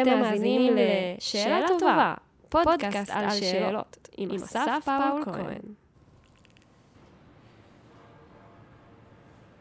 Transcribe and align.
אתם 0.00 0.20
מאזינים 0.20 0.76
ל"שאלה 0.76 1.66
טובה", 1.78 2.14
פודקאסט 2.48 3.10
על 3.10 3.30
שאלות, 3.30 4.08
עם 4.16 4.30
אסף 4.30 4.84
פאול 4.84 5.24
כהן. 5.24 5.60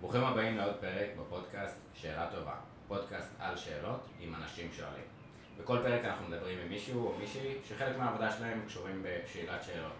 ברוכים 0.01 0.23
הבאים 0.23 0.57
לעוד 0.57 0.75
פרק 0.75 1.07
בפודקאסט 1.19 1.77
שאלה 1.93 2.27
טובה, 2.35 2.53
פודקאסט 2.87 3.31
על 3.39 3.57
שאלות 3.57 4.07
עם 4.19 4.35
אנשים 4.35 4.69
שואלים. 4.77 5.03
בכל 5.61 5.77
פרק 5.83 6.05
אנחנו 6.05 6.27
מדברים 6.27 6.59
עם 6.59 6.69
מישהו 6.69 7.07
או 7.07 7.13
מישהי 7.19 7.53
שחלק 7.69 7.97
מהעבודה 7.97 8.31
שלהם 8.31 8.61
קשורים 8.67 9.03
בשאלת 9.03 9.63
שאלות. 9.63 9.97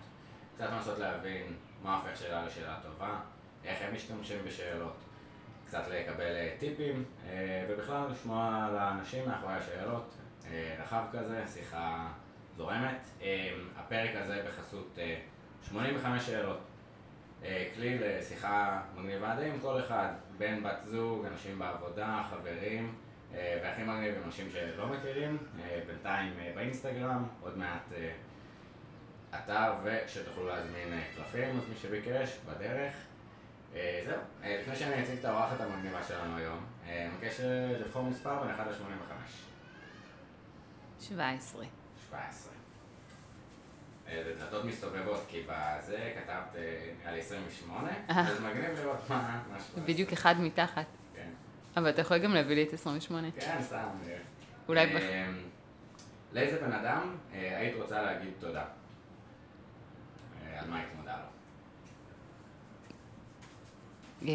קצת 0.55 0.69
לנסות 0.71 0.99
להבין 0.99 1.53
מה 1.83 1.95
הופך 1.95 2.17
שאלה 2.17 2.45
לשאלה 2.45 2.79
טובה, 2.83 3.19
איך 3.65 3.77
הם 3.81 3.95
משתמשים 3.95 4.37
בשאלות, 4.47 4.95
קצת 5.67 5.83
לקבל 5.91 6.35
אה, 6.35 6.55
טיפים, 6.59 7.03
אה, 7.29 7.65
ובכלל 7.69 8.07
לשמוע 8.11 8.65
על 8.69 8.77
האנשים 8.77 9.29
מאחורי 9.29 9.53
השאלות, 9.53 10.13
רחב 10.79 11.03
כזה, 11.11 11.43
שיחה 11.47 12.07
זורמת. 12.57 13.07
הפרק 13.77 14.09
הזה 14.15 14.43
בחסות 14.47 14.97
85 15.63 16.25
שאלות. 16.25 16.59
כלי 17.75 17.99
לשיחה 17.99 18.81
מגניבה 18.95 19.35
די 19.35 19.45
עם 19.45 19.59
כל 19.59 19.79
אחד, 19.79 20.07
בן, 20.37 20.63
בת 20.63 20.79
זוג, 20.85 21.25
אנשים 21.25 21.59
בעבודה, 21.59 22.23
חברים, 22.29 22.95
והכי 23.31 23.83
מגניב 23.83 24.15
עם 24.15 24.23
אנשים 24.25 24.49
שלא 24.51 24.87
מכירים, 24.87 25.37
בינתיים 25.87 26.33
באינסטגרם, 26.55 27.23
עוד 27.41 27.57
מעט 27.57 27.91
אתר 29.35 29.73
ושתוכלו 29.83 30.47
להזמין 30.47 31.01
קלפים, 31.15 31.59
אז 31.59 31.69
מי 31.69 31.75
שביקש, 31.75 32.37
בדרך. 32.49 32.93
אה, 33.75 34.01
זהו, 34.05 34.17
אה, 34.43 34.57
לפני 34.61 34.75
שאני 34.75 35.03
אציג 35.03 35.19
את 35.19 35.25
האורחת 35.25 35.61
המגניבה 35.61 36.03
שלנו 36.03 36.37
היום, 36.37 36.65
אה, 36.87 37.05
אני 37.05 37.13
מבקש 37.13 37.39
לבחור 37.79 38.03
מספר 38.03 38.43
בין 38.43 38.49
1 38.49 38.67
ל-85. 38.67 39.50
17. 41.01 41.65
17. 42.09 42.53
זה 44.09 44.33
דלתות 44.39 44.65
מסתובבות, 44.65 45.25
כי 45.27 45.43
בזה 45.47 46.13
כתבת, 46.15 46.55
נראה 47.01 47.11
לי 47.11 47.19
28, 47.19 47.89
אז 48.07 48.41
מגניב 48.41 48.79
לראות 48.79 49.09
מה... 49.09 49.43
זה 49.75 49.81
בדיוק 49.81 50.11
אחד 50.11 50.35
מתחת. 50.39 50.85
כן. 51.15 51.29
אבל 51.77 51.89
אתה 51.89 52.01
יכול 52.01 52.17
גם 52.17 52.33
להביא 52.33 52.55
לי 52.55 52.63
את 52.63 52.73
28. 52.73 53.31
כן, 53.31 53.57
סתם. 53.61 53.87
אולי... 54.67 54.95
בח... 54.95 55.01
לאיזה 56.33 56.61
בן 56.61 56.71
אדם 56.73 57.15
היית 57.33 57.75
רוצה 57.75 58.01
להגיד 58.01 58.33
תודה? 58.39 58.65
על 60.57 60.69
מה 60.69 60.77
היית 60.77 60.89
מודה 60.97 61.17
לו? 64.21 64.27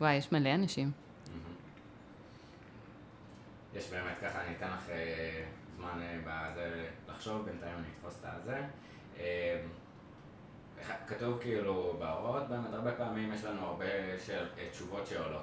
וואי, 0.00 0.14
יש 0.14 0.32
מלא 0.32 0.54
אנשים. 0.54 0.90
יש 3.74 3.90
באמת 3.90 4.18
ככה, 4.22 4.44
אני 4.46 4.56
אתן 4.56 4.66
לך 4.66 4.90
אה, 4.90 5.44
זמן 5.76 6.00
אה, 6.02 6.18
בזה 6.24 6.88
לחשוב, 7.08 7.44
בינתיים 7.44 7.74
אני 7.74 7.86
אתפוס 7.96 8.20
את 8.20 8.24
הזה. 8.24 8.62
אה, 9.18 9.60
כתוב 11.06 11.38
כאילו 11.40 11.96
בהוראות, 11.98 12.48
באמת 12.48 12.72
הרבה 12.72 12.92
פעמים 12.92 13.32
יש 13.32 13.44
לנו 13.44 13.60
הרבה 13.60 13.84
של, 14.26 14.46
תשובות 14.70 15.06
שעולות. 15.06 15.42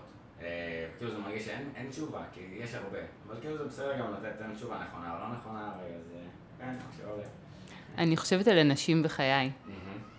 כאילו 0.97 1.11
זה 1.11 1.17
מרגיש 1.17 1.45
שאין 1.45 1.89
תשובה, 1.89 2.23
כי 2.33 2.41
יש 2.51 2.73
הרבה, 2.73 2.97
אבל 3.27 3.35
כאילו 3.41 3.57
זה 3.57 3.63
בסדר 3.63 3.99
גם 3.99 4.13
לתת 4.13 4.55
תשובה 4.55 4.83
נכונה 4.83 5.13
או 5.13 5.19
לא 5.19 5.37
נכונה, 5.37 5.73
כן, 6.59 6.75
שעולה. 6.97 7.23
אני 7.97 8.17
חושבת 8.17 8.47
על 8.47 8.57
אנשים 8.57 9.03
בחיי. 9.03 9.51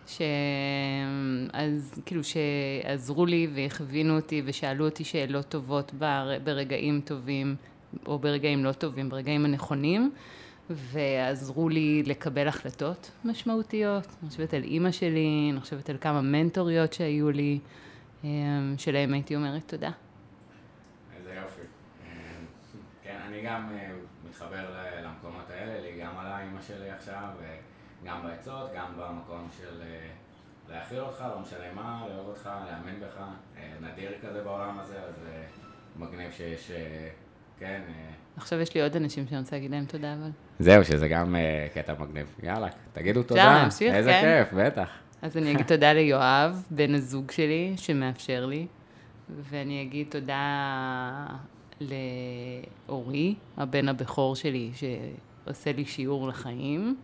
ש... 0.09 0.23
אז 1.53 2.03
כאילו 2.07 2.21
שעזרו 2.25 3.27
לי 3.27 3.49
והכווינו 3.55 4.17
אותי 4.17 4.43
ושאלו 4.45 4.85
אותי 4.85 5.05
שאלות 5.05 5.49
טובות 5.49 5.95
בר... 5.95 6.39
ברגעים 6.45 7.01
טובים 7.05 7.57
או 8.07 8.19
ברגעים 8.19 8.65
לא 8.65 8.73
טובים, 8.73 9.09
ברגעים 9.09 9.45
הנכונים 9.45 10.13
ועזרו 10.71 11.69
לי 11.69 12.03
לקבל 12.07 12.49
החלטות 12.49 13.11
משמעותיות. 13.25 14.07
אני 14.23 14.31
חושבת 14.31 14.55
על 14.55 14.63
אימא 14.63 14.91
שלי, 14.91 15.49
אני 15.53 15.61
חושבת 15.61 15.91
על 15.91 15.97
כמה 16.01 16.21
מנטוריות 16.21 16.93
שהיו 16.93 17.31
לי, 17.31 17.59
אמ, 18.25 18.75
שלהם 18.79 19.13
הייתי 19.13 19.37
אומרת 19.37 19.63
תודה. 19.67 19.91
איזה 21.17 21.35
יופי. 21.35 21.61
אמ, 21.61 22.09
כן, 23.03 23.19
אני 23.29 23.43
גם 23.43 23.69
אה, 23.73 23.91
מתחבר 24.29 24.77
למקומות 25.05 25.51
האלה, 25.51 25.81
לי 25.81 26.01
גם 26.01 26.19
על 26.19 26.27
האימא 26.27 26.61
שלי 26.63 26.91
עכשיו. 26.91 27.29
גם 28.05 28.23
בעצות, 28.23 28.71
גם 28.77 28.87
במקום 28.97 29.49
של 29.59 29.83
אה, 29.83 30.09
להכיל 30.71 31.01
אותך, 31.01 31.21
לא 31.21 31.41
משנה 31.41 31.73
מה, 31.75 32.03
לאהוב 32.09 32.29
אותך, 32.29 32.51
להאמין 32.67 33.01
בך. 33.01 33.21
אה, 33.57 33.63
נדיר 33.81 34.13
כזה 34.23 34.43
בעולם 34.45 34.79
הזה, 34.79 34.95
אז 34.95 35.15
אה, 35.27 35.43
מגניב 35.97 36.33
שיש, 36.33 36.71
כן. 37.59 37.81
עכשיו 38.37 38.61
יש 38.61 38.75
לי 38.75 38.83
עוד 38.83 38.97
אנשים 38.97 39.27
שאני 39.27 39.41
רוצה 39.41 39.57
להגיד 39.57 39.71
להם 39.71 39.85
תודה, 39.85 40.15
אבל... 40.15 40.31
זהו, 40.59 40.85
שזה 40.85 41.09
גם 41.09 41.37
קטע 41.75 41.95
מגניב. 41.99 42.35
יאללה, 42.43 42.69
תגידו 42.93 43.23
תודה. 43.23 43.43
אפשר 43.43 43.63
להמשיך, 43.63 43.95
איזה 43.95 44.11
כן. 44.11 44.45
כיף, 44.45 44.59
בטח. 44.59 44.89
אז 45.23 45.37
אני 45.37 45.53
אגיד 45.53 45.67
תודה 45.67 45.93
ליואב, 45.93 46.63
בן 46.71 46.95
הזוג 46.95 47.31
שלי, 47.31 47.75
שמאפשר 47.77 48.47
לי, 48.47 48.67
ואני 49.31 49.83
אגיד 49.83 50.07
תודה 50.11 51.27
לאורי, 51.81 53.35
הבן 53.57 53.89
הבכור 53.89 54.37
שלי, 54.37 54.71
שעושה 54.75 55.73
לי 55.73 55.85
שיעור 55.85 56.29
לחיים. 56.29 56.97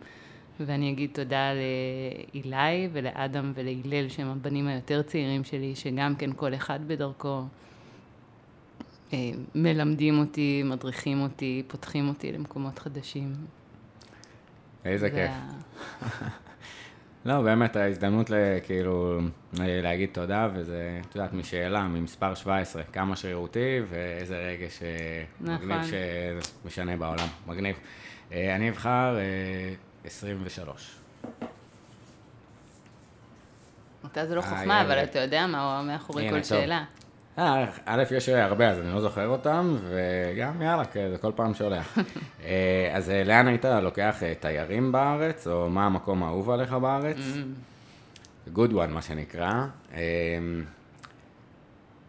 ואני 0.59 0.91
אגיד 0.91 1.09
תודה 1.13 1.51
לאילי 1.53 2.89
ולאדם 2.91 3.51
ולהילל, 3.55 4.09
שהם 4.09 4.27
הבנים 4.27 4.67
היותר 4.67 5.01
צעירים 5.01 5.43
שלי, 5.43 5.75
שגם 5.75 6.15
כן 6.15 6.33
כל 6.33 6.53
אחד 6.53 6.79
בדרכו 6.87 7.43
אה, 9.13 9.31
מלמדים 9.55 10.19
אותי, 10.19 10.63
מדריכים 10.65 11.21
אותי, 11.21 11.63
פותחים 11.67 12.07
אותי 12.07 12.31
למקומות 12.31 12.79
חדשים. 12.79 13.33
איזה 14.85 15.09
כיף. 15.09 15.31
לא, 17.25 17.41
באמת, 17.41 17.75
ההזדמנות 17.75 18.31
כאילו 18.65 19.19
להגיד 19.53 20.09
תודה, 20.13 20.49
וזה, 20.53 21.01
את 21.09 21.15
יודעת, 21.15 21.33
משאלה, 21.33 21.87
ממספר 21.87 22.33
17, 22.33 22.83
כמה 22.83 23.15
שרירותי 23.15 23.79
ואיזה 23.89 24.37
רגש 24.37 24.79
נכון. 25.41 25.69
מגניב 25.69 25.81
שמשנה 26.63 26.97
בעולם. 26.97 27.27
מגניב. 27.47 27.75
אה, 28.31 28.55
אני 28.55 28.69
אבחר 28.69 29.17
23. 30.05 30.95
אתה 34.11 34.25
זה 34.25 34.35
לא 34.35 34.41
חוכמה, 34.41 34.81
אבל 34.81 35.03
אתה 35.03 35.19
יודע 35.19 35.47
מה 35.47 35.81
מאחורי 35.81 36.29
כל 36.29 36.43
שאלה. 36.43 36.83
אה, 37.37 37.65
א', 37.85 38.03
יש 38.11 38.29
הרבה, 38.29 38.69
אז 38.69 38.79
אני 38.79 38.93
לא 38.93 39.01
זוכר 39.01 39.27
אותם, 39.27 39.77
וגם 39.89 40.61
יאללה, 40.61 40.83
זה 40.93 41.17
כל 41.21 41.31
פעם 41.35 41.53
שולח. 41.53 41.97
אה, 42.45 42.91
אז 42.93 43.09
אה, 43.09 43.23
לאן 43.23 43.47
היית 43.47 43.65
לוקח 43.65 44.15
תיירים 44.39 44.91
בארץ, 44.91 45.47
או 45.47 45.69
מה 45.69 45.85
המקום 45.85 46.23
האהוב 46.23 46.49
עליך 46.49 46.73
בארץ? 46.73 47.17
Mm. 47.17 48.57
good 48.57 48.71
one, 48.71 48.87
מה 48.87 49.01
שנקרא. 49.01 49.65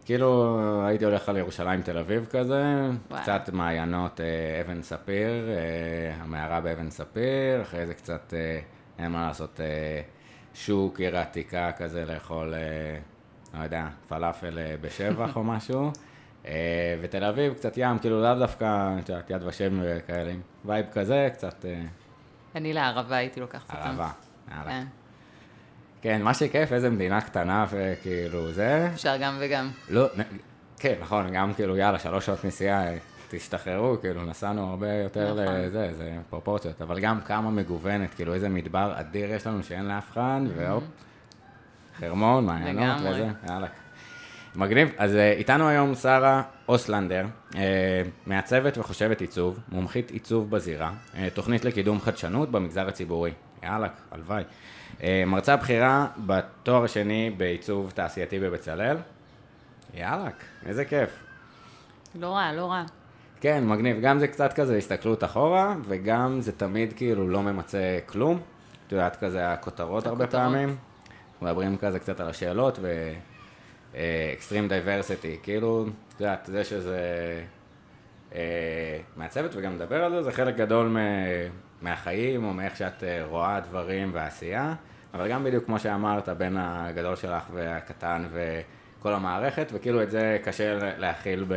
כאילו 0.07 0.59
הייתי 0.85 1.05
הולך 1.05 1.29
על 1.29 1.37
ירושלים 1.37 1.81
תל 1.81 1.97
אביב 1.97 2.25
כזה, 2.29 2.63
וואי. 3.11 3.21
קצת 3.21 3.49
מעיינות 3.53 4.21
אה, 4.21 4.61
אבן 4.61 4.81
ספיר, 4.81 5.49
אה, 5.49 6.23
המערה 6.23 6.61
באבן 6.61 6.89
ספיר, 6.89 7.61
אחרי 7.61 7.87
זה 7.87 7.93
קצת, 7.93 8.33
אה, 8.33 8.59
אין 8.99 9.11
מה 9.11 9.27
לעשות, 9.27 9.59
שוק, 10.53 10.99
עיר 10.99 11.17
העתיקה 11.17 11.71
כזה, 11.71 12.05
לאכול, 12.05 12.53
לא 13.53 13.63
יודע, 13.63 13.87
פלאפל 14.07 14.57
בשבח 14.81 15.35
או 15.35 15.43
משהו. 15.53 15.91
ותל 17.01 17.23
אביב, 17.23 17.53
קצת 17.53 17.73
ים, 17.77 17.99
כאילו 17.99 18.21
לאו 18.21 18.35
דווקא, 18.39 18.95
את 18.99 19.09
יודעת, 19.09 19.29
יד 19.29 19.43
ושם 19.43 19.79
וכאלה, 19.83 20.33
וייב 20.65 20.85
כזה, 20.91 21.29
קצת... 21.33 21.65
אני 22.55 22.73
לערבה 22.73 23.15
הייתי 23.15 23.39
לוקחת 23.39 23.69
אותם. 23.69 23.87
ערבה, 23.87 24.09
יאללה. 24.51 24.83
כן. 26.07 26.21
מה 26.21 26.33
שכיף, 26.33 26.73
איזה 26.73 26.89
מדינה 26.89 27.21
קטנה 27.21 27.65
וכאילו 27.69 28.51
זה. 28.51 28.89
אפשר 28.93 29.17
גם 29.21 29.37
וגם. 29.39 29.69
לא, 29.89 30.07
כן, 30.79 30.93
נכון, 31.01 31.33
גם 31.33 31.53
כאילו, 31.53 31.77
יאללה, 31.77 31.99
שלוש 31.99 32.25
שעות 32.25 32.45
נסיעה, 32.45 32.83
תשתחררו, 33.29 33.97
כאילו, 34.01 34.25
נסענו 34.25 34.69
הרבה 34.69 34.93
יותר 34.93 35.43
נכון. 35.43 35.55
לזה, 35.55 35.93
זה 35.97 36.11
פרופורציות, 36.29 36.81
אבל 36.81 36.99
גם 36.99 37.21
כמה 37.21 37.51
מגוונת, 37.51 38.13
כאילו, 38.13 38.33
איזה 38.33 38.49
מדבר 38.49 38.93
אדיר 38.95 39.31
יש 39.31 39.47
לנו 39.47 39.63
שאין 39.63 39.85
לאף 39.85 40.11
אחד, 40.11 40.39
והופ, 40.55 40.83
חרמון, 41.99 42.45
מעיינות 42.45 42.97
וזה, 42.99 43.27
יאללה. 43.49 43.67
מגניב. 44.55 44.89
אז 44.97 45.15
אה, 45.15 45.31
איתנו 45.31 45.67
היום 45.67 45.95
שרה 45.95 46.41
אוסלנדר, 46.67 47.25
אה, 47.55 48.01
מעצבת 48.25 48.77
וחושבת 48.77 49.21
עיצוב, 49.21 49.59
מומחית 49.69 50.11
עיצוב 50.11 50.49
בזירה, 50.49 50.91
אה, 51.15 51.27
תוכנית 51.33 51.65
לקידום 51.65 51.99
חדשנות 51.99 52.51
במגזר 52.51 52.87
הציבורי. 52.87 53.31
יאללה, 53.63 53.87
הלוואי. 54.11 54.43
אה, 55.03 55.23
מרצה 55.27 55.55
בכירה 55.55 56.07
בתואר 56.17 56.83
השני 56.83 57.29
בעיצוב 57.37 57.91
תעשייתי 57.95 58.39
בבצלאל. 58.39 58.97
יאללה, 59.93 60.29
איזה 60.65 60.85
כיף. 60.85 61.23
לא 62.15 62.35
רע, 62.35 62.53
לא 62.53 62.71
רע. 62.71 62.83
כן, 63.41 63.67
מגניב. 63.67 63.97
גם 64.01 64.19
זה 64.19 64.27
קצת 64.27 64.53
כזה 64.53 64.77
הסתכלות 64.77 65.23
אחורה, 65.23 65.75
וגם 65.83 66.41
זה 66.41 66.51
תמיד 66.51 66.93
כאילו 66.93 67.27
לא 67.27 67.43
ממצה 67.43 67.99
כלום. 68.05 68.39
את 68.87 68.91
יודעת, 68.91 69.15
כזה 69.15 69.53
הכותרות 69.53 70.07
הרבה 70.07 70.27
פעמים. 70.27 70.75
מדברים 71.41 71.77
כזה 71.77 71.99
קצת 71.99 72.19
על 72.19 72.29
השאלות, 72.29 72.79
ו... 72.81 73.13
extreme 74.33 74.67
diversity, 74.67 75.37
כאילו, 75.43 75.85
את 76.15 76.21
יודעת, 76.21 76.49
זה 76.51 76.63
שזה 76.63 76.99
אה, 78.35 78.99
מהצוות 79.15 79.51
וגם 79.55 79.75
לדבר 79.75 80.03
על 80.03 80.11
זה, 80.11 80.23
זה 80.23 80.31
חלק 80.31 80.55
גדול 80.55 80.87
מ, 80.87 80.97
מהחיים 81.81 82.43
או 82.43 82.53
מאיך 82.53 82.77
שאת 82.77 83.03
אה, 83.03 83.25
רואה 83.25 83.59
דברים 83.59 84.09
ועשייה, 84.13 84.73
אבל 85.13 85.31
גם 85.31 85.43
בדיוק 85.43 85.65
כמו 85.65 85.79
שאמרת, 85.79 86.29
בין 86.29 86.57
הגדול 86.59 87.15
שלך 87.15 87.43
והקטן 87.53 88.27
וכל 88.31 89.13
המערכת, 89.13 89.67
וכאילו 89.73 90.03
את 90.03 90.11
זה 90.11 90.37
קשה 90.43 90.97
להכיל 90.97 91.45
ב... 91.47 91.53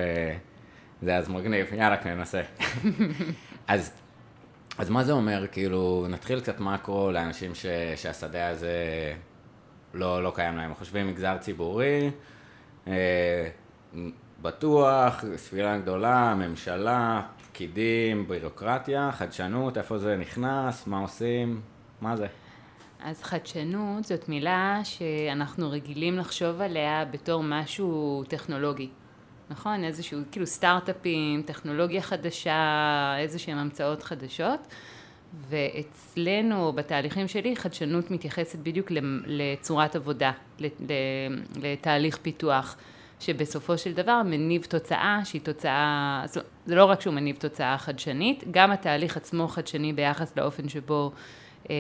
זה 1.03 1.17
אז 1.17 1.29
מגניב, 1.29 1.75
יאללה, 1.75 1.97
ננסה. 2.05 2.43
אז, 3.69 3.93
אז 4.79 4.91
מה 4.91 5.05
זה 5.05 5.13
אומר, 5.13 5.47
כאילו, 5.53 6.07
נתחיל 6.09 6.41
קצת 6.41 6.61
מקרו 6.61 7.11
לאנשים 7.11 7.55
ש, 7.55 7.67
שהשדה 7.97 8.49
הזה 8.49 8.75
לא, 9.95 10.23
לא 10.23 10.33
קיים 10.35 10.57
להם. 10.57 10.75
חושבים 10.75 11.09
מגזר 11.09 11.39
ציבורי, 11.39 12.11
אה, 12.89 13.49
בטוח, 14.43 15.25
ספירה 15.37 15.79
גדולה, 15.79 16.35
ממשלה, 16.35 17.23
פקידים, 17.61 18.29
בירוקרטיה, 18.29 19.11
חדשנות, 19.13 19.79
איפה 19.79 19.99
זה 19.99 20.17
נכנס, 20.17 20.87
מה 20.87 20.99
עושים, 20.99 21.61
מה 22.01 22.17
זה? 22.17 22.27
אז 23.03 23.23
חדשנות 23.23 24.05
זאת 24.05 24.29
מילה 24.29 24.81
שאנחנו 24.85 25.71
רגילים 25.71 26.19
לחשוב 26.19 26.61
עליה 26.61 27.05
בתור 27.05 27.43
משהו 27.43 28.23
טכנולוגי. 28.29 28.89
נכון? 29.51 29.85
איזשהו, 29.85 30.21
כאילו 30.33 30.47
סטארט-אפים, 30.47 31.43
טכנולוגיה 31.43 32.03
חדשה, 32.03 33.15
איזה 33.19 33.39
שהן 33.39 33.59
המצאות 33.59 34.03
חדשות. 34.03 34.61
ואצלנו, 35.49 36.73
בתהליכים 36.73 37.29
שלי, 37.29 37.57
חדשנות 37.57 38.11
מתייחסת 38.11 38.59
בדיוק 38.59 38.93
לצורת 39.27 39.97
עבודה, 39.97 40.33
לתהליך 41.63 42.19
פיתוח. 42.23 42.77
שבסופו 43.21 43.79
של 43.79 43.93
דבר 43.93 44.23
מניב 44.25 44.65
תוצאה 44.65 45.21
שהיא 45.25 45.41
תוצאה, 45.41 46.25
זה 46.67 46.75
לא 46.75 46.85
רק 46.85 47.01
שהוא 47.01 47.15
מניב 47.15 47.37
תוצאה 47.37 47.79
חדשנית, 47.79 48.45
גם 48.51 48.71
התהליך 48.71 49.17
עצמו 49.17 49.49
חדשני 49.49 49.93
ביחס 49.93 50.37
לאופן 50.37 50.69
שבו 50.69 51.13
אה, 51.71 51.77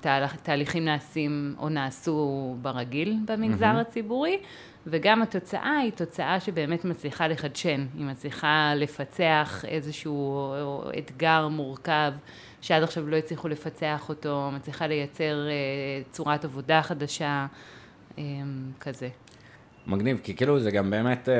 תהליך, 0.00 0.36
תהליכים 0.36 0.84
נעשים 0.84 1.54
או 1.58 1.68
נעשו 1.68 2.56
ברגיל 2.62 3.16
במגזר 3.24 3.72
mm-hmm. 3.76 3.80
הציבורי, 3.80 4.38
וגם 4.86 5.22
התוצאה 5.22 5.76
היא 5.76 5.92
תוצאה 5.92 6.40
שבאמת 6.40 6.84
מצליחה 6.84 7.28
לחדשן, 7.28 7.86
היא 7.94 8.04
מצליחה 8.04 8.72
לפצח 8.76 9.64
איזשהו 9.68 10.52
אתגר 10.98 11.48
מורכב 11.48 12.12
שעד 12.60 12.82
עכשיו 12.82 13.08
לא 13.08 13.16
הצליחו 13.16 13.48
לפצח 13.48 14.08
אותו, 14.08 14.50
מצליחה 14.52 14.86
לייצר 14.86 15.48
אה, 15.48 16.02
צורת 16.10 16.44
עבודה 16.44 16.82
חדשה, 16.82 17.46
אה, 18.18 18.22
כזה. 18.80 19.08
מגניב, 19.86 20.20
כי 20.22 20.36
כאילו 20.36 20.60
זה 20.60 20.70
גם 20.70 20.90
באמת 20.90 21.28
אה, 21.28 21.34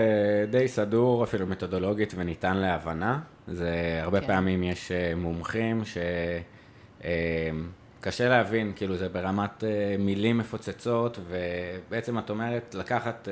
די 0.51 0.69
סדור, 0.69 1.25
אפילו 1.25 1.47
מתודולוגית 1.47 2.15
וניתן 2.17 2.57
להבנה. 2.57 3.21
זה 3.49 4.01
הרבה 4.03 4.21
כן. 4.21 4.27
פעמים 4.27 4.63
יש 4.63 4.93
אה, 4.93 5.15
מומחים 5.17 5.83
שקשה 5.85 7.05
אה, 8.25 8.29
להבין, 8.29 8.73
כאילו 8.77 8.97
זה 8.97 9.09
ברמת 9.09 9.65
מילים 9.99 10.39
מפוצצות, 10.39 11.19
ובעצם 11.29 12.19
את 12.19 12.31
אומרת 12.31 12.75
לקחת 12.75 13.29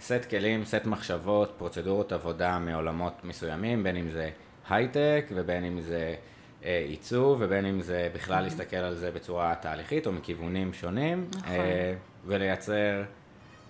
סט 0.00 0.24
כלים, 0.30 0.64
סט 0.64 0.84
מחשבות, 0.86 1.54
פרוצדורות 1.58 2.12
עבודה 2.12 2.58
מעולמות 2.58 3.24
מסוימים, 3.24 3.82
בין 3.82 3.96
אם 3.96 4.10
זה 4.10 4.30
הייטק 4.68 5.24
ובין 5.34 5.64
אם 5.64 5.80
זה 5.80 6.14
עיצוב 6.62 7.38
ובין 7.40 7.66
אם 7.66 7.80
זה 7.80 8.08
בכלל 8.14 8.44
להסתכל 8.44 8.76
על 8.76 8.94
זה 8.94 9.10
בצורה 9.10 9.54
תהליכית 9.54 10.06
או 10.06 10.12
מכיוונים 10.12 10.72
שונים, 10.72 11.26
נכון. 11.30 11.54
ולייצר... 12.26 13.02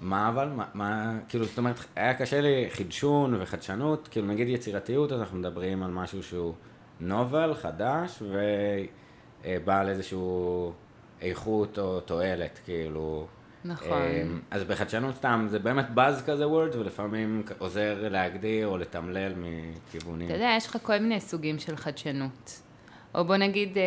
מה 0.02 0.28
אבל? 0.28 0.48
מה, 0.48 0.64
מה, 0.74 1.18
כאילו, 1.28 1.44
זאת 1.44 1.58
אומרת, 1.58 1.76
היה 1.96 2.14
קשה 2.14 2.40
לי 2.40 2.66
חידשון 2.70 3.34
וחדשנות, 3.40 4.08
כאילו 4.08 4.26
נגיד 4.26 4.48
יצירתיות, 4.48 5.12
אז 5.12 5.20
אנחנו 5.20 5.38
מדברים 5.38 5.82
על 5.82 5.90
משהו 5.90 6.22
שהוא 6.22 6.54
נובל, 7.00 7.54
חדש, 7.54 8.22
ובעל 9.44 9.88
איזשהו 9.88 10.72
איכות 11.20 11.78
או 11.78 12.00
תועלת, 12.00 12.60
כאילו. 12.64 13.26
נכון. 13.64 14.02
אמ, 14.02 14.40
אז 14.50 14.64
בחדשנות 14.64 15.14
סתם, 15.14 15.46
זה 15.50 15.58
באמת 15.58 15.90
באז 15.90 16.22
כזה 16.26 16.48
וורד, 16.48 16.74
ולפעמים 16.76 17.42
עוזר 17.58 18.08
להגדיר 18.10 18.66
או 18.66 18.78
לתמלל 18.78 19.32
מכיוונים. 19.36 20.26
אתה 20.26 20.34
יודע, 20.34 20.54
יש 20.56 20.66
לך 20.66 20.76
כל 20.82 20.98
מיני 20.98 21.20
סוגים 21.20 21.58
של 21.58 21.76
חדשנות. 21.76 22.60
או 23.14 23.24
בוא 23.24 23.36
נגיד, 23.36 23.78
אה, 23.78 23.82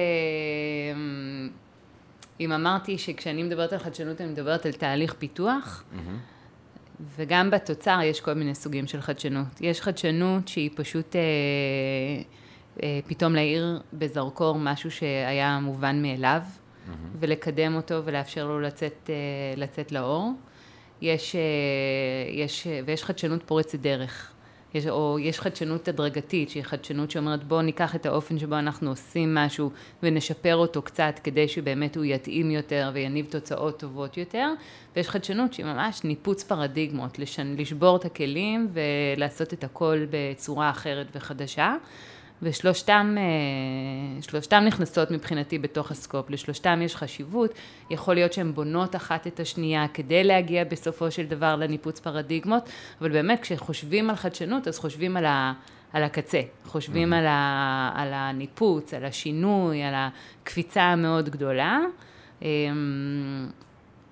אם 2.39 2.51
אמרתי 2.51 2.97
שכשאני 2.97 3.43
מדברת 3.43 3.73
על 3.73 3.79
חדשנות, 3.79 4.21
אני 4.21 4.29
מדברת 4.29 4.65
על 4.65 4.71
תהליך 4.71 5.13
פיתוח, 5.13 5.83
mm-hmm. 5.83 5.99
וגם 7.15 7.51
בתוצר 7.51 7.99
יש 8.03 8.21
כל 8.21 8.33
מיני 8.33 8.55
סוגים 8.55 8.87
של 8.87 9.01
חדשנות. 9.01 9.61
יש 9.61 9.81
חדשנות 9.81 10.47
שהיא 10.47 10.69
פשוט 10.75 11.15
אה, 11.15 11.21
אה, 12.83 12.99
פתאום 13.07 13.35
להאיר 13.35 13.81
בזרקור 13.93 14.59
משהו 14.59 14.91
שהיה 14.91 15.59
מובן 15.59 16.01
מאליו, 16.01 16.41
mm-hmm. 16.41 16.91
ולקדם 17.19 17.75
אותו 17.75 18.01
ולאפשר 18.05 18.47
לו 18.47 18.59
לצאת, 18.59 19.09
אה, 19.09 19.15
לצאת 19.57 19.91
לאור. 19.91 20.31
יש, 21.01 21.35
אה, 21.35 21.41
יש, 22.31 22.67
ויש 22.85 23.03
חדשנות 23.03 23.43
פורצת 23.43 23.79
דרך. 23.79 24.31
יש, 24.75 24.87
או 24.87 25.17
יש 25.19 25.39
חדשנות 25.39 25.87
הדרגתית, 25.87 26.49
שהיא 26.49 26.63
חדשנות 26.63 27.11
שאומרת 27.11 27.43
בואו 27.43 27.61
ניקח 27.61 27.95
את 27.95 28.05
האופן 28.05 28.39
שבו 28.39 28.59
אנחנו 28.59 28.89
עושים 28.89 29.35
משהו 29.35 29.71
ונשפר 30.03 30.55
אותו 30.55 30.81
קצת 30.81 31.19
כדי 31.23 31.47
שבאמת 31.47 31.97
הוא 31.97 32.05
יתאים 32.05 32.51
יותר 32.51 32.91
ויניב 32.93 33.25
תוצאות 33.29 33.79
טובות 33.79 34.17
יותר, 34.17 34.53
ויש 34.95 35.09
חדשנות 35.09 35.53
שהיא 35.53 35.65
ממש 35.65 36.03
ניפוץ 36.03 36.43
פרדיגמות, 36.43 37.19
לשבור 37.57 37.95
את 37.95 38.05
הכלים 38.05 38.67
ולעשות 38.73 39.53
את 39.53 39.63
הכל 39.63 40.05
בצורה 40.09 40.69
אחרת 40.69 41.07
וחדשה. 41.15 41.75
ושלושתם 42.45 43.15
אה, 43.17 44.21
שלושתם 44.21 44.63
נכנסות 44.67 45.11
מבחינתי 45.11 45.59
בתוך 45.59 45.91
הסקופ, 45.91 46.29
לשלושתם 46.29 46.79
יש 46.81 46.95
חשיבות, 46.95 47.51
יכול 47.89 48.15
להיות 48.15 48.33
שהן 48.33 48.53
בונות 48.53 48.95
אחת 48.95 49.27
את 49.27 49.39
השנייה 49.39 49.87
כדי 49.87 50.23
להגיע 50.23 50.63
בסופו 50.63 51.11
של 51.11 51.25
דבר 51.25 51.55
לניפוץ 51.55 51.99
פרדיגמות, 51.99 52.69
אבל 53.01 53.11
באמת 53.11 53.39
כשחושבים 53.41 54.09
על 54.09 54.15
חדשנות 54.15 54.67
אז 54.67 54.79
חושבים 54.79 55.17
על, 55.17 55.25
ה, 55.25 55.53
על 55.93 56.03
הקצה, 56.03 56.41
חושבים 56.65 57.13
mm-hmm. 57.13 57.17
על, 57.17 57.25
ה, 57.27 57.91
על 57.95 58.13
הניפוץ, 58.13 58.93
על 58.93 59.05
השינוי, 59.05 59.83
על 59.83 59.93
הקפיצה 59.95 60.83
המאוד 60.83 61.29
גדולה. 61.29 61.79
אמ, 62.41 62.47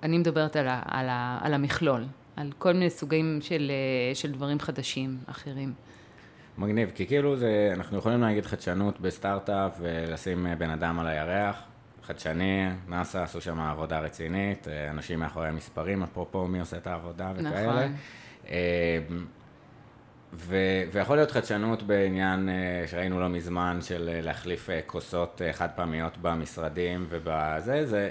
אני 0.02 0.18
מדברת 0.18 0.56
על, 0.56 0.68
ה, 0.68 0.82
על, 0.86 1.06
ה, 1.08 1.38
על 1.42 1.54
המכלול, 1.54 2.04
על 2.36 2.52
כל 2.58 2.72
מיני 2.72 2.90
סוגים 2.90 3.38
של, 3.42 3.70
אה, 3.70 4.14
של 4.14 4.32
דברים 4.32 4.60
חדשים 4.60 5.18
אחרים. 5.26 5.72
מגניב, 6.58 6.90
כי 6.94 7.06
כאילו 7.06 7.36
זה, 7.36 7.70
אנחנו 7.76 7.98
יכולים 7.98 8.20
להגיד 8.20 8.46
חדשנות 8.46 9.00
בסטארט-אפ 9.00 9.72
ולשים 9.80 10.46
בן 10.58 10.70
אדם 10.70 11.00
על 11.00 11.06
הירח, 11.06 11.62
חדשני, 12.02 12.68
נאס"א 12.88 13.18
עשו 13.18 13.40
שם 13.40 13.60
עבודה 13.60 13.98
רצינית, 13.98 14.68
אנשים 14.90 15.20
מאחורי 15.20 15.48
המספרים, 15.48 16.02
אפרופו 16.02 16.46
מי 16.46 16.60
עושה 16.60 16.76
את 16.76 16.86
העבודה 16.86 17.32
וכאלה. 17.36 17.72
נכון. 17.72 17.94
אה, 18.48 18.98
ו- 20.32 20.82
ויכול 20.92 21.16
להיות 21.16 21.30
חדשנות 21.30 21.82
בעניין 21.82 22.48
אה, 22.48 22.84
שראינו 22.86 23.20
לא 23.20 23.28
מזמן 23.28 23.78
של 23.82 24.10
אה, 24.12 24.20
להחליף 24.20 24.68
כוסות 24.86 25.40
חד 25.52 25.68
פעמיות 25.76 26.16
במשרדים 26.22 27.06
ובזה, 27.08 27.86
זה, 27.86 28.10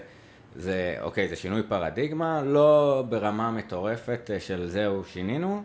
זה, 0.55 0.95
אוקיי, 1.01 1.27
זה 1.27 1.35
שינוי 1.35 1.63
פרדיגמה, 1.63 2.41
לא 2.41 3.03
ברמה 3.09 3.51
מטורפת 3.51 4.29
של 4.39 4.67
זהו, 4.67 5.03
שינינו, 5.03 5.63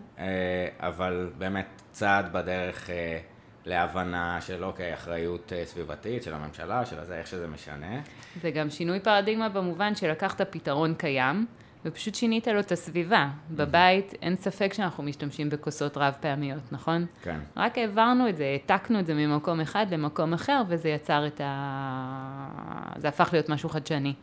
אבל 0.81 1.31
באמת 1.39 1.67
צעד 1.93 2.33
בדרך 2.33 2.91
אה, 2.91 3.19
להבנה 3.67 4.41
של 4.41 4.65
אוקיי, 4.65 4.95
אחריות 4.95 5.53
אה, 5.53 5.63
סביבתית 5.67 6.23
של 6.23 6.35
הממשלה, 6.35 6.87
של 6.87 6.99
הזה, 6.99 7.19
איך 7.19 7.27
שזה 7.27 7.47
משנה. 7.47 8.01
זה 8.43 8.51
גם 8.51 8.71
שינוי 8.71 9.01
פרדיגמה 9.01 9.49
במובן 9.49 9.95
שלקחת 9.95 10.41
פתרון 10.41 10.95
קיים, 10.95 11.47
ופשוט 11.85 12.15
שינית 12.15 12.47
לו 12.47 12.61
את 12.61 12.73
הסביבה. 12.73 13.29
בבית 13.51 14.15
אין 14.23 14.37
ספק 14.37 14.73
שאנחנו 14.73 15.03
משתמשים 15.03 15.51
בכוסות 15.51 15.97
רב 15.97 16.15
פעמיות, 16.21 16.73
נכון? 16.73 17.07
כן. 17.23 17.39
רק 17.57 17.79
העברנו 17.79 18.29
את 18.29 18.37
זה, 18.37 18.45
העתקנו 18.45 19.01
את 19.01 19.07
זה 19.07 19.15
ממקום 19.15 19.61
אחד 19.61 19.87
למקום 19.91 20.33
אחר, 20.33 20.63
וזה 20.69 20.89
יצר 20.89 21.27
את 21.27 21.41
ה... 21.45 22.97
זה 22.97 23.09
הפך 23.09 23.29
להיות 23.33 23.49
משהו 23.49 23.69
חדשני. 23.69 24.15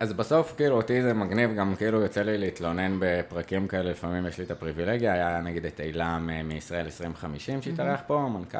אז 0.00 0.12
בסוף, 0.12 0.54
כאילו, 0.56 0.76
אותי 0.76 1.02
זה 1.02 1.14
מגניב, 1.14 1.54
גם 1.54 1.74
כאילו 1.76 2.00
יוצא 2.00 2.22
לי 2.22 2.38
להתלונן 2.38 2.96
בפרקים 3.00 3.68
כאלה, 3.68 3.90
לפעמים 3.90 4.26
יש 4.26 4.38
לי 4.38 4.44
את 4.44 4.50
הפריבילגיה, 4.50 5.12
היה 5.12 5.40
נגיד 5.40 5.66
את 5.66 5.80
אילם 5.80 6.30
מישראל 6.44 6.84
2050 6.84 7.62
שהתארח 7.62 8.00
פה, 8.06 8.20
המנכ"ל, 8.20 8.58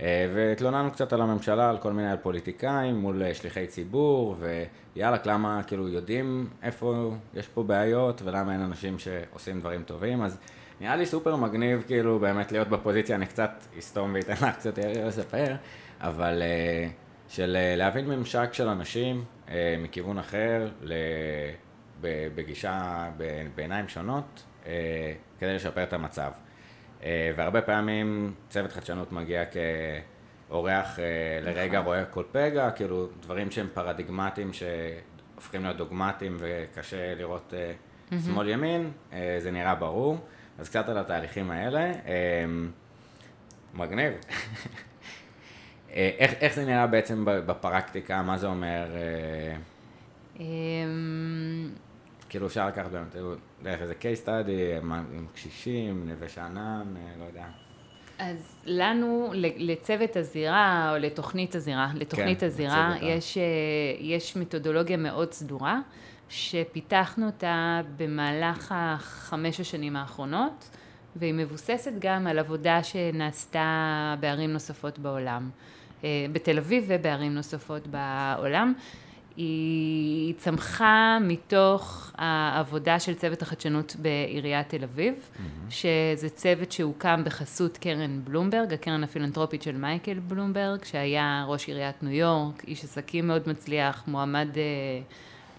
אה, 0.00 0.30
והתלוננו 0.34 0.90
קצת 0.90 1.12
על 1.12 1.20
הממשלה, 1.20 1.70
על 1.70 1.78
כל 1.78 1.92
מיני 1.92 2.14
פוליטיקאים 2.22 2.96
מול 2.96 3.22
אה, 3.22 3.34
שליחי 3.34 3.66
ציבור, 3.66 4.36
ויאללה, 4.96 5.16
למה, 5.24 5.62
כאילו, 5.66 5.88
יודעים 5.88 6.48
איפה 6.62 7.14
יש 7.34 7.48
פה 7.48 7.62
בעיות, 7.62 8.22
ולמה 8.24 8.52
אין 8.52 8.60
אנשים 8.60 8.98
שעושים 8.98 9.60
דברים 9.60 9.82
טובים, 9.82 10.22
אז 10.22 10.38
נראה 10.80 10.96
לי 10.96 11.06
סופר 11.06 11.36
מגניב, 11.36 11.84
כאילו, 11.86 12.18
באמת 12.18 12.52
להיות 12.52 12.68
בפוזיציה, 12.68 13.16
אני 13.16 13.26
קצת 13.26 13.50
אסתום 13.78 14.14
ואתן 14.14 14.32
לך 14.32 14.56
קצת 14.56 14.78
לספר, 14.78 15.54
אבל 16.00 16.42
אה, 16.42 16.88
של 17.28 17.56
להבין 17.76 18.08
ממשק 18.08 18.48
של 18.52 18.68
אנשים, 18.68 19.16
אה, 19.16 19.24
מכיוון 19.78 20.18
אחר, 20.18 20.68
בגישה, 22.34 23.08
בעיניים 23.54 23.88
שונות, 23.88 24.42
כדי 25.38 25.54
לשפר 25.54 25.82
את 25.82 25.92
המצב. 25.92 26.32
והרבה 27.06 27.62
פעמים 27.62 28.34
צוות 28.48 28.72
חדשנות 28.72 29.12
מגיע 29.12 29.42
כאורח 30.48 30.98
לרגע, 31.42 31.78
נכון. 31.78 31.86
רואה 31.86 32.04
כל 32.04 32.24
פגע, 32.32 32.70
כאילו 32.70 33.08
דברים 33.20 33.50
שהם 33.50 33.68
פרדיגמטיים 33.74 34.50
שהופכים 34.52 35.64
להיות 35.64 35.76
דוגמטיים 35.76 36.36
וקשה 36.38 37.14
לראות. 37.14 37.54
שמאל 38.24 38.48
ימין, 38.48 38.90
זה 39.38 39.50
נראה 39.50 39.74
ברור. 39.74 40.18
אז 40.58 40.68
קצת 40.68 40.88
על 40.88 40.98
התהליכים 40.98 41.50
האלה. 41.50 41.92
מגניב. 43.74 44.12
איך, 45.94 46.32
איך 46.40 46.54
זה 46.54 46.64
נראה 46.64 46.86
בעצם 46.86 47.24
בפרקטיקה? 47.24 48.22
מה 48.22 48.38
זה 48.38 48.46
אומר? 48.46 48.86
אה, 48.94 49.56
אמ, 50.40 51.70
כאילו 52.28 52.46
אפשר 52.46 52.68
לקחת 52.68 52.90
באמת 52.90 53.16
דרך 53.62 53.82
איזה 53.82 53.94
case 54.00 54.26
study 54.26 54.82
עם 54.82 55.26
קשישים, 55.34 56.08
נווה 56.08 56.28
שאנן, 56.28 56.94
אה, 56.96 57.12
לא 57.18 57.24
יודע. 57.24 57.44
אז 58.18 58.56
לנו, 58.64 59.30
לצוות 59.34 60.16
הזירה, 60.16 60.92
או 60.92 60.98
לתוכנית 60.98 61.54
הזירה, 61.54 61.90
לתוכנית 61.94 62.40
כן, 62.40 62.46
הזירה, 62.46 62.94
יש, 63.02 63.38
אה, 63.38 63.42
יש 63.98 64.36
מתודולוגיה 64.36 64.96
מאוד 64.96 65.32
סדורה, 65.32 65.80
שפיתחנו 66.28 67.26
אותה 67.26 67.80
במהלך 67.96 68.74
החמש 68.76 69.60
השנים 69.60 69.96
האחרונות. 69.96 70.70
והיא 71.16 71.34
מבוססת 71.34 71.92
גם 71.98 72.26
על 72.26 72.38
עבודה 72.38 72.82
שנעשתה 72.82 74.14
בערים 74.20 74.52
נוספות 74.52 74.98
בעולם, 74.98 75.50
אה, 75.52 75.79
בתל 76.32 76.58
אביב 76.58 76.84
ובערים 76.88 77.34
נוספות 77.34 77.82
בעולם. 77.86 78.72
היא 79.36 80.34
צמחה 80.38 81.18
מתוך 81.20 82.12
העבודה 82.18 83.00
של 83.00 83.14
צוות 83.14 83.42
החדשנות 83.42 83.96
בעיריית 83.98 84.68
תל 84.68 84.84
אביב, 84.84 85.14
mm-hmm. 85.14 85.70
שזה 85.70 86.28
צוות 86.28 86.72
שהוקם 86.72 87.22
בחסות 87.24 87.78
קרן 87.78 88.20
בלומברג, 88.24 88.72
הקרן 88.72 89.04
הפילנטרופית 89.04 89.62
של 89.62 89.76
מייקל 89.76 90.18
בלומברג, 90.18 90.84
שהיה 90.84 91.44
ראש 91.48 91.68
עיריית 91.68 92.02
ניו 92.02 92.12
יורק, 92.12 92.64
איש 92.64 92.84
עסקים 92.84 93.26
מאוד 93.26 93.42
מצליח, 93.46 94.04
מועמד 94.06 94.48
אה, 94.56 94.62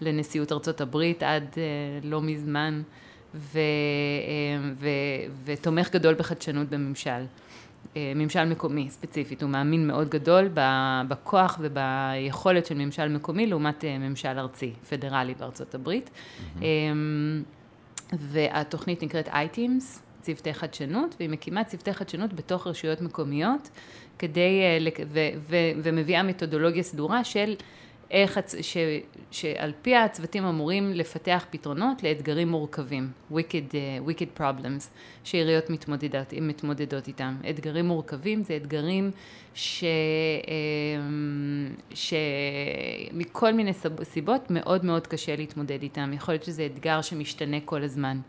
לנשיאות 0.02 0.52
ארצות 0.52 0.82
הברית 0.82 1.24
עד 1.24 1.46
אה, 1.58 1.64
לא 2.04 2.22
מזמן. 2.22 2.82
ו, 3.36 3.60
אה, 3.60 4.70
ו, 4.80 4.88
ותומך 5.46 5.90
גדול 5.92 6.14
בחדשנות 6.14 6.70
בממשל. 6.70 7.24
אה, 7.98 8.12
ממשל 8.16 8.46
מקומי 8.46 8.90
ספציפית, 8.90 9.42
הוא 9.44 9.50
מאמין 9.50 9.88
מאוד 9.88 10.10
גדול 10.10 10.50
בכוח 11.08 11.60
וביכולת 11.62 12.66
של 12.66 12.76
ממשל 12.76 13.08
מקומי 13.08 13.48
לעומת 13.48 13.86
אה, 13.86 13.98
ממשל 13.98 14.40
ארצי, 14.40 14.74
פדרלי 14.90 15.34
בארצות 15.34 15.76
הברית. 15.76 16.10
Mm-hmm. 16.10 16.62
והתוכנית 18.14 19.04
נקראת 19.04 19.28
iTeams, 19.28 20.00
צוותי 20.22 20.54
חדשנות, 20.54 21.16
והיא 21.20 21.30
מקימה 21.30 21.64
צוותי 21.64 21.94
חדשנות 21.94 22.34
בתוך 22.34 22.68
רשויות 22.68 23.02
מקומיות, 23.02 23.70
כדי, 24.20 24.62
ו, 25.10 25.20
ו, 25.50 25.56
ומביאה 25.84 26.24
מתודולוגיה 26.24 26.84
סדורה 26.84 27.24
של 27.24 27.56
איך, 28.12 28.40
ש, 28.62 28.78
שעל 29.32 29.72
פי 29.82 29.96
הצוותים 29.96 30.46
אמורים 30.46 30.94
לפתח 30.94 31.46
פתרונות 31.50 32.04
לאתגרים 32.04 32.50
מורכבים, 32.50 33.12
wicked, 33.32 33.72
uh, 33.72 34.10
wicked 34.10 34.40
problems, 34.40 34.84
שעיריות 35.24 35.70
מתמודדות, 35.70 36.34
מתמודדות 36.42 37.08
איתם. 37.08 37.36
אתגרים 37.50 37.86
מורכבים 37.86 38.44
זה 38.44 38.56
אתגרים 38.56 39.12
ש, 39.54 39.84
אמ, 40.48 41.76
שמכל 41.94 43.54
מיני 43.54 43.72
סיבות 44.04 44.42
מאוד 44.50 44.86
מאוד 44.86 45.08
קשה 45.08 45.36
להתמודד 45.36 45.82
איתם. 45.82 46.12
יכול 46.14 46.34
להיות 46.34 46.44
שזה 46.44 46.66
אתגר 46.66 47.02
שמשתנה 47.02 47.58
כל 47.66 47.84
הזמן. 47.84 48.20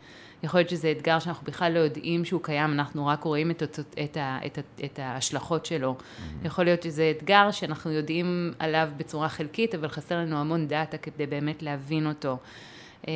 יכול 0.42 0.60
להיות 0.60 0.70
שזה 0.70 0.90
אתגר 0.90 1.18
שאנחנו 1.18 1.46
בכלל 1.46 1.72
לא 1.72 1.78
יודעים 1.78 2.24
שהוא 2.24 2.42
קיים, 2.42 2.72
אנחנו 2.72 3.06
רק 3.06 3.24
רואים 3.24 3.50
את, 3.50 3.62
את, 3.62 3.78
את, 4.04 4.18
את, 4.46 4.58
את 4.84 4.98
ההשלכות 4.98 5.66
שלו. 5.66 5.96
Mm-hmm. 5.98 6.46
יכול 6.46 6.64
להיות 6.64 6.82
שזה 6.82 7.12
אתגר 7.16 7.50
שאנחנו 7.50 7.90
יודעים 7.90 8.52
עליו 8.58 8.88
בצורה 8.96 9.28
חלקית, 9.28 9.74
אבל 9.74 9.88
חסר 9.88 10.18
לנו 10.18 10.36
המון 10.36 10.68
דאטה 10.68 10.96
כדי 10.96 11.26
באמת 11.26 11.62
להבין 11.62 12.06
אותו. 12.06 12.38
אמ, 13.08 13.12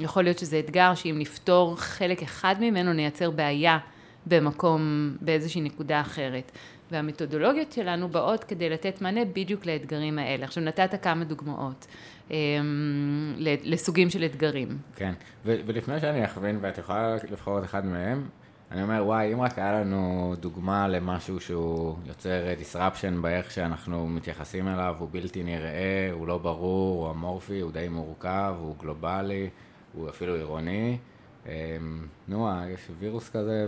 יכול 0.00 0.22
להיות 0.24 0.38
שזה 0.38 0.58
אתגר 0.58 0.94
שאם 0.94 1.16
נפתור 1.18 1.76
חלק 1.76 2.22
אחד 2.22 2.54
ממנו, 2.60 2.92
נייצר 2.92 3.30
בעיה 3.30 3.78
במקום, 4.26 5.16
באיזושהי 5.20 5.60
נקודה 5.60 6.00
אחרת. 6.00 6.52
והמתודולוגיות 6.90 7.72
שלנו 7.72 8.08
באות 8.08 8.44
כדי 8.44 8.70
לתת 8.70 9.02
מענה 9.02 9.24
בדיוק 9.24 9.66
לאתגרים 9.66 10.18
האלה. 10.18 10.44
עכשיו 10.44 10.64
נתת 10.64 11.02
כמה 11.02 11.24
דוגמאות. 11.24 11.86
אמ, 12.30 13.34
לסוגים 13.38 14.10
של 14.10 14.24
אתגרים. 14.24 14.78
כן, 14.96 15.12
ולפני 15.44 16.00
שאני 16.00 16.24
אכווין 16.24 16.58
ואת 16.60 16.78
יכולה 16.78 17.16
לבחור 17.30 17.58
את 17.58 17.64
אחד 17.64 17.86
מהם, 17.86 18.28
אני 18.70 18.82
אומר, 18.82 19.02
וואי, 19.06 19.32
אם 19.32 19.40
רק 19.40 19.58
היה 19.58 19.80
לנו 19.80 20.34
דוגמה 20.40 20.88
למשהו 20.88 21.40
שהוא 21.40 21.96
יוצר 22.06 22.42
disruption 22.60 23.20
באיך 23.20 23.50
שאנחנו 23.50 24.06
מתייחסים 24.08 24.68
אליו, 24.68 24.96
הוא 24.98 25.08
בלתי 25.12 25.42
נראה, 25.42 26.08
הוא 26.12 26.26
לא 26.26 26.38
ברור, 26.38 27.04
הוא 27.04 27.10
אמורפי, 27.14 27.60
הוא 27.60 27.72
די 27.72 27.88
מורכב, 27.88 28.54
הוא 28.58 28.76
גלובלי, 28.80 29.50
הוא 29.92 30.08
אפילו 30.08 30.34
עירוני. 30.34 30.98
אמ, 31.46 32.06
נו, 32.28 32.48
יש 32.74 32.80
וירוס 32.98 33.28
כזה, 33.28 33.66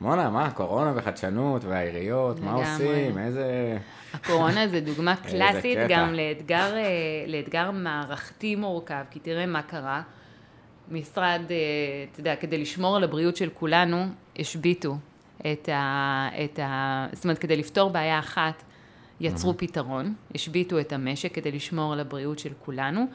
מונה, 0.00 0.30
מה, 0.30 0.50
קורונה 0.50 0.92
וחדשנות 0.96 1.64
והעיריות, 1.64 2.40
מה 2.40 2.52
עושים, 2.52 3.18
איזה... 3.18 3.78
הקורונה 4.14 4.68
זה 4.68 4.80
דוגמה 4.80 5.16
קלאסית 5.30 5.78
גם 5.88 6.14
לאתגר, 6.14 6.76
אה, 6.76 6.82
לאתגר 7.26 7.70
מערכתי 7.70 8.56
מורכב, 8.56 9.04
כי 9.10 9.18
תראה 9.18 9.46
מה 9.46 9.62
קרה. 9.62 10.02
משרד, 10.90 11.40
אה, 11.50 11.56
אתה 12.12 12.20
יודע, 12.20 12.36
כדי 12.36 12.58
לשמור 12.58 12.96
על 12.96 13.04
הבריאות 13.04 13.36
של 13.36 13.48
כולנו, 13.54 14.06
השביתו 14.38 14.96
את 15.52 15.68
ה... 15.68 16.28
את 16.44 16.58
ה 16.58 17.06
זאת 17.12 17.24
אומרת, 17.24 17.38
כדי 17.38 17.56
לפתור 17.56 17.90
בעיה 17.90 18.18
אחת, 18.18 18.62
יצרו 19.20 19.50
mm-hmm. 19.50 19.54
פתרון, 19.54 20.14
השביתו 20.34 20.80
את 20.80 20.92
המשק 20.92 21.34
כדי 21.34 21.52
לשמור 21.52 21.92
על 21.92 22.00
הבריאות 22.00 22.38
של 22.38 22.52
כולנו, 22.64 23.06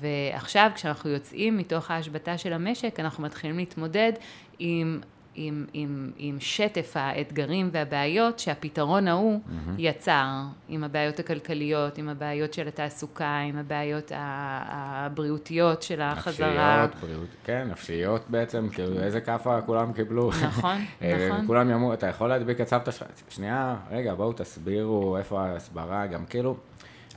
ועכשיו 0.00 0.70
כשאנחנו 0.74 1.10
יוצאים 1.10 1.56
מתוך 1.56 1.90
ההשבתה 1.90 2.38
של 2.38 2.52
המשק, 2.52 3.00
אנחנו 3.00 3.24
מתחילים 3.24 3.58
להתמודד 3.58 4.12
עם 4.58 5.00
עם, 5.40 5.64
עם, 5.72 6.10
עם 6.16 6.36
שטף 6.40 6.92
האתגרים 6.94 7.68
והבעיות 7.72 8.38
שהפתרון 8.38 9.08
ההוא 9.08 9.40
mm-hmm. 9.40 9.70
יצר, 9.78 10.26
עם 10.68 10.84
הבעיות 10.84 11.18
הכלכליות, 11.18 11.98
עם 11.98 12.08
הבעיות 12.08 12.54
של 12.54 12.68
התעסוקה, 12.68 13.38
עם 13.38 13.56
הבעיות 13.56 14.12
הבריאותיות 14.14 15.82
של 15.82 16.00
החזרה. 16.00 16.84
נפשיות, 16.84 17.02
בריאות, 17.02 17.28
כן, 17.44 17.68
נפשיות 17.70 18.24
בעצם, 18.28 18.68
כאילו 18.72 19.00
איזה 19.00 19.20
כאפה 19.20 19.60
כולם 19.60 19.92
קיבלו. 19.92 20.30
נכון, 20.42 20.76
אה, 21.02 21.28
נכון. 21.30 21.46
כולם 21.46 21.70
יאמרו, 21.70 21.92
אתה 21.92 22.06
יכול 22.06 22.28
להדביק 22.28 22.60
את 22.60 22.68
סבתא 22.68 22.90
שלך, 22.90 23.06
שנייה, 23.28 23.76
רגע, 23.90 24.14
בואו 24.14 24.32
תסבירו 24.32 25.16
איפה 25.16 25.42
ההסברה, 25.42 26.06
גם 26.06 26.26
כאילו, 26.26 26.56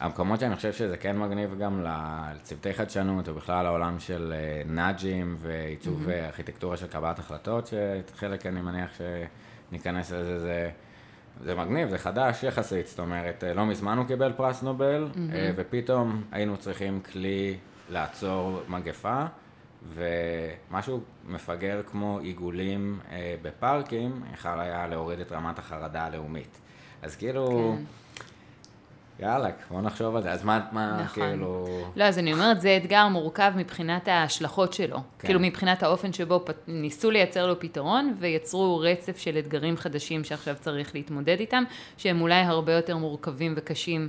המקומות 0.01 0.39
שאני 0.39 0.55
חושב 0.55 0.73
שזה 0.73 0.97
כן 0.97 1.17
מגניב 1.17 1.57
גם 1.59 1.85
לצוותי 1.85 2.73
חדשנות, 2.73 3.27
ובכלל 3.27 3.63
לעולם 3.63 3.99
של 3.99 4.33
אה, 4.35 4.61
נאג'ים 4.65 5.37
ועיצוב 5.41 6.07
mm-hmm. 6.07 6.11
ארכיטקטורה 6.11 6.77
של 6.77 6.87
קבלת 6.87 7.19
החלטות, 7.19 7.67
שחלק 7.67 8.45
אני 8.45 8.61
מניח 8.61 8.89
שניכנס 8.97 10.11
לזה, 10.11 10.39
זה, 10.39 10.69
זה 11.43 11.55
מגניב, 11.55 11.89
זה 11.89 11.97
חדש 11.97 12.43
יחסית, 12.43 12.87
זאת 12.87 12.99
אומרת, 12.99 13.43
אה, 13.43 13.53
לא 13.53 13.65
מזמן 13.65 13.97
הוא 13.97 14.05
קיבל 14.05 14.33
פרס 14.33 14.63
נובל, 14.63 15.09
mm-hmm. 15.13 15.17
ופתאום 15.55 16.23
היינו 16.31 16.57
צריכים 16.57 17.01
כלי 17.11 17.57
לעצור 17.89 18.61
מגפה. 18.67 19.25
ומשהו 19.93 21.01
מפגר 21.27 21.81
כמו 21.91 22.19
עיגולים 22.19 22.99
אה, 23.11 23.35
בפארקים, 23.41 24.21
יכול 24.33 24.59
היה 24.59 24.87
להוריד 24.87 25.19
את 25.19 25.31
רמת 25.31 25.59
החרדה 25.59 26.05
הלאומית. 26.05 26.57
אז 27.01 27.15
כאילו, 27.15 27.75
כן. 27.77 27.83
יאללה, 29.21 29.49
בוא 29.69 29.81
נחשוב 29.81 30.15
על 30.15 30.23
זה. 30.23 30.31
אז 30.31 30.43
מה, 30.43 30.59
מה 30.71 31.01
נכון. 31.03 31.23
כאילו... 31.23 31.67
לא, 31.95 32.03
אז 32.03 32.19
אני 32.19 32.33
אומרת, 32.33 32.61
זה 32.61 32.77
אתגר 32.77 33.07
מורכב 33.07 33.51
מבחינת 33.55 34.07
ההשלכות 34.07 34.73
שלו. 34.73 34.97
כן. 34.97 35.27
כאילו, 35.27 35.39
מבחינת 35.39 35.83
האופן 35.83 36.13
שבו 36.13 36.41
פ... 36.45 36.51
ניסו 36.67 37.11
לייצר 37.11 37.47
לו 37.47 37.59
פתרון, 37.59 38.15
ויצרו 38.19 38.79
רצף 38.79 39.17
של 39.17 39.37
אתגרים 39.37 39.77
חדשים 39.77 40.23
שעכשיו 40.23 40.55
צריך 40.59 40.95
להתמודד 40.95 41.39
איתם, 41.39 41.63
שהם 41.97 42.21
אולי 42.21 42.41
הרבה 42.41 42.73
יותר 42.73 42.97
מורכבים 42.97 43.53
וקשים 43.57 44.07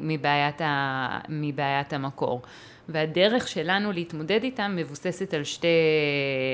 מבעיית, 0.00 0.60
ה... 0.60 1.18
מבעיית 1.28 1.92
המקור. 1.92 2.42
והדרך 2.88 3.48
שלנו 3.48 3.92
להתמודד 3.92 4.42
איתם 4.42 4.72
מבוססת 4.76 5.34
על 5.34 5.44
שתי... 5.44 5.68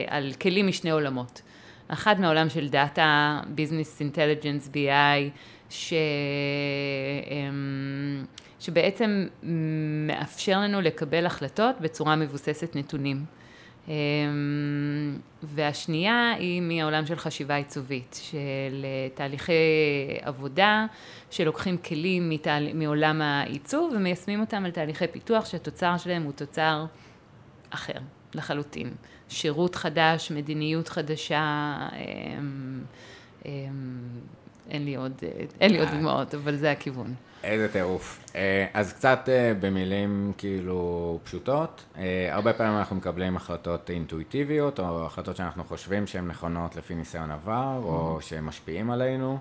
על 0.07 0.33
כלים 0.41 0.67
משני 0.67 0.91
עולמות. 0.91 1.43
אחד 1.89 2.21
מהעולם 2.21 2.49
של 2.49 2.69
דאטה, 2.69 3.41
business 3.49 4.01
intelligence, 4.01 4.71
BI, 4.75 5.31
ש... 5.71 5.93
אמ, 7.31 8.25
שבעצם 8.61 9.27
מאפשר 10.07 10.61
לנו 10.61 10.81
לקבל 10.81 11.27
החלטות 11.27 11.81
בצורה 11.81 12.17
מבוססת 12.17 12.77
נתונים. 12.77 13.25
והשנייה 15.43 16.33
היא 16.39 16.63
מהעולם 16.63 17.07
של 17.07 17.17
חשיבה 17.17 17.57
עיצובית, 17.57 18.21
של 18.31 18.87
תהליכי 19.15 19.53
עבודה 20.23 20.87
שלוקחים 21.31 21.79
כלים 21.79 22.31
מתהל... 22.31 22.73
מעולם 22.75 23.23
העיצוב 23.23 23.93
ומיישמים 23.97 24.41
אותם 24.41 24.65
על 24.65 24.71
תהליכי 24.71 25.07
פיתוח 25.07 25.45
שהתוצר 25.45 25.97
שלהם 25.97 26.23
הוא 26.23 26.33
תוצר 26.33 26.85
אחר 27.71 27.99
לחלוטין. 28.35 28.95
שירות 29.29 29.75
חדש, 29.75 30.31
מדיניות 30.31 30.89
חדשה, 30.89 31.77
אין 34.69 34.85
לי 34.85 34.97
עוד, 34.97 35.13
אין 35.61 35.73
לי 35.73 35.79
עוד 35.79 35.89
דוגמאות, 35.89 36.35
אבל 36.35 36.57
זה 36.57 36.71
הכיוון. 36.71 37.15
איזה 37.45 37.73
טירוף. 37.73 38.25
אה, 38.35 38.67
אז 38.75 38.93
קצת 38.93 39.29
אה, 39.29 39.53
במילים 39.61 40.33
כאילו 40.39 41.19
פשוטות, 41.25 41.85
אה, 41.99 42.29
הרבה 42.33 42.53
פעמים 42.53 42.79
אנחנו 42.79 42.97
מקבלים 42.97 43.37
החלטות 43.37 43.91
אינטואיטיביות, 43.91 44.81
או 44.81 45.07
החלטות 45.07 45.37
שאנחנו 45.37 45.65
חושבים 45.65 46.07
שהן 46.07 46.27
נכונות 46.27 46.77
לפי 46.77 46.95
ניסיון 46.95 47.31
עבר, 47.31 47.81
או 47.83 48.19
mm-hmm. 48.19 48.23
שהן 48.23 48.45
משפיעים 48.45 48.91
עלינו. 48.91 49.39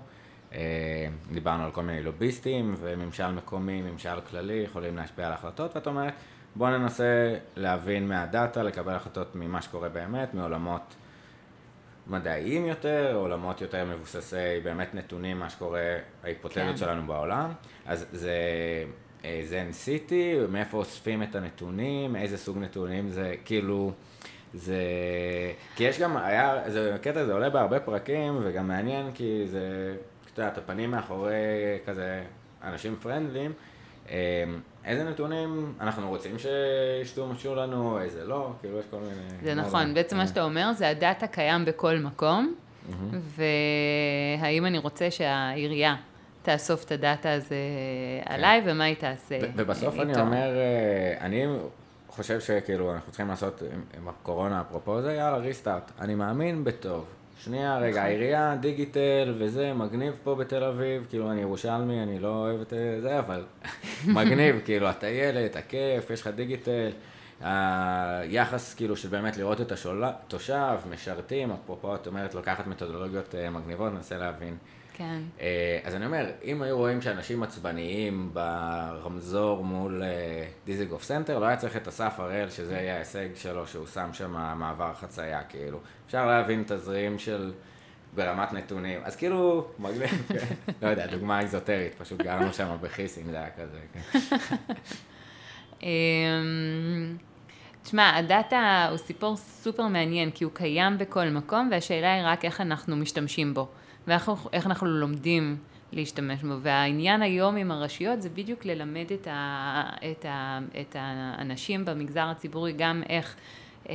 דיברנו 1.32 1.64
על 1.64 1.70
כל 1.70 1.82
מיני 1.82 2.02
לוביסטים, 2.02 2.74
וממשל 2.80 3.30
מקומי, 3.30 3.82
ממשל 3.82 4.20
כללי, 4.30 4.62
יכולים 4.64 4.96
להשפיע 4.96 5.26
על 5.26 5.32
החלטות, 5.32 5.76
ואת 5.76 5.86
אומרת, 5.86 6.12
בואו 6.56 6.78
ננסה 6.78 7.36
להבין 7.56 8.08
מהדאטה, 8.08 8.62
לקבל 8.62 8.92
החלטות 8.92 9.34
ממה 9.34 9.62
שקורה 9.62 9.88
באמת, 9.88 10.34
מעולמות 10.34 10.94
מדעיים 12.08 12.66
יותר, 12.66 13.12
עולמות 13.14 13.60
יותר 13.60 13.84
מבוססי 13.84 14.60
באמת 14.62 14.94
נתונים, 14.94 15.38
מה 15.38 15.50
שקורה, 15.50 15.96
ההיפותזות 16.24 16.62
כן. 16.62 16.76
שלנו 16.76 17.06
בעולם. 17.06 17.52
אז 17.86 18.06
זה 18.12 18.34
זן 19.44 19.72
סיטי, 19.72 20.34
מאיפה 20.48 20.78
אוספים 20.78 21.22
את 21.22 21.34
הנתונים, 21.34 22.16
איזה 22.16 22.38
סוג 22.38 22.58
נתונים 22.58 23.10
זה, 23.10 23.34
כאילו, 23.44 23.92
זה... 24.54 24.82
כי 25.76 25.84
יש 25.84 26.00
גם, 26.00 26.16
היה, 26.16 26.70
זה 26.70 26.96
קטע, 27.02 27.24
זה 27.24 27.32
עולה 27.32 27.50
בהרבה 27.50 27.80
פרקים, 27.80 28.38
וגם 28.42 28.68
מעניין 28.68 29.10
כי 29.14 29.42
זה, 29.46 29.96
את 30.38 30.58
הפנים 30.58 30.90
מאחורי 30.90 31.34
כזה 31.86 32.22
אנשים 32.62 32.96
פרנדלים. 33.02 33.52
אמ, 34.10 34.60
איזה 34.84 35.04
נתונים 35.04 35.72
אנחנו 35.80 36.08
רוצים 36.08 36.36
שישתמשו 36.38 37.54
לנו, 37.54 38.00
איזה 38.00 38.24
לא, 38.24 38.50
כאילו 38.60 38.78
יש 38.78 38.84
כל 38.90 38.96
מיני... 38.96 39.42
זה 39.42 39.54
נכון, 39.54 39.94
בעצם 39.94 40.16
מה 40.16 40.26
שאתה 40.26 40.42
אומר 40.42 40.72
זה 40.72 40.88
הדאטה 40.88 41.26
קיים 41.26 41.64
בכל 41.64 41.96
מקום, 41.96 42.54
והאם 44.40 44.66
אני 44.66 44.78
רוצה 44.78 45.10
שהעירייה 45.10 45.96
תאסוף 46.42 46.84
את 46.84 46.92
הדאטה 46.92 47.32
הזה 47.32 47.56
כן. 48.24 48.34
עליי, 48.34 48.62
ומה 48.64 48.84
היא 48.84 48.96
תעשה 48.96 49.34
איתו. 49.34 49.46
ובסוף 49.56 49.98
אני 49.98 50.20
אומר, 50.20 50.56
אה, 50.56 51.14
אני 51.20 51.46
חושב 52.08 52.40
שכאילו 52.40 52.94
אנחנו 52.94 53.12
צריכים 53.12 53.28
לעשות 53.28 53.62
עם 53.96 54.08
הקורונה, 54.08 54.60
אפרופו 54.60 55.02
זה, 55.02 55.12
יאללה, 55.12 55.36
ריסטארט. 55.36 55.92
אני 56.00 56.14
מאמין 56.14 56.64
בטוב. 56.64 57.04
שנייה, 57.44 57.78
רגע, 57.78 57.90
נכון. 57.90 58.02
העירייה, 58.02 58.56
דיגיטל 58.60 59.34
וזה, 59.38 59.72
מגניב 59.74 60.14
פה 60.24 60.34
בתל 60.34 60.64
אביב, 60.64 61.06
כאילו 61.08 61.30
אני 61.30 61.40
ירושלמי, 61.40 62.02
אני 62.02 62.18
לא 62.18 62.28
אוהב 62.28 62.60
את 62.60 62.72
זה, 63.02 63.18
אבל 63.18 63.44
מגניב, 64.16 64.60
כאילו, 64.64 64.86
הטיילת, 64.86 65.56
הכיף, 65.56 66.10
יש 66.10 66.20
לך 66.20 66.26
דיגיטל, 66.26 66.90
היחס 67.40 68.74
כאילו 68.74 68.96
של 68.96 69.08
באמת 69.08 69.36
לראות 69.36 69.60
את 69.60 69.72
התושב, 69.72 70.76
משרתים, 70.90 71.50
אפרופו 71.50 71.94
את 71.94 72.06
אומרת, 72.06 72.34
לוקחת 72.34 72.66
מתודולוגיות 72.66 73.34
אה, 73.34 73.50
מגניבות, 73.50 73.92
ננסה 73.92 74.18
להבין. 74.18 74.56
כן. 74.98 75.20
אה, 75.40 75.78
אז 75.84 75.94
אני 75.94 76.06
אומר, 76.06 76.30
אם 76.44 76.62
היו 76.62 76.76
רואים 76.76 77.02
שאנשים 77.02 77.42
עצבניים 77.42 78.30
ברמזור 78.32 79.64
מול 79.64 80.02
דיזיגוף 80.64 81.02
סנטר, 81.02 81.38
לא 81.38 81.46
היה 81.46 81.56
צריך 81.56 81.76
את 81.76 81.88
אסף 81.88 82.14
הראל, 82.20 82.50
שזה 82.50 82.74
יהיה 82.74 82.94
ההישג 82.94 83.28
שלו, 83.34 83.66
שהוא 83.66 83.86
שם 83.86 84.10
שם 84.12 84.54
מעבר 84.56 84.94
חצייה, 84.94 85.42
כאילו. 85.42 85.80
אפשר 86.06 86.26
להבין 86.26 86.64
תזרים 86.66 87.18
של... 87.18 87.52
ברמת 88.14 88.52
נתונים, 88.52 89.00
אז 89.04 89.16
כאילו, 89.16 89.68
מגניב, 89.78 90.26
כן. 90.28 90.54
לא 90.82 90.88
יודע, 90.88 91.06
דוגמה 91.06 91.42
אקזוטרית, 91.42 91.94
פשוט 91.94 92.22
גרנו 92.22 92.52
שם 92.52 92.76
בכיסים, 92.80 93.30
זה 93.30 93.36
היה 93.36 93.50
כזה, 93.50 93.78
כן. 93.92 94.18
אמ, 95.82 97.16
תשמע, 97.82 98.16
הדאטה 98.16 98.86
הוא 98.90 98.98
סיפור 98.98 99.36
סופר 99.36 99.86
מעניין, 99.86 100.30
כי 100.30 100.44
הוא 100.44 100.52
קיים 100.54 100.98
בכל 100.98 101.28
מקום, 101.28 101.68
והשאלה 101.72 102.14
היא 102.14 102.22
רק 102.26 102.44
איך 102.44 102.60
אנחנו 102.60 102.96
משתמשים 102.96 103.54
בו. 103.54 103.68
ואיך 104.08 104.66
אנחנו 104.66 104.86
לומדים 104.86 105.56
להשתמש 105.92 106.42
בו. 106.42 106.54
והעניין 106.62 107.22
היום 107.22 107.56
עם 107.56 107.70
הרשויות 107.70 108.22
זה 108.22 108.28
בדיוק 108.28 108.64
ללמד 108.64 109.12
את, 109.12 109.26
ה, 109.30 109.82
את, 110.10 110.24
ה, 110.24 110.58
את 110.80 110.96
האנשים 110.98 111.84
במגזר 111.84 112.24
הציבורי 112.24 112.72
גם 112.72 113.02
איך, 113.08 113.36
אה, 113.88 113.94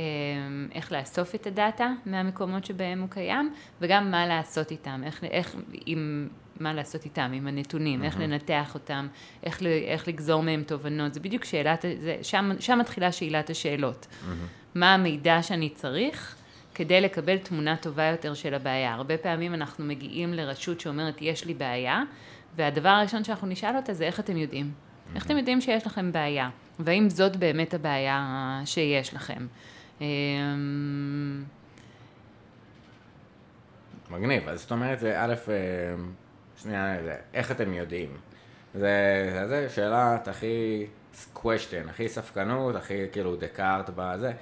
איך 0.72 0.92
לאסוף 0.92 1.34
את 1.34 1.46
הדאטה 1.46 1.92
מהמקומות 2.06 2.64
שבהם 2.64 3.00
הוא 3.00 3.08
קיים, 3.08 3.52
וגם 3.80 4.10
מה 4.10 4.26
לעשות 4.26 4.70
איתם, 4.70 5.00
איך, 5.04 5.24
איך 5.24 5.56
עם, 5.86 6.28
מה 6.60 6.72
לעשות 6.74 7.04
איתם, 7.04 7.30
עם 7.34 7.46
הנתונים, 7.46 8.02
mm-hmm. 8.02 8.04
איך 8.04 8.18
לנתח 8.20 8.74
אותם, 8.74 9.08
איך, 9.42 9.62
איך 9.62 10.08
לגזור 10.08 10.42
מהם 10.42 10.62
תובנות, 10.62 11.14
זה 11.14 11.20
בדיוק 11.20 11.44
שאלת, 11.44 11.84
זה, 12.00 12.16
שם, 12.22 12.50
שם 12.60 12.78
מתחילה 12.78 13.12
שאלת 13.12 13.50
השאלות. 13.50 14.06
Mm-hmm. 14.06 14.26
מה 14.74 14.94
המידע 14.94 15.42
שאני 15.42 15.68
צריך? 15.68 16.36
כדי 16.74 17.00
לקבל 17.00 17.38
תמונה 17.38 17.76
טובה 17.76 18.04
יותר 18.04 18.34
של 18.34 18.54
הבעיה. 18.54 18.94
הרבה 18.94 19.18
פעמים 19.18 19.54
אנחנו 19.54 19.84
מגיעים 19.84 20.34
לרשות 20.34 20.80
שאומרת 20.80 21.22
יש 21.22 21.44
לי 21.44 21.54
בעיה, 21.54 22.02
והדבר 22.56 22.88
הראשון 22.88 23.24
שאנחנו 23.24 23.46
נשאל 23.46 23.76
אותה 23.76 23.94
זה 23.94 24.04
איך 24.04 24.20
אתם 24.20 24.36
יודעים. 24.36 24.72
איך 25.14 25.26
אתם 25.26 25.36
יודעים 25.36 25.60
שיש 25.60 25.86
לכם 25.86 26.12
בעיה? 26.12 26.50
והאם 26.78 27.10
זאת 27.10 27.36
באמת 27.36 27.74
הבעיה 27.74 28.60
שיש 28.64 29.14
לכם? 29.14 29.46
אמ, 30.00 31.44
מגניב, 34.10 34.48
אז 34.48 34.60
זאת 34.60 34.70
אומרת, 34.70 35.00
זה 35.00 35.22
א', 35.22 35.34
אה, 35.48 35.94
שנייה, 36.62 37.02
זה, 37.02 37.14
איך 37.34 37.50
אתם 37.50 37.74
יודעים? 37.74 38.16
זה, 38.74 39.30
זה, 39.32 39.48
זה 39.48 39.68
שאלת 39.68 40.28
הכי 40.28 40.86
question, 41.36 41.90
הכי 41.90 42.08
ספקנות, 42.08 42.76
הכי 42.76 42.94
כאילו 43.12 43.36
דקארט 43.36 43.90
בזה, 43.96 44.32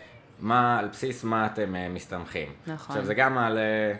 מה, 0.40 0.78
על 0.78 0.88
בסיס 0.88 1.24
מה 1.24 1.46
אתם 1.46 1.74
uh, 1.74 1.92
מסתמכים. 1.94 2.52
נכון. 2.66 2.96
עכשיו 2.96 3.04
זה 3.04 3.14
גם 3.14 3.34
מעלה, 3.34 3.94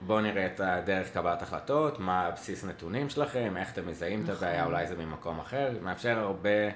בואו 0.00 0.20
נראה 0.20 0.46
את 0.46 0.60
הדרך 0.60 1.12
קבלת 1.12 1.42
החלטות, 1.42 2.00
מה 2.00 2.26
הבסיס 2.26 2.64
נתונים 2.64 3.08
שלכם, 3.08 3.54
איך 3.56 3.72
אתם 3.72 3.88
מזהים 3.88 4.22
נכון. 4.22 4.34
את 4.34 4.42
הבעיה, 4.42 4.64
אולי 4.66 4.86
זה 4.86 4.96
ממקום 4.96 5.40
אחר, 5.40 5.70
מאפשר 5.82 6.18
הרבה, 6.18 6.70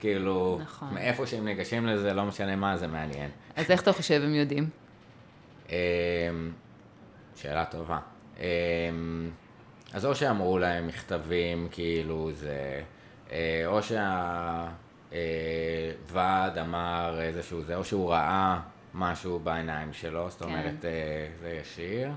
כאילו, 0.00 0.58
נכון. 0.62 0.94
מאיפה 0.94 1.26
שהם 1.26 1.44
ניגשים 1.44 1.86
לזה, 1.86 2.14
לא 2.14 2.24
משנה 2.24 2.56
מה, 2.56 2.76
זה 2.76 2.86
מעניין. 2.86 3.30
אז 3.56 3.70
איך 3.70 3.82
אתה 3.82 3.92
חושב 3.92 4.20
הם 4.24 4.34
יודעים? 4.34 4.68
אמ, 5.68 5.74
שאלה 7.36 7.64
טובה. 7.64 7.98
אמ, 8.38 8.44
אז 9.92 10.06
או 10.06 10.14
שאמרו 10.14 10.58
להם 10.58 10.86
מכתבים, 10.86 11.68
כאילו 11.70 12.30
זה, 12.32 12.82
אה, 13.32 13.62
או 13.66 13.82
שה... 13.82 14.68
אה, 15.14 15.20
ועד 16.06 16.58
אמר 16.58 17.18
איזשהו 17.20 17.62
זה, 17.62 17.76
או 17.76 17.84
שהוא 17.84 18.10
ראה 18.10 18.60
משהו 18.94 19.38
בעיניים 19.38 19.92
שלו, 19.92 20.30
זאת 20.30 20.42
כן. 20.42 20.44
אומרת, 20.44 20.74
כן. 20.82 20.88
זה 21.40 21.60
ישיר. 21.60 22.10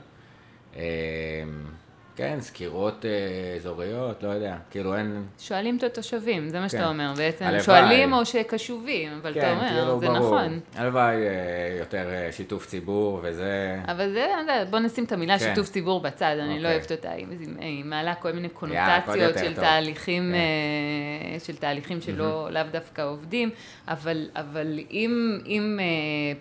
כן, 2.17 2.37
סקירות 2.41 3.05
אה, 3.05 3.55
אזוריות, 3.55 4.23
לא 4.23 4.29
יודע, 4.29 4.57
כאילו 4.71 4.95
אין... 4.95 5.25
שואלים 5.39 5.77
את 5.77 5.83
התושבים, 5.83 6.49
זה 6.49 6.59
מה 6.59 6.63
כן. 6.63 6.69
שאתה 6.69 6.87
אומר 6.87 7.13
בעצם. 7.17 7.45
הלוואי. 7.45 7.63
שואלים 7.63 8.13
או 8.13 8.25
שקשובים, 8.25 9.09
אבל 9.21 9.33
כן, 9.33 9.39
אתה 9.39 9.51
אומר, 9.51 9.69
כאילו, 9.69 9.99
זה 9.99 10.07
ברור. 10.07 10.17
נכון. 10.19 10.59
הלוואי 10.75 11.15
אה, 11.15 11.77
יותר 11.79 12.09
אה, 12.09 12.31
שיתוף 12.31 12.65
ציבור 12.65 13.19
וזה... 13.23 13.79
אבל 13.87 14.13
זה, 14.13 14.27
בוא 14.69 14.79
נשים 14.79 15.03
את 15.03 15.11
המילה 15.11 15.39
כן. 15.39 15.45
שיתוף 15.49 15.69
ציבור 15.69 15.99
בצד, 15.99 16.35
אני 16.39 16.47
לא 16.47 16.53
אוקיי. 16.53 16.61
לא 16.63 16.67
אוהבת 16.67 16.91
אותה, 16.91 17.11
היא, 17.11 17.27
היא 17.59 17.85
מעלה 17.85 18.15
כל 18.15 18.31
מיני 18.31 18.49
קונוטציות 18.49 19.37
של, 19.37 19.55
תהליכים, 19.55 20.33
כן. 20.33 21.39
של 21.39 21.55
תהליכים 21.55 22.01
שלא, 22.01 22.49
לאו 22.51 22.63
דווקא 22.71 23.01
עובדים, 23.01 23.49
אבל, 23.87 24.29
אבל 24.35 24.79
אם, 24.91 25.39
אם 25.45 25.79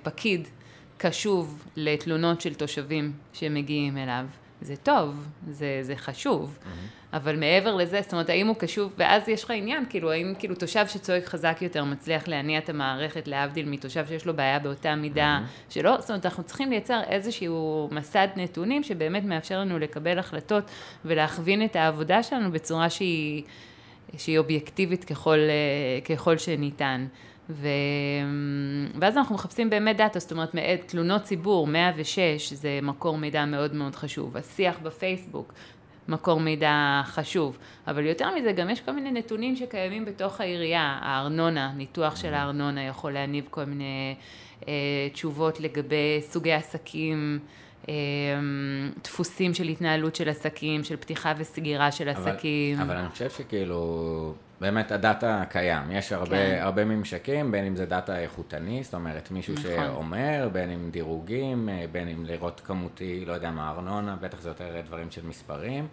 פקיד 0.02 0.48
קשוב 0.98 1.64
לתלונות 1.76 2.40
של 2.40 2.54
תושבים 2.54 3.12
שמגיעים 3.32 3.98
אליו, 3.98 4.24
זה 4.66 4.76
טוב, 4.76 5.26
זה, 5.50 5.78
זה 5.82 5.96
חשוב, 5.96 6.58
mm-hmm. 6.58 7.16
אבל 7.16 7.36
מעבר 7.36 7.74
לזה, 7.74 8.00
זאת 8.02 8.12
אומרת, 8.12 8.28
האם 8.28 8.46
הוא 8.46 8.56
קשוב, 8.56 8.92
ואז 8.96 9.28
יש 9.28 9.44
לך 9.44 9.50
עניין, 9.50 9.84
כאילו, 9.90 10.12
האם 10.12 10.34
כאילו 10.38 10.54
תושב 10.54 10.86
שצועק 10.86 11.24
חזק 11.24 11.58
יותר 11.60 11.84
מצליח 11.84 12.28
להניע 12.28 12.58
את 12.58 12.68
המערכת, 12.68 13.28
להבדיל 13.28 13.68
מתושב 13.68 14.06
שיש 14.08 14.26
לו 14.26 14.36
בעיה 14.36 14.58
באותה 14.58 14.94
מידה 14.94 15.40
mm-hmm. 15.40 15.72
שלא, 15.74 15.96
זאת 16.00 16.10
אומרת, 16.10 16.26
אנחנו 16.26 16.42
צריכים 16.42 16.70
לייצר 16.70 17.00
איזשהו 17.06 17.88
מסד 17.92 18.28
נתונים 18.36 18.82
שבאמת 18.82 19.24
מאפשר 19.24 19.60
לנו 19.60 19.78
לקבל 19.78 20.18
החלטות 20.18 20.64
ולהכווין 21.04 21.64
את 21.64 21.76
העבודה 21.76 22.22
שלנו 22.22 22.52
בצורה 22.52 22.90
שהיא, 22.90 23.42
שהיא 24.16 24.38
אובייקטיבית 24.38 25.04
ככל, 25.04 25.38
ככל 26.08 26.38
שניתן. 26.38 27.06
ו... 27.50 27.68
ואז 29.00 29.16
אנחנו 29.16 29.34
מחפשים 29.34 29.70
באמת 29.70 29.96
דאטה, 29.96 30.18
זאת 30.18 30.32
אומרת, 30.32 30.50
תלונות 30.86 31.22
ציבור, 31.22 31.66
106 31.66 32.52
זה 32.52 32.78
מקור 32.82 33.18
מידע 33.18 33.44
מאוד 33.44 33.74
מאוד 33.74 33.94
חשוב, 33.96 34.36
השיח 34.36 34.78
בפייסבוק, 34.82 35.52
מקור 36.08 36.40
מידע 36.40 37.02
חשוב. 37.04 37.58
אבל 37.86 38.06
יותר 38.06 38.34
מזה, 38.34 38.52
גם 38.52 38.70
יש 38.70 38.80
כל 38.80 38.92
מיני 38.92 39.10
נתונים 39.10 39.56
שקיימים 39.56 40.04
בתוך 40.04 40.40
העירייה. 40.40 40.98
הארנונה, 41.02 41.72
ניתוח 41.76 42.16
של 42.16 42.34
הארנונה 42.34 42.84
יכול 42.84 43.12
להניב 43.12 43.44
כל 43.50 43.64
מיני 43.64 44.14
אה, 44.68 44.72
תשובות 45.12 45.60
לגבי 45.60 46.20
סוגי 46.20 46.52
עסקים. 46.52 47.38
אה, 47.88 47.94
דפוסים 49.04 49.54
של 49.54 49.64
התנהלות 49.64 50.16
של 50.16 50.28
עסקים, 50.28 50.84
של 50.84 50.96
פתיחה 50.96 51.32
וסגירה 51.38 51.92
של 51.92 52.08
אבל, 52.08 52.30
עסקים. 52.30 52.80
אבל 52.80 52.96
אני 52.96 53.08
חושב 53.08 53.30
שכאילו, 53.30 54.34
באמת 54.60 54.92
הדאטה 54.92 55.44
קיים. 55.48 55.90
יש 55.90 56.12
הרבה, 56.12 56.36
כן. 56.36 56.58
הרבה 56.60 56.84
ממשקים, 56.84 57.52
בין 57.52 57.64
אם 57.64 57.76
זה 57.76 57.86
דאטה 57.86 58.18
איכותני, 58.18 58.84
זאת 58.84 58.94
אומרת 58.94 59.30
מישהו 59.30 59.54
נכון. 59.54 59.70
שאומר, 59.70 60.48
בין 60.52 60.70
אם 60.70 60.90
דירוגים, 60.90 61.68
אה, 61.68 61.84
בין 61.92 62.08
אם 62.08 62.24
לראות 62.24 62.60
כמותי, 62.64 63.24
לא 63.24 63.32
יודע 63.32 63.50
מה, 63.50 63.70
ארנונה, 63.70 64.16
בטח 64.20 64.40
זה 64.40 64.48
יותר 64.48 64.80
דברים 64.86 65.10
של 65.10 65.26
מספרים. 65.26 65.88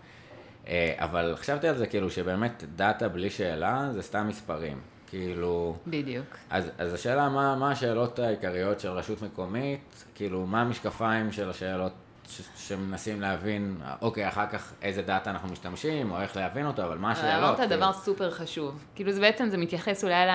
אה, 0.67 0.93
אבל 0.97 1.35
חשבתי 1.37 1.67
על 1.67 1.77
זה 1.77 1.87
כאילו 1.87 2.09
שבאמת 2.09 2.63
דאטה 2.75 3.07
בלי 3.07 3.29
שאלה 3.29 3.87
זה 3.91 4.01
סתם 4.01 4.27
מספרים. 4.27 4.79
כאילו, 5.07 5.75
בדיוק. 5.87 6.25
אז, 6.49 6.71
אז 6.77 6.93
השאלה 6.93 7.29
מה, 7.29 7.55
מה 7.55 7.71
השאלות 7.71 8.19
העיקריות 8.19 8.79
של 8.79 8.89
רשות 8.89 9.21
מקומית, 9.21 10.03
כאילו 10.15 10.45
מה 10.45 10.61
המשקפיים 10.61 11.31
של 11.31 11.49
השאלות 11.49 11.93
ש, 12.29 12.41
שמנסים 12.55 13.21
להבין, 13.21 13.77
אוקיי, 14.01 14.27
אחר 14.27 14.47
כך 14.47 14.73
איזה 14.81 15.01
דאטה 15.01 15.29
אנחנו 15.29 15.49
משתמשים, 15.49 16.11
או 16.11 16.21
איך 16.21 16.37
להבין 16.37 16.65
אותו, 16.65 16.83
אבל 16.83 16.97
מה 16.97 17.11
השאלות? 17.11 17.43
אמרת 17.43 17.57
כאילו? 17.57 17.75
דבר 17.75 17.93
סופר 17.93 18.31
חשוב. 18.31 18.83
כאילו 18.95 19.11
זה 19.11 19.21
בעצם, 19.21 19.49
זה 19.49 19.57
מתייחס 19.57 20.03
אולי 20.03 20.25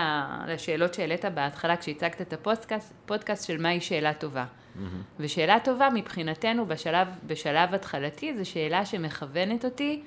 לשאלות 0.47 0.95
שהעלית 0.95 1.25
בהתחלה 1.25 1.77
כשהצגת 1.77 2.21
את 2.21 2.33
הפודקאסט, 2.33 2.93
פודקאסט 3.07 3.47
של 3.47 3.61
מהי 3.63 3.81
שאלה 3.81 4.15
טובה. 4.15 4.45
ושאלה 5.21 5.61
טובה 5.65 5.89
מבחינתנו 5.95 6.67
בשלב, 6.67 7.09
בשלב 7.27 7.75
התחלתי, 7.75 8.39
זו 8.39 8.51
שאלה 8.51 8.87
שמכוונת 8.87 9.65
אותי 9.65 10.03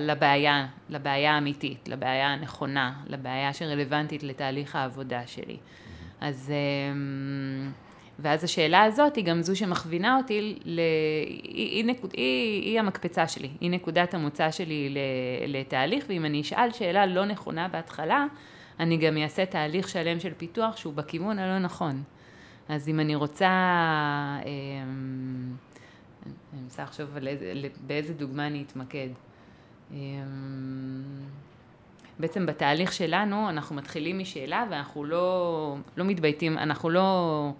לבעיה, 0.00 0.66
לבעיה 0.88 1.34
האמיתית, 1.34 1.88
לבעיה 1.88 2.28
הנכונה, 2.28 2.92
לבעיה 3.06 3.52
שרלוונטית 3.52 4.22
לתהליך 4.22 4.76
העבודה 4.76 5.26
שלי. 5.26 5.56
אז... 6.20 6.52
ואז 8.18 8.44
השאלה 8.44 8.82
הזאת 8.82 9.16
היא 9.16 9.24
גם 9.24 9.42
זו 9.42 9.56
שמכווינה 9.56 10.16
אותי, 10.16 10.58
ל... 10.64 10.80
היא, 11.42 11.68
היא, 11.76 11.84
נקוד... 11.84 12.10
היא, 12.12 12.62
היא 12.62 12.80
המקפצה 12.80 13.28
שלי, 13.28 13.50
היא 13.60 13.70
נקודת 13.70 14.14
המוצא 14.14 14.50
שלי. 14.50 14.94
לתהליך, 15.46 16.04
ואם 16.08 16.24
אני 16.24 16.40
אשאל 16.40 16.72
שאלה 16.72 17.06
לא 17.06 17.24
נכונה 17.24 17.68
בהתחלה, 17.68 18.26
אני 18.80 18.96
גם 18.96 19.18
אעשה 19.18 19.46
תהליך 19.46 19.88
שלם 19.88 20.20
של 20.20 20.32
פיתוח 20.36 20.76
שהוא 20.76 20.94
בכיוון 20.94 21.38
הלא 21.38 21.58
נכון. 21.58 22.02
אז 22.68 22.88
אם 22.88 23.00
אני 23.00 23.14
רוצה, 23.14 23.48
אמ, 24.44 25.54
אני 26.52 26.62
מנסה 26.62 26.82
לחשוב 26.82 27.10
באיזה 27.86 28.14
דוגמה 28.14 28.46
אני 28.46 28.64
אתמקד. 28.66 29.08
אמ, 29.90 29.96
בעצם 32.18 32.46
בתהליך 32.46 32.92
שלנו 32.92 33.48
אנחנו 33.48 33.76
מתחילים 33.76 34.18
משאלה 34.18 34.64
ואנחנו 34.70 35.04
לא, 35.04 35.76
לא 35.96 36.04
מתבייתים, 36.04 36.58
אנחנו 36.58 36.90
לא, 36.90 37.50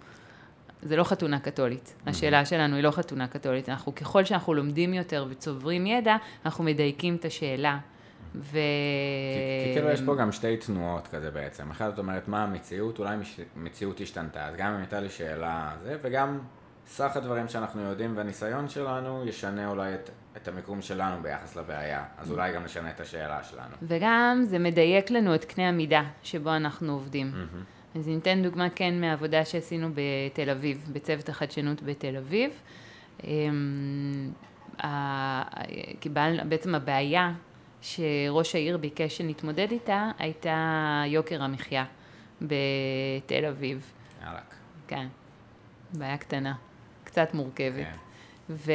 זה 0.81 0.95
לא 0.95 1.03
חתונה 1.03 1.39
קתולית. 1.39 1.95
השאלה 2.07 2.45
שלנו 2.45 2.75
היא 2.75 2.83
לא 2.83 2.91
חתונה 2.91 3.27
קתולית. 3.27 3.69
אנחנו, 3.69 3.95
ככל 3.95 4.23
שאנחנו 4.25 4.53
לומדים 4.53 4.93
יותר 4.93 5.25
וצוברים 5.29 5.85
ידע, 5.85 6.15
אנחנו 6.45 6.63
מדייקים 6.63 7.15
את 7.15 7.25
השאלה. 7.25 7.77
ו... 8.35 8.51
כי, 8.51 9.65
כי 9.65 9.73
כאילו 9.73 9.89
יש 9.89 10.01
פה 10.01 10.15
גם 10.15 10.31
שתי 10.31 10.57
תנועות 10.57 11.07
כזה 11.07 11.31
בעצם. 11.31 11.71
אחת 11.71 11.93
את 11.93 11.99
אומרת 11.99 12.27
מה 12.27 12.43
המציאות, 12.43 12.99
אולי 12.99 13.17
המציאות 13.55 14.01
השתנתה. 14.01 14.45
אז 14.45 14.55
גם 14.55 14.73
אם 14.73 14.79
הייתה 14.79 14.99
לי 14.99 15.09
שאלה 15.09 15.71
זה, 15.83 15.97
וגם 16.01 16.39
סך 16.87 17.17
הדברים 17.17 17.47
שאנחנו 17.47 17.81
יודעים 17.81 18.17
והניסיון 18.17 18.69
שלנו 18.69 19.23
ישנה 19.25 19.69
אולי 19.69 19.93
את, 19.93 20.09
את 20.37 20.47
המיקום 20.47 20.81
שלנו 20.81 21.21
ביחס 21.21 21.55
לבעיה. 21.55 22.03
אז 22.17 22.31
אולי 22.31 22.53
גם 22.53 22.63
נשנה 22.63 22.89
את 22.89 22.99
השאלה 22.99 23.43
שלנו. 23.43 23.75
וגם 23.81 24.43
זה 24.43 24.59
מדייק 24.59 25.11
לנו 25.11 25.35
את 25.35 25.45
קנה 25.45 25.69
המידה 25.69 26.03
שבו 26.23 26.55
אנחנו 26.55 26.93
עובדים. 26.93 27.31
מהמם. 27.31 27.63
אז 27.95 28.07
אני 28.07 28.17
אתן 28.17 28.43
דוגמה 28.43 28.69
כן 28.69 29.01
מהעבודה 29.01 29.45
שעשינו 29.45 29.89
בתל 29.93 30.49
אביב, 30.49 30.89
בצוות 30.93 31.29
החדשנות 31.29 31.83
בתל 31.83 32.17
אביב. 32.17 32.51
אמ, 33.23 34.31
קיבל, 35.99 36.39
בעצם 36.49 36.75
הבעיה 36.75 37.31
שראש 37.81 38.55
העיר 38.55 38.77
ביקש 38.77 39.17
שנתמודד 39.17 39.71
איתה, 39.71 40.11
הייתה 40.19 41.03
יוקר 41.07 41.43
המחיה 41.43 41.85
בתל 42.41 43.45
אביב. 43.49 43.91
יאללה. 44.23 44.39
כן, 44.87 45.07
בעיה 45.93 46.17
קטנה, 46.17 46.53
קצת 47.03 47.33
מורכבת. 47.33 47.85
כן. 47.85 48.07
ו... 48.49 48.71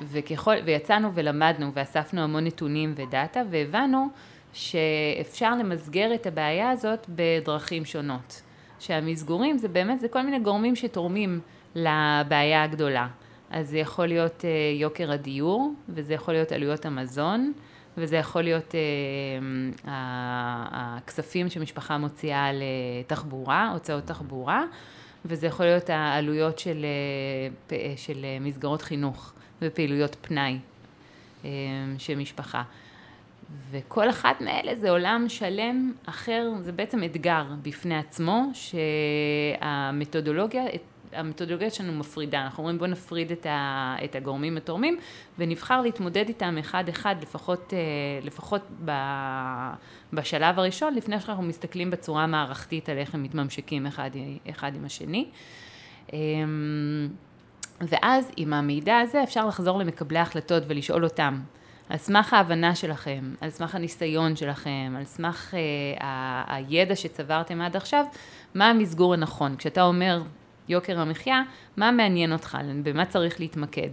וככל... 0.00 0.54
ויצאנו 0.64 1.14
ולמדנו 1.14 1.72
ואספנו 1.74 2.20
המון 2.20 2.44
נתונים 2.44 2.92
ודאטה 2.96 3.42
והבנו 3.50 4.08
שאפשר 4.52 5.56
למסגר 5.56 6.14
את 6.14 6.26
הבעיה 6.26 6.70
הזאת 6.70 7.06
בדרכים 7.08 7.84
שונות. 7.84 8.42
שהמסגורים 8.80 9.58
זה 9.58 9.68
באמת, 9.68 10.00
זה 10.00 10.08
כל 10.08 10.22
מיני 10.22 10.38
גורמים 10.38 10.76
שתורמים 10.76 11.40
לבעיה 11.74 12.62
הגדולה. 12.62 13.08
אז 13.50 13.68
זה 13.68 13.78
יכול 13.78 14.06
להיות 14.06 14.44
אה, 14.44 14.50
יוקר 14.80 15.12
הדיור, 15.12 15.72
וזה 15.88 16.14
יכול 16.14 16.34
להיות 16.34 16.52
עלויות 16.52 16.86
המזון, 16.86 17.52
וזה 17.96 18.16
יכול 18.16 18.42
להיות 18.42 18.74
אה, 18.74 18.80
הכספים 20.70 21.48
שמשפחה 21.48 21.98
מוציאה 21.98 22.50
לתחבורה, 22.52 23.70
הוצאות 23.72 24.04
תחבורה, 24.04 24.64
וזה 25.24 25.46
יכול 25.46 25.66
להיות 25.66 25.90
העלויות 25.90 26.58
של, 26.58 26.86
אה, 27.72 27.76
של 27.96 28.24
מסגרות 28.40 28.82
חינוך 28.82 29.32
ופעילויות 29.62 30.16
פנאי 30.20 30.58
של 31.98 32.16
משפחה. 32.16 32.62
וכל 33.70 34.10
אחת 34.10 34.40
מאלה 34.40 34.74
זה 34.74 34.90
עולם 34.90 35.24
שלם 35.28 35.92
אחר, 36.06 36.50
זה 36.60 36.72
בעצם 36.72 37.04
אתגר 37.04 37.44
בפני 37.62 37.98
עצמו, 37.98 38.42
שהמתודולוגיה, 39.60 40.64
המתודולוגיה 41.12 41.70
שלנו 41.70 41.92
מפרידה, 41.92 42.42
אנחנו 42.42 42.62
אומרים 42.62 42.78
בואו 42.78 42.90
נפריד 42.90 43.32
את, 43.32 43.46
ה, 43.46 43.96
את 44.04 44.14
הגורמים 44.14 44.56
התורמים 44.56 44.98
ונבחר 45.38 45.80
להתמודד 45.80 46.24
איתם 46.28 46.56
אחד-אחד, 46.58 47.14
לפחות, 47.22 47.74
אה, 47.74 47.78
לפחות 48.22 48.62
ב, 48.84 48.92
בשלב 50.12 50.58
הראשון, 50.58 50.94
לפני 50.94 51.20
שאנחנו 51.20 51.42
מסתכלים 51.42 51.90
בצורה 51.90 52.24
המערכתית 52.24 52.88
על 52.88 52.98
איך 52.98 53.14
הם 53.14 53.22
מתממשקים 53.22 53.86
אחד, 53.86 54.10
אחד 54.50 54.72
עם 54.74 54.84
השני. 54.84 55.28
אמ, 56.12 57.08
ואז 57.80 58.30
עם 58.36 58.52
המידע 58.52 58.98
הזה 58.98 59.22
אפשר 59.22 59.46
לחזור 59.46 59.78
למקבלי 59.78 60.18
ההחלטות 60.18 60.62
ולשאול 60.66 61.04
אותם, 61.04 61.40
על 61.90 61.98
סמך 61.98 62.32
ההבנה 62.32 62.74
שלכם, 62.74 63.34
על 63.40 63.50
סמך 63.50 63.74
הניסיון 63.74 64.36
שלכם, 64.36 64.94
על 64.98 65.04
סמך 65.04 65.54
אה, 65.54 65.58
ה- 66.06 66.54
הידע 66.56 66.96
שצברתם 66.96 67.60
עד 67.60 67.76
עכשיו, 67.76 68.04
מה 68.54 68.70
המסגור 68.70 69.14
הנכון. 69.14 69.56
כשאתה 69.56 69.82
אומר 69.82 70.22
יוקר 70.68 71.00
המחיה, 71.00 71.42
מה 71.76 71.90
מעניין 71.90 72.32
אותך, 72.32 72.58
במה 72.82 73.04
צריך 73.04 73.40
להתמקד. 73.40 73.88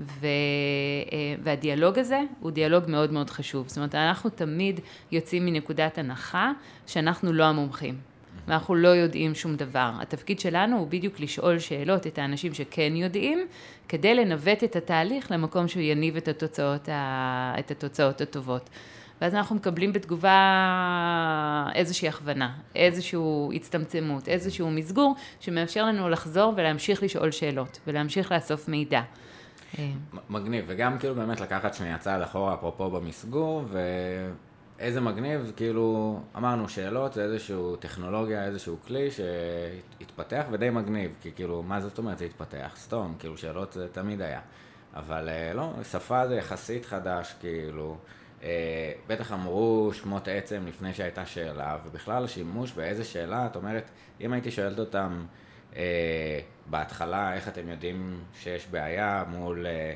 ו, 0.00 0.26
אה, 0.26 1.18
והדיאלוג 1.42 1.98
הזה 1.98 2.20
הוא 2.40 2.50
דיאלוג 2.50 2.84
מאוד 2.88 3.12
מאוד 3.12 3.30
חשוב. 3.30 3.68
זאת 3.68 3.76
אומרת, 3.76 3.94
אנחנו 3.94 4.30
תמיד 4.30 4.80
יוצאים 5.12 5.46
מנקודת 5.46 5.98
הנחה 5.98 6.52
שאנחנו 6.86 7.32
לא 7.32 7.44
המומחים. 7.44 8.11
ואנחנו 8.48 8.74
לא 8.74 8.88
יודעים 8.88 9.34
שום 9.34 9.56
דבר. 9.56 9.90
התפקיד 10.00 10.40
שלנו 10.40 10.78
הוא 10.78 10.86
בדיוק 10.86 11.20
לשאול 11.20 11.58
שאלות 11.58 12.06
את 12.06 12.18
האנשים 12.18 12.54
שכן 12.54 12.92
יודעים, 12.96 13.46
כדי 13.88 14.14
לנווט 14.14 14.64
את 14.64 14.76
התהליך 14.76 15.30
למקום 15.30 15.68
שהוא 15.68 15.82
יניב 15.82 16.16
את 16.16 16.28
התוצאות, 16.28 16.88
ה... 16.88 17.54
את 17.58 17.70
התוצאות 17.70 18.20
הטובות. 18.20 18.70
ואז 19.20 19.34
אנחנו 19.34 19.56
מקבלים 19.56 19.92
בתגובה 19.92 21.68
איזושהי 21.74 22.08
הכוונה, 22.08 22.52
איזושהי 22.74 23.20
הצטמצמות, 23.54 24.28
איזשהו 24.28 24.70
מסגור, 24.70 25.14
שמאפשר 25.40 25.84
לנו 25.84 26.08
לחזור 26.08 26.52
ולהמשיך 26.56 27.02
לשאול 27.02 27.30
שאלות, 27.30 27.80
ולהמשיך 27.86 28.32
לאסוף 28.32 28.68
מידע. 28.68 29.02
מגניב, 30.30 30.64
וגם 30.68 30.98
כאילו 30.98 31.14
באמת 31.14 31.40
לקחת 31.40 31.74
שנייה 31.74 31.98
צעד 31.98 32.22
אחורה, 32.22 32.54
אפרופו 32.54 32.90
במסגור, 32.90 33.64
ואיזה 34.82 35.00
מגניב, 35.00 35.52
כאילו, 35.56 36.20
אמרנו 36.36 36.68
שאלות 36.68 37.12
זה 37.12 37.22
איזשהו 37.22 37.76
טכנולוגיה, 37.76 38.44
איזשהו 38.44 38.76
כלי 38.86 39.08
שהתפתח 39.10 40.44
ודי 40.50 40.70
מגניב, 40.70 41.14
כי 41.20 41.32
כאילו, 41.32 41.62
מה 41.62 41.80
זאת 41.80 41.98
אומרת 41.98 42.18
זה 42.18 42.24
התפתח? 42.24 42.74
סתום, 42.76 43.14
כאילו 43.18 43.36
שאלות 43.36 43.72
זה 43.72 43.88
תמיד 43.92 44.22
היה. 44.22 44.40
אבל 44.94 45.28
אה, 45.28 45.54
לא, 45.54 45.72
שפה 45.92 46.28
זה 46.28 46.34
יחסית 46.34 46.84
חדש, 46.86 47.34
כאילו, 47.40 47.96
אה, 48.42 48.92
בטח 49.06 49.32
אמרו 49.32 49.90
שמות 49.94 50.28
עצם 50.28 50.62
לפני 50.66 50.94
שהייתה 50.94 51.26
שאלה, 51.26 51.78
ובכלל 51.86 52.24
השימוש 52.24 52.72
באיזה 52.72 53.04
שאלה, 53.04 53.46
את 53.46 53.56
אומרת, 53.56 53.90
אם 54.20 54.32
הייתי 54.32 54.50
שואלת 54.50 54.78
אותם, 54.78 55.24
אה, 55.76 56.40
בהתחלה, 56.66 57.34
איך 57.34 57.48
אתם 57.48 57.68
יודעים 57.68 58.20
שיש 58.34 58.66
בעיה 58.66 59.24
מול 59.28 59.66
אה, 59.66 59.94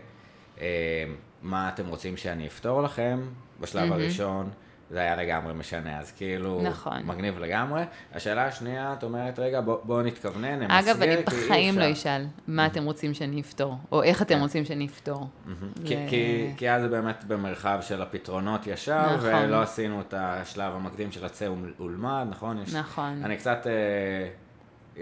אה, 0.60 1.04
מה 1.42 1.68
אתם 1.68 1.86
רוצים 1.86 2.16
שאני 2.16 2.46
אפתור 2.46 2.82
לכם 2.82 3.20
בשלב 3.60 3.82
מהמם. 3.82 3.92
הראשון, 3.92 4.50
זה 4.90 5.00
היה 5.00 5.16
לגמרי 5.16 5.54
משנה, 5.54 5.98
אז 6.00 6.12
כאילו, 6.12 6.60
נכון. 6.62 7.02
מגניב 7.04 7.38
לגמרי. 7.38 7.82
השאלה 8.14 8.46
השנייה, 8.46 8.92
את 8.98 9.02
אומרת, 9.04 9.38
רגע, 9.38 9.60
בואו 9.60 9.80
בוא 9.84 10.02
נתכוונן, 10.02 10.58
נמסגר, 10.62 10.78
אגב, 10.92 11.02
אני 11.02 11.16
אי 11.16 11.22
בחיים 11.22 11.78
לא. 11.78 11.92
אשאל 11.92 12.26
מה 12.48 12.66
אתם 12.66 12.84
רוצים 12.84 13.14
שאני 13.14 13.40
אפתור, 13.40 13.76
או 13.92 14.02
איך 14.02 14.22
אתם 14.22 14.34
כן. 14.34 14.40
רוצים 14.40 14.64
שאני 14.64 14.86
אפתור. 14.86 15.28
מהמם. 15.46 15.56
זה- 15.76 15.84
כי, 15.86 15.96
כי, 16.08 16.50
כי 16.56 16.70
אז 16.70 16.82
זה 16.82 16.88
באמת 16.88 17.24
במרחב 17.24 17.78
של 17.82 18.02
הפתרונות 18.02 18.66
ישר, 18.66 19.16
נכון. 19.16 19.30
ולא 19.34 19.62
עשינו 19.62 20.00
את 20.00 20.14
השלב 20.16 20.72
המקדים 20.74 21.12
של 21.12 21.24
הצא 21.24 21.44
ול- 21.44 21.74
ולמד, 21.86 22.26
נכון? 22.30 22.62
יש, 22.62 22.74
נכון. 22.74 23.20
אני 23.24 23.36
קצת 23.36 23.66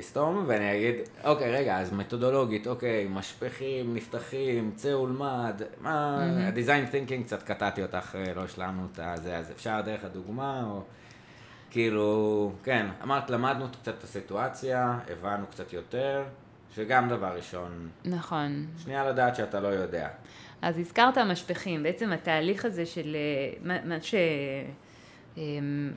אסתום 0.00 0.44
ואני 0.46 0.76
אגיד, 0.76 0.94
אוקיי, 1.24 1.52
רגע, 1.52 1.78
אז 1.78 1.92
מתודולוגית, 1.92 2.66
אוקיי, 2.66 3.06
משפכים, 3.10 3.94
נפתחים, 3.94 4.72
צא 4.76 4.88
ולמד, 4.88 5.62
מה, 5.80 6.22
ה-design 6.22 6.92
thinking 6.92 7.24
קצת 7.24 7.42
קטעתי 7.42 7.82
אותך, 7.82 8.16
אה, 8.16 8.34
לא 8.34 8.40
השלמנו 8.44 8.86
את 8.92 9.00
הזה, 9.02 9.36
אז 9.36 9.50
אפשר 9.50 9.80
דרך 9.84 10.04
הדוגמה, 10.04 10.64
או 10.70 10.82
כאילו, 11.70 12.52
כן, 12.62 12.86
אמרת, 13.02 13.30
למדנו 13.30 13.66
קצת 13.68 13.94
את 13.98 14.04
הסיטואציה, 14.04 14.98
הבנו 15.10 15.46
קצת 15.46 15.72
יותר, 15.72 16.22
שגם 16.74 17.08
דבר 17.08 17.36
ראשון, 17.36 17.88
נכון. 18.04 18.66
שנייה 18.78 19.10
לדעת 19.10 19.36
שאתה 19.36 19.60
לא 19.60 19.68
יודע. 19.68 20.08
אז 20.62 20.78
הזכרת 20.78 21.18
משפכים, 21.18 21.82
בעצם 21.82 22.12
התהליך 22.12 22.64
הזה 22.64 22.86
של 22.86 23.16
אה, 23.16 23.58
מה, 23.62 23.84
מה, 23.84 24.00
ש, 24.00 24.14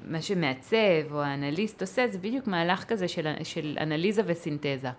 מה 0.05 0.21
שמעצב 0.21 1.11
או 1.11 1.21
האנליסט 1.21 1.81
עושה, 1.81 2.07
זה 2.07 2.17
בדיוק 2.17 2.47
מהלך 2.47 2.83
כזה 2.83 3.07
של, 3.07 3.27
של 3.43 3.77
אנליזה 3.79 4.21
וסינתזה. 4.25 4.89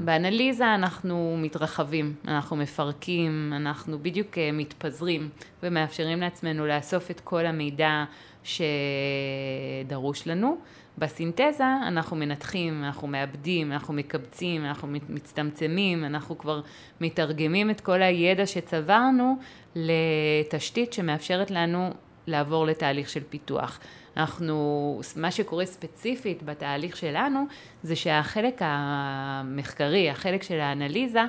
באנליזה 0.00 0.74
אנחנו 0.74 1.36
מתרחבים, 1.38 2.14
אנחנו 2.28 2.56
מפרקים, 2.56 3.52
אנחנו 3.56 3.98
בדיוק 3.98 4.38
אה, 4.38 4.50
מתפזרים 4.52 5.28
ומאפשרים 5.62 6.20
לעצמנו 6.20 6.66
לאסוף 6.66 7.10
את 7.10 7.20
כל 7.20 7.46
המידע 7.46 8.04
שדרוש 8.44 10.26
לנו. 10.28 10.56
בסינתזה 10.98 11.64
אנחנו 11.86 12.16
מנתחים, 12.16 12.84
אנחנו 12.84 13.08
מאבדים, 13.08 13.72
אנחנו 13.72 13.94
מקבצים, 13.94 14.64
אנחנו 14.64 14.88
מצטמצמים, 15.08 16.04
אנחנו 16.04 16.38
כבר 16.38 16.60
מתרגמים 17.00 17.70
את 17.70 17.80
כל 17.80 18.02
הידע 18.02 18.46
שצברנו 18.46 19.36
לתשתית 19.74 20.92
שמאפשרת 20.92 21.50
לנו 21.50 21.90
לעבור 22.26 22.66
לתהליך 22.66 23.08
של 23.08 23.22
פיתוח. 23.28 23.80
אנחנו, 24.16 25.00
מה 25.16 25.30
שקורה 25.30 25.66
ספציפית 25.66 26.42
בתהליך 26.42 26.96
שלנו, 26.96 27.46
זה 27.82 27.96
שהחלק 27.96 28.56
המחקרי, 28.60 30.10
החלק 30.10 30.42
של 30.42 30.60
האנליזה, 30.60 31.22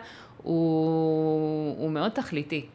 הוא, 0.43 1.77
הוא 1.77 1.91
מאוד 1.91 2.11
תכליתי. 2.11 2.65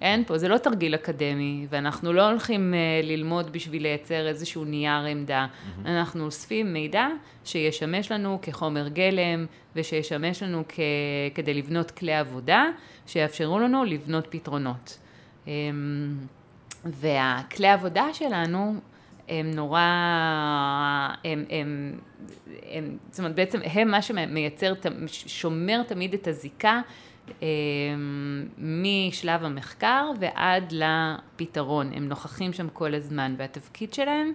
אין 0.00 0.24
פה, 0.24 0.38
זה 0.38 0.48
לא 0.48 0.58
תרגיל 0.58 0.94
אקדמי, 0.94 1.66
ואנחנו 1.70 2.12
לא 2.12 2.30
הולכים 2.30 2.74
uh, 2.74 3.06
ללמוד 3.06 3.52
בשביל 3.52 3.82
לייצר 3.82 4.26
איזשהו 4.26 4.64
נייר 4.64 5.04
עמדה. 5.04 5.46
Mm-hmm. 5.46 5.88
אנחנו 5.88 6.24
אוספים 6.24 6.72
מידע 6.72 7.08
שישמש 7.44 8.12
לנו 8.12 8.38
כחומר 8.42 8.88
גלם, 8.88 9.46
ושישמש 9.76 10.42
לנו 10.42 10.62
כ- 10.68 10.80
כדי 11.34 11.54
לבנות 11.54 11.90
כלי 11.90 12.14
עבודה, 12.14 12.66
שיאפשרו 13.06 13.58
לנו 13.58 13.84
לבנות 13.84 14.26
פתרונות. 14.30 14.98
Um, 15.44 15.48
והכלי 16.84 17.68
עבודה 17.68 18.06
שלנו 18.12 18.74
הם 19.28 19.50
נורא, 19.50 19.80
הם, 21.24 21.44
הם, 21.50 21.98
הם, 22.70 22.96
זאת 23.10 23.18
אומרת 23.18 23.34
בעצם 23.34 23.60
הם 23.64 23.90
מה 23.90 24.02
שמייצר, 24.02 24.72
שומר 25.06 25.82
תמיד 25.82 26.14
את 26.14 26.28
הזיקה 26.28 26.80
אה, 27.42 27.48
משלב 28.58 29.44
המחקר 29.44 30.10
ועד 30.20 30.72
לפתרון, 30.72 31.92
הם 31.94 32.08
נוכחים 32.08 32.52
שם 32.52 32.68
כל 32.68 32.94
הזמן 32.94 33.34
והתפקיד 33.38 33.94
שלהם 33.94 34.32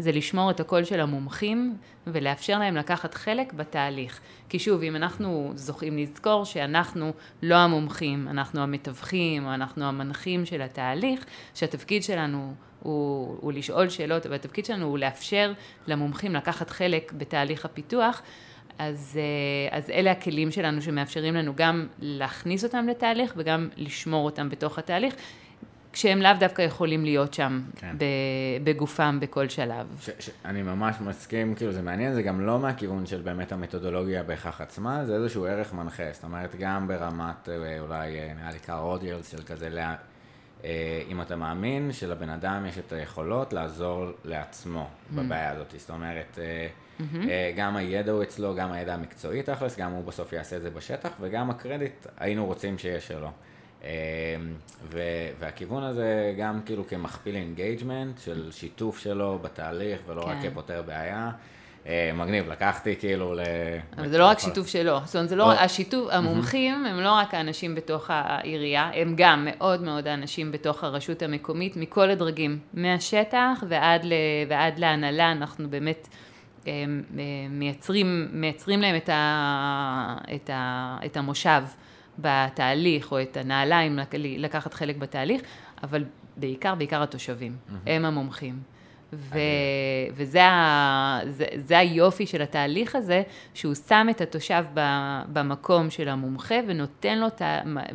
זה 0.00 0.12
לשמור 0.12 0.50
את 0.50 0.60
הקול 0.60 0.84
של 0.84 1.00
המומחים 1.00 1.76
ולאפשר 2.06 2.58
להם 2.58 2.76
לקחת 2.76 3.14
חלק 3.14 3.52
בתהליך. 3.52 4.20
כי 4.48 4.58
שוב, 4.58 4.82
אם 4.82 4.96
אנחנו 4.96 5.52
זוכים 5.54 5.98
לזכור 5.98 6.44
שאנחנו 6.44 7.12
לא 7.42 7.54
המומחים, 7.54 8.28
אנחנו 8.28 8.60
המתווכים 8.60 9.46
או 9.46 9.54
אנחנו 9.54 9.84
המנחים 9.84 10.46
של 10.46 10.62
התהליך, 10.62 11.24
שהתפקיד 11.54 12.02
שלנו 12.02 12.54
הוא, 12.82 13.36
הוא 13.40 13.52
לשאול 13.52 13.88
שאלות, 13.88 14.26
והתפקיד 14.26 14.64
שלנו 14.64 14.86
הוא 14.86 14.98
לאפשר 14.98 15.52
למומחים 15.86 16.34
לקחת 16.34 16.70
חלק 16.70 17.12
בתהליך 17.12 17.64
הפיתוח, 17.64 18.22
אז, 18.78 19.18
אה, 19.18 19.78
אז 19.78 19.90
אלה 19.90 20.10
הכלים 20.10 20.50
שלנו 20.50 20.82
שמאפשרים 20.82 21.34
לנו 21.34 21.52
גם 21.56 21.86
להכניס 21.98 22.64
אותם 22.64 22.86
לתהליך 22.88 23.32
וגם 23.36 23.68
לשמור 23.76 24.24
אותם 24.24 24.48
בתוך 24.48 24.78
התהליך, 24.78 25.14
כשהם 25.92 26.22
לאו 26.22 26.30
דווקא 26.40 26.62
יכולים 26.62 27.04
להיות 27.04 27.34
שם 27.34 27.60
כן. 27.76 27.96
בגופם 28.64 29.18
בכל 29.20 29.48
שלב. 29.48 29.86
ש, 30.00 30.10
ש, 30.18 30.30
אני 30.44 30.62
ממש 30.62 30.96
מסכים, 31.00 31.54
כאילו 31.54 31.72
זה 31.72 31.82
מעניין, 31.82 32.14
זה 32.14 32.22
גם 32.22 32.40
לא 32.40 32.58
מהכיוון 32.58 33.06
של 33.06 33.20
באמת 33.20 33.52
המתודולוגיה 33.52 34.22
בהכרח 34.22 34.60
עצמה, 34.60 35.04
זה 35.04 35.14
איזשהו 35.14 35.44
ערך 35.46 35.72
מנחה, 35.72 36.02
זאת 36.12 36.24
אומרת 36.24 36.56
גם 36.58 36.88
ברמת 36.88 37.48
אה, 37.48 37.80
אולי 37.80 38.18
אה, 38.18 38.32
נראה 38.40 38.50
לי 38.52 38.58
קאר 38.58 38.78
אודיולס 38.80 39.30
של 39.30 39.42
כזה, 39.42 39.68
לה, 39.68 39.94
אה, 40.64 41.02
אם 41.08 41.22
אתה 41.22 41.36
מאמין 41.36 41.92
שלבן 41.92 42.28
אדם 42.28 42.66
יש 42.68 42.78
את 42.78 42.92
היכולות 42.92 43.52
לעזור 43.52 44.06
לעצמו 44.24 44.88
Mm. 44.88 45.16
בבעיה 45.16 45.50
הזאת, 45.50 45.74
זאת 45.78 45.90
אומרת 45.90 46.38
אה, 46.38 46.66
Mm-hmm. 47.00 47.28
אה, 47.30 47.52
גם 47.56 47.76
הידע 47.76 48.12
הוא 48.12 48.22
אצלו, 48.22 48.54
גם 48.54 48.72
הידע 48.72 48.94
המקצועי 48.94 49.42
תכלס, 49.42 49.78
גם 49.78 49.92
הוא 49.92 50.04
בסוף 50.04 50.32
יעשה 50.32 50.56
את 50.56 50.62
זה 50.62 50.70
בשטח 50.70 51.10
וגם 51.20 51.50
הקרדיט 51.50 52.06
היינו 52.18 52.46
רוצים 52.46 52.78
שיהיה 52.78 53.00
שלו. 53.00 53.30
אה, 53.84 53.90
ו- 54.90 55.28
והכיוון 55.38 55.82
הזה 55.82 56.34
גם 56.38 56.60
כאילו 56.66 56.86
כמכפיל 56.86 57.36
engagement 57.36 58.18
של 58.18 58.48
שיתוף 58.52 58.98
שלו 58.98 59.38
בתהליך 59.42 60.00
ולא 60.06 60.20
רק 60.20 60.36
כן. 60.42 60.50
כפותר 60.50 60.82
בעיה. 60.86 61.30
אה, 61.86 62.10
מגניב, 62.14 62.48
לקחתי 62.48 62.96
כאילו 62.96 63.34
ל... 63.34 63.40
אבל 63.98 64.08
זה 64.08 64.18
לא 64.18 64.26
רק 64.26 64.38
שיתוף 64.38 64.66
שלו, 64.66 64.98
זאת 65.04 65.16
אומרת, 65.16 65.28
זה 65.28 65.36
לא. 65.36 65.52
השיתוף, 65.52 66.08
המומחים 66.10 66.86
הם 66.86 67.00
לא 67.00 67.12
רק 67.12 67.34
האנשים 67.34 67.74
בתוך 67.74 68.06
העירייה, 68.08 68.90
הם 68.94 69.14
גם 69.16 69.48
מאוד 69.50 69.82
מאוד 69.82 70.06
האנשים 70.06 70.52
בתוך 70.52 70.84
הרשות 70.84 71.22
המקומית, 71.22 71.76
מכל 71.76 72.10
הדרגים, 72.10 72.58
מהשטח 72.74 73.64
ועד, 73.68 74.04
ל, 74.04 74.12
ועד 74.48 74.78
להנהלה, 74.78 75.32
אנחנו 75.32 75.70
באמת 75.70 76.08
אה, 76.66 76.72
אה, 76.72 76.86
מייצרים, 77.50 78.28
מייצרים 78.32 78.80
להם 78.80 78.96
את, 78.96 79.08
ה, 79.08 80.16
את, 80.34 80.50
ה, 80.50 80.96
את 81.06 81.16
המושב 81.16 81.62
בתהליך, 82.18 83.12
או 83.12 83.22
את 83.22 83.36
הנעליים 83.36 83.98
לק- 83.98 84.14
לקחת 84.14 84.74
חלק 84.74 84.96
בתהליך, 84.96 85.42
אבל 85.82 86.04
בעיקר, 86.36 86.74
בעיקר 86.74 87.02
התושבים, 87.02 87.56
הם 87.86 88.04
המומחים. 88.04 88.62
ו... 89.12 89.38
וזה 90.14 90.44
ה... 90.44 91.20
זה, 91.28 91.44
זה 91.56 91.78
היופי 91.78 92.26
של 92.26 92.42
התהליך 92.42 92.96
הזה, 92.96 93.22
שהוא 93.54 93.74
שם 93.74 94.06
את 94.10 94.20
התושב 94.20 94.64
ב... 94.74 94.80
במקום 95.32 95.90
של 95.90 96.08
המומחה 96.08 96.54
ונותן 96.66 97.18
לו, 97.18 97.28
ת... 97.30 97.42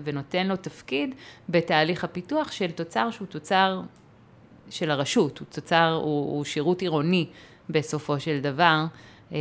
ונותן 0.03 0.47
לו 0.47 0.55
תפקיד 0.55 1.15
בתהליך 1.49 2.03
הפיתוח 2.03 2.51
של 2.51 2.71
תוצר 2.71 3.11
שהוא 3.11 3.27
תוצר 3.27 3.81
של 4.69 4.91
הרשות, 4.91 5.39
הוא 5.39 5.47
תוצר, 5.49 5.99
הוא, 6.03 6.35
הוא 6.35 6.43
שירות 6.43 6.81
עירוני 6.81 7.27
בסופו 7.69 8.19
של 8.19 8.39
דבר, 8.39 8.85
אמ, 9.31 9.37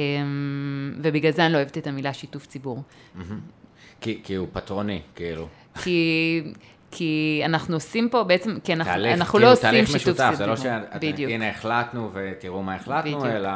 ובגלל 1.02 1.32
זה 1.32 1.44
אני 1.46 1.52
לא 1.52 1.58
אוהבת 1.58 1.78
את 1.78 1.86
המילה 1.86 2.14
שיתוף 2.14 2.46
ציבור. 2.46 2.82
כי, 4.04 4.20
כי 4.24 4.34
הוא 4.34 4.48
פטרוני, 4.52 5.00
כאילו. 5.14 5.48
כי... 5.82 6.42
כי 6.96 7.42
אנחנו 7.44 7.76
עושים 7.76 8.08
פה 8.08 8.22
בעצם, 8.22 8.56
כי 8.64 8.72
אנחנו, 8.72 8.92
תהליך, 8.92 9.14
אנחנו 9.14 9.32
כאילו, 9.32 9.44
לא 9.44 9.52
עושים 9.52 9.70
תהליך 9.70 9.86
שיתוף 9.86 10.02
משותף, 10.02 10.30
ציבור. 10.30 10.36
זה 10.36 10.46
לא. 10.46 10.56
שהנה 11.16 11.50
החלטנו 11.50 12.10
ותראו 12.14 12.62
מה 12.62 12.74
החלטנו, 12.74 13.18
בדיוק. 13.18 13.24
אלא... 13.24 13.50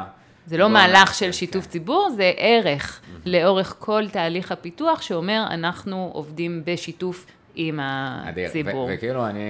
זה 0.47 0.57
לא 0.57 0.69
מהלך 0.69 1.15
של 1.15 1.33
שיתוף 1.33 1.65
כן. 1.65 1.71
ציבור, 1.71 2.11
זה 2.17 2.33
ערך 2.37 3.01
לאורך 3.27 3.77
כל 3.79 4.09
תהליך 4.13 4.53
הפיתוח, 4.53 5.03
שאומר 5.03 5.45
אנחנו 5.51 6.11
עובדים 6.13 6.63
בשיתוף 6.65 7.27
עם 7.61 7.81
אדיר. 8.29 8.49
הציבור. 8.49 8.85
ו- 8.85 8.95
וכאילו 8.95 9.27
אני, 9.27 9.41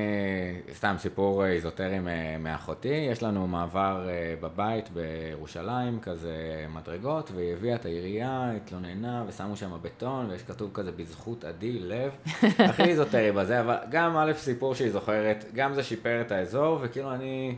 סתם 0.74 0.94
סיפור 0.98 1.44
אה, 1.44 1.50
איזוטרי 1.50 1.98
מאחותי, 2.38 2.88
יש 2.88 3.22
לנו 3.22 3.46
מעבר 3.46 4.06
אה, 4.08 4.34
בבית 4.40 4.88
בירושלים, 4.90 6.00
כזה 6.00 6.34
מדרגות, 6.74 7.30
והיא 7.34 7.52
הביאה 7.52 7.74
את 7.74 7.84
העירייה, 7.84 8.52
התלוננה, 8.56 9.24
ושמו 9.28 9.56
שם 9.56 9.70
בטון, 9.82 10.26
ויש 10.30 10.42
כתוב 10.42 10.70
כזה 10.74 10.92
בזכות 10.92 11.44
עדי 11.44 11.72
לב, 11.72 12.10
הכי 12.68 12.82
איזוטרי 12.82 13.32
בזה, 13.32 13.60
אבל 13.60 13.76
גם 13.90 14.16
א', 14.16 14.32
סיפור 14.36 14.74
שהיא 14.74 14.90
זוכרת, 14.90 15.44
גם 15.54 15.74
זה 15.74 15.82
שיפר 15.82 16.20
את 16.20 16.32
האזור, 16.32 16.78
וכאילו 16.82 17.14
אני, 17.14 17.54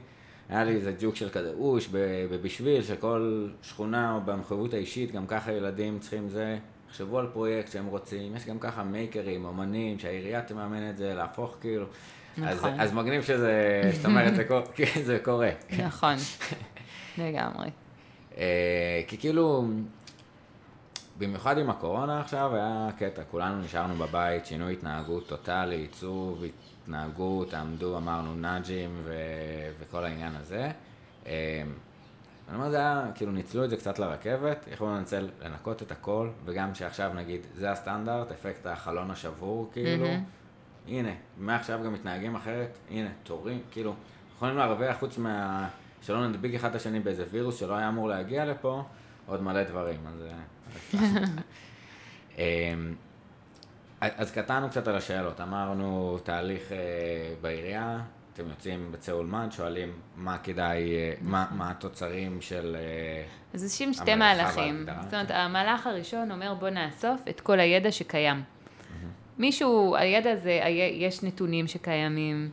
היה 0.49 0.65
לי 0.65 0.73
איזה 0.75 0.93
ג'וק 1.01 1.17
של 1.17 1.29
כזה 1.29 1.51
אוש 1.59 1.89
ב- 1.93 1.97
בבשביל, 2.33 2.83
שכל 2.83 3.49
שכונה 3.63 4.15
או 4.15 4.21
במחויבות 4.25 4.75
האישית, 4.75 5.13
גם 5.13 5.27
ככה 5.27 5.53
ילדים 5.53 5.99
צריכים 5.99 6.29
זה. 6.29 6.59
תחשבו 6.91 7.19
על 7.19 7.27
פרויקט 7.33 7.73
שהם 7.73 7.87
רוצים, 7.87 8.37
יש 8.37 8.47
גם 8.47 8.59
ככה 8.59 8.83
מייקרים, 8.83 9.45
אומנים, 9.45 9.99
שהעירייה 9.99 10.43
תממן 10.43 10.91
את 10.91 10.97
זה, 10.97 11.15
להפוך 11.15 11.57
כאילו. 11.61 11.87
אז, 12.47 12.59
נכון. 12.59 12.81
אז 12.81 12.93
מגניב 12.93 13.23
שזה, 13.23 13.83
זאת 13.97 14.05
אומרת, 14.07 14.35
זה, 14.37 14.45
קור- 14.45 14.63
כן, 14.75 15.03
זה 15.05 15.19
קורה. 15.25 15.51
נכון, 15.87 16.15
לגמרי. 17.19 17.71
אה, 18.37 19.03
כי 19.07 19.19
כאילו, 19.19 19.65
במיוחד 21.19 21.59
עם 21.59 21.71
הקורונה 21.71 22.21
עכשיו, 22.21 22.55
היה 22.55 22.89
קטע, 22.99 23.23
כולנו 23.31 23.61
נשארנו 23.63 23.95
בבית, 23.95 24.47
שינוי 24.47 24.73
התנהגות 24.73 25.27
טוטאלי, 25.29 25.77
עיצוב 25.77 26.45
התנהגות, 26.83 27.55
עמדו, 27.55 27.97
אמרנו 27.97 28.35
נאג'ים 28.35 28.91
ו- 29.05 29.13
וכל 29.81 30.05
העניין 30.05 30.33
הזה. 30.37 30.71
אני 32.51 32.59
אומר, 32.59 32.71
זה 32.71 32.77
היה, 32.77 33.05
כאילו 33.15 33.33
ניצלו 33.33 33.65
את 33.65 33.71
זה 33.71 33.77
קצת 33.77 33.99
לרכבת, 33.99 34.69
יכולנו 34.73 34.97
לנצל, 34.97 35.29
לנקות 35.45 35.83
את 35.83 35.93
הכל, 35.93 36.29
וגם 36.45 36.75
שעכשיו 36.75 37.11
נגיד, 37.15 37.41
זה 37.55 37.71
הסטנדרט, 37.71 38.33
אפקט 38.33 38.67
החלון 38.67 39.11
השבור, 39.11 39.71
כאילו, 39.73 40.07
mm-hmm. 40.07 40.89
הנה, 40.91 41.11
מעכשיו 41.39 41.81
גם 41.85 41.93
מתנהגים 41.93 42.35
אחרת, 42.35 42.79
הנה, 42.91 43.09
תורים, 43.23 43.61
כאילו, 43.71 43.95
יכולים 44.37 44.57
להרוויח 44.57 44.99
חוץ 44.99 45.19
מה... 45.19 45.69
שלא 46.03 46.29
נדביק 46.29 46.55
אחד 46.55 46.69
את 46.69 46.75
השני 46.75 47.01
באיזה 47.01 47.25
וירוס 47.31 47.57
שלא 47.57 47.75
היה 47.75 47.89
אמור 47.89 48.09
להגיע 48.09 48.45
לפה, 48.45 48.83
עוד 49.27 49.43
מלא 49.43 49.63
דברים, 49.63 50.01
אז... 50.07 50.25
אמ, 52.39 52.95
אז 54.01 54.31
קטענו 54.31 54.69
קצת 54.71 54.89
על 54.89 54.97
השאלות, 54.97 55.41
אמרנו 55.41 56.19
תהליך 56.23 56.73
אה, 56.73 57.35
בעירייה, 57.41 58.01
אתם 58.35 58.49
יוצאים 58.49 58.93
בצאולמן, 58.93 59.51
שואלים 59.51 59.93
מה 60.17 60.39
כדאי, 60.39 60.95
אה, 60.95 61.13
מה, 61.21 61.47
מה 61.51 61.71
התוצרים 61.71 62.41
של... 62.41 62.77
אה, 62.81 63.25
אז 63.55 63.63
עושים 63.65 63.93
שתי 63.93 64.15
מהלכים. 64.15 64.87
זאת 65.03 65.15
אומרת, 65.15 65.31
המהלך 65.31 65.87
הראשון 65.87 66.33
אומר 66.33 66.55
בוא 66.55 66.69
נאסוף 66.69 67.21
את 67.29 67.41
כל 67.41 67.61
הידע 67.61 67.93
שקיים. 67.93 68.43
מישהו, 69.39 69.97
הידע 69.97 70.33
הזה, 70.33 70.61
יש 70.93 71.23
נתונים 71.23 71.67
שקיימים, 71.67 72.51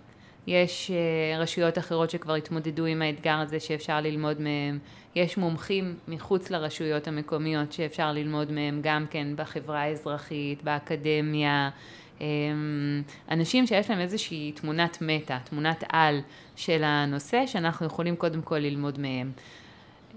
יש 0.48 0.92
רשויות 1.38 1.78
אחרות 1.78 2.10
שכבר 2.10 2.36
התמודדו 2.36 2.86
עם 2.86 3.02
האתגר 3.02 3.36
הזה 3.40 3.60
שאפשר 3.60 4.02
ללמוד 4.02 4.42
מהם, 4.42 4.80
יש 5.16 5.38
מומחים 5.38 5.96
מחוץ 6.08 6.50
לרשויות 6.50 7.08
המקומיות 7.08 7.74
שאפשר 7.74 8.12
ללמוד 8.12 8.52
מהם 8.52 8.80
גם 8.84 9.06
כן 9.10 9.28
בחברה 9.36 9.82
האזרחית, 9.82 10.63
באקדמיה, 10.63 11.70
אנשים 13.32 13.68
שיש 13.68 13.90
להם 13.90 14.00
איזושהי 14.00 14.52
תמונת 14.52 14.98
מטה, 15.02 15.38
תמונת 15.44 15.84
על 15.90 16.20
של 16.56 16.84
הנושא, 16.84 17.46
שאנחנו 17.46 17.86
יכולים 17.86 18.16
קודם 18.16 18.42
כל 18.42 18.58
ללמוד 18.58 19.00
מהם. 19.00 19.32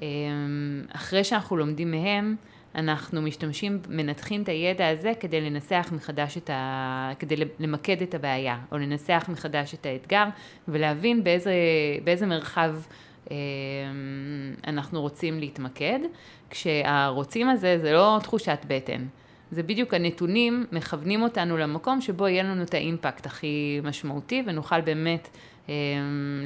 אמ, 0.03 0.85
אחרי 0.93 1.25
שאנחנו 1.25 1.57
לומדים 1.57 1.91
מהם, 1.91 2.37
אנחנו 2.75 3.23
משתמשים, 3.23 3.79
מנתחים 3.89 4.43
את 4.43 4.49
הידע 4.49 4.89
הזה 4.89 5.13
כדי 5.21 5.41
לנסח 5.41 5.89
מחדש 5.93 6.37
את 6.37 6.51
ה... 6.51 7.13
כדי 7.19 7.37
למקד 7.59 8.03
את 8.03 8.15
הבעיה, 8.15 8.59
או 8.73 8.79
לנסח 8.79 9.25
מחדש 9.29 9.75
את 9.75 9.87
האתגר, 9.87 10.25
ולהבין 10.69 11.25
באיזה, 11.25 11.53
באיזה 12.05 12.27
מרחב 12.27 12.75
אמ, 13.31 13.37
אנחנו 14.67 15.01
רוצים 15.01 15.41
להתמקד, 15.41 15.99
כשהרוצים 16.51 17.49
הזה 17.49 17.79
זה 17.79 17.93
לא 17.93 18.19
תחושת 18.23 18.59
בטן. 18.69 19.07
זה 19.51 19.63
בדיוק 19.63 19.95
הנתונים 19.95 20.67
מכוונים 20.73 21.23
אותנו 21.23 21.57
למקום 21.57 22.01
שבו 22.01 22.29
יהיה 22.29 22.43
לנו 22.43 22.63
את 22.63 22.75
האימפקט 22.75 23.27
הכי 23.27 23.81
משמעותי 23.83 24.43
ונוכל 24.47 24.81
באמת 24.81 25.29
אה, 25.69 25.75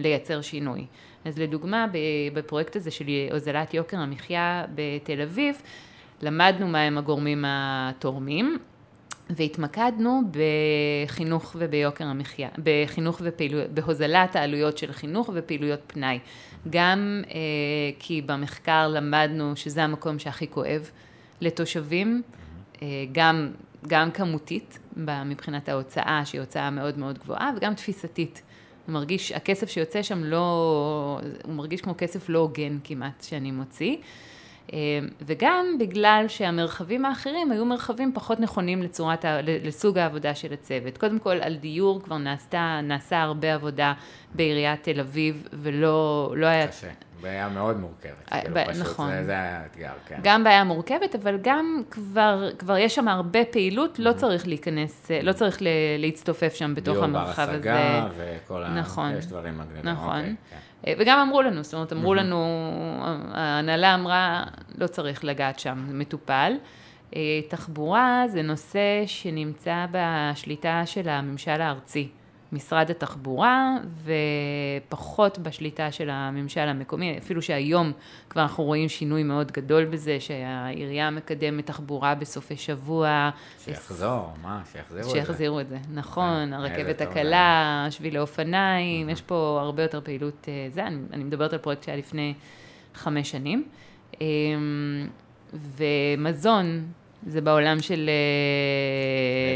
לייצר 0.02 0.40
שינוי. 0.40 0.86
אז 1.24 1.38
לדוגמה, 1.38 1.86
בפרויקט 2.34 2.76
הזה 2.76 2.90
של 2.90 3.04
הוזלת 3.32 3.74
יוקר 3.74 3.96
המחיה 3.96 4.64
בתל 4.74 5.20
אביב, 5.20 5.62
למדנו 6.22 6.68
מהם 6.68 6.98
הגורמים 6.98 7.44
התורמים, 7.46 8.58
והתמקדנו 9.30 10.22
בחינוך 10.30 11.56
וביוקר 11.58 12.04
המחיה, 12.04 12.48
בחינוך 12.58 13.20
ופעילויות, 13.24 13.70
בהוזלת 13.70 14.36
העלויות 14.36 14.78
של 14.78 14.92
חינוך 14.92 15.30
ופעילויות 15.34 15.80
פנאי. 15.86 16.18
גם 16.70 17.22
אה, 17.28 17.34
כי 17.98 18.22
במחקר 18.22 18.88
למדנו 18.88 19.56
שזה 19.56 19.84
המקום 19.84 20.18
שהכי 20.18 20.50
כואב 20.50 20.90
לתושבים, 21.40 22.22
גם, 23.12 23.50
גם 23.86 24.10
כמותית, 24.10 24.78
מבחינת 25.24 25.68
ההוצאה, 25.68 26.22
שהיא 26.24 26.40
הוצאה 26.40 26.70
מאוד 26.70 26.98
מאוד 26.98 27.18
גבוהה, 27.18 27.50
וגם 27.56 27.74
תפיסתית. 27.74 28.42
הוא 28.86 28.92
מרגיש, 28.92 29.32
הכסף 29.32 29.68
שיוצא 29.68 30.02
שם 30.02 30.24
לא, 30.24 31.20
הוא 31.44 31.54
מרגיש 31.54 31.80
כמו 31.80 31.94
כסף 31.98 32.28
לא 32.28 32.38
הוגן 32.38 32.78
כמעט 32.84 33.22
שאני 33.22 33.50
מוציא. 33.50 33.96
אה, 34.72 34.78
וגם 35.20 35.66
בגלל 35.78 36.24
שהמרחבים 36.28 37.04
האחרים 37.04 37.50
היו 37.50 37.64
מרחבים 37.64 38.12
פחות 38.14 38.40
נכונים 38.40 38.82
לצורת, 38.82 39.24
לסוג 39.64 39.98
העבודה 39.98 40.34
של 40.34 40.52
הצוות. 40.52 40.98
קודם 40.98 41.18
כל, 41.18 41.36
על 41.40 41.56
דיור 41.56 42.02
כבר 42.02 42.18
נעשתה, 42.18 42.80
נעשה 42.82 43.22
הרבה 43.22 43.54
עבודה 43.54 43.92
בעיריית 44.34 44.82
תל 44.82 45.00
אביב, 45.00 45.48
ולא 45.52 46.32
לא 46.36 46.46
היה... 46.46 46.68
קשה. 46.68 46.88
בעיה 47.20 47.48
מאוד 47.48 47.80
מורכבת, 47.80 48.32
אה, 48.32 48.40
כאילו 48.40 48.56
פשוט, 48.66 48.82
נכון. 48.82 49.10
זה, 49.10 49.24
זה 49.24 49.32
היה 49.32 49.62
האתגר, 49.62 49.92
כן. 50.06 50.20
גם 50.22 50.44
בעיה 50.44 50.64
מורכבת, 50.64 51.14
אבל 51.14 51.38
גם 51.42 51.82
כבר, 51.90 52.48
כבר 52.58 52.78
יש 52.78 52.94
שם 52.94 53.08
הרבה 53.08 53.44
פעילות, 53.44 53.98
לא 53.98 54.10
mm-hmm. 54.10 54.14
צריך 54.14 54.46
להיכנס, 54.46 55.10
לא 55.22 55.32
צריך 55.32 55.58
להצטופף 55.98 56.54
שם 56.54 56.74
בתוך 56.74 56.96
המרחב 57.02 57.48
הזה. 57.48 57.58
דיור 57.58 57.74
בר 57.74 57.80
השגה 57.80 58.08
וכל 58.16 58.64
נכון, 58.68 59.10
ה... 59.10 59.18
יש 59.18 59.26
דברים 59.26 59.58
מגניבים. 59.58 59.90
נכון. 59.90 60.18
אוקיי, 60.18 60.34
כן. 60.50 60.56
אה, 60.86 60.92
וגם 60.98 61.18
אמרו 61.18 61.42
לנו, 61.42 61.62
זאת 61.62 61.74
אומרת, 61.74 61.92
אמרו. 61.92 62.14
לנו, 62.14 62.44
ההנהלה 63.32 63.94
אמרה, 63.94 64.44
לא 64.78 64.86
צריך 64.86 65.24
לגעת 65.24 65.58
שם, 65.58 65.84
זה 65.88 65.94
מטופל. 65.94 66.52
אה, 67.16 67.40
תחבורה 67.48 68.24
זה 68.28 68.42
נושא 68.42 69.02
שנמצא 69.06 69.86
בשליטה 69.90 70.82
של 70.86 71.08
הממשל 71.08 71.60
הארצי. 71.60 72.08
משרד 72.54 72.90
התחבורה 72.90 73.76
ופחות 74.88 75.38
בשליטה 75.38 75.92
של 75.92 76.10
הממשל 76.10 76.60
המקומי, 76.60 77.18
אפילו 77.18 77.42
שהיום 77.42 77.92
כבר 78.30 78.42
אנחנו 78.42 78.64
רואים 78.64 78.88
שינוי 78.88 79.22
מאוד 79.22 79.52
גדול 79.52 79.84
בזה, 79.84 80.20
שהעירייה 80.20 81.10
מקדמת 81.10 81.66
תחבורה 81.66 82.14
בסופי 82.14 82.56
שבוע. 82.56 83.30
שיחזור, 83.64 84.32
מה? 84.42 84.62
שיחזירו 84.72 85.00
את 85.00 85.04
זה. 85.04 85.10
שיחזירו 85.10 85.60
את 85.60 85.68
זה, 85.68 85.78
נכון, 85.92 86.46
כן, 86.46 86.52
הרכבת 86.52 87.00
הקלה, 87.00 87.86
שבילי 87.90 88.18
אופניים, 88.18 89.08
יש 89.08 89.22
פה 89.22 89.58
הרבה 89.62 89.82
יותר 89.82 90.00
פעילות, 90.04 90.48
אה, 90.48 90.66
זה, 90.70 90.86
אני, 90.86 90.98
אני 91.12 91.24
מדברת 91.24 91.52
על 91.52 91.58
פרויקט 91.58 91.82
שהיה 91.82 91.96
לפני 91.96 92.34
חמש 92.94 93.30
שנים. 93.30 93.64
אמ, 94.20 95.08
ומזון, 95.52 96.86
זה 97.26 97.40
בעולם 97.40 97.80
של 97.80 98.10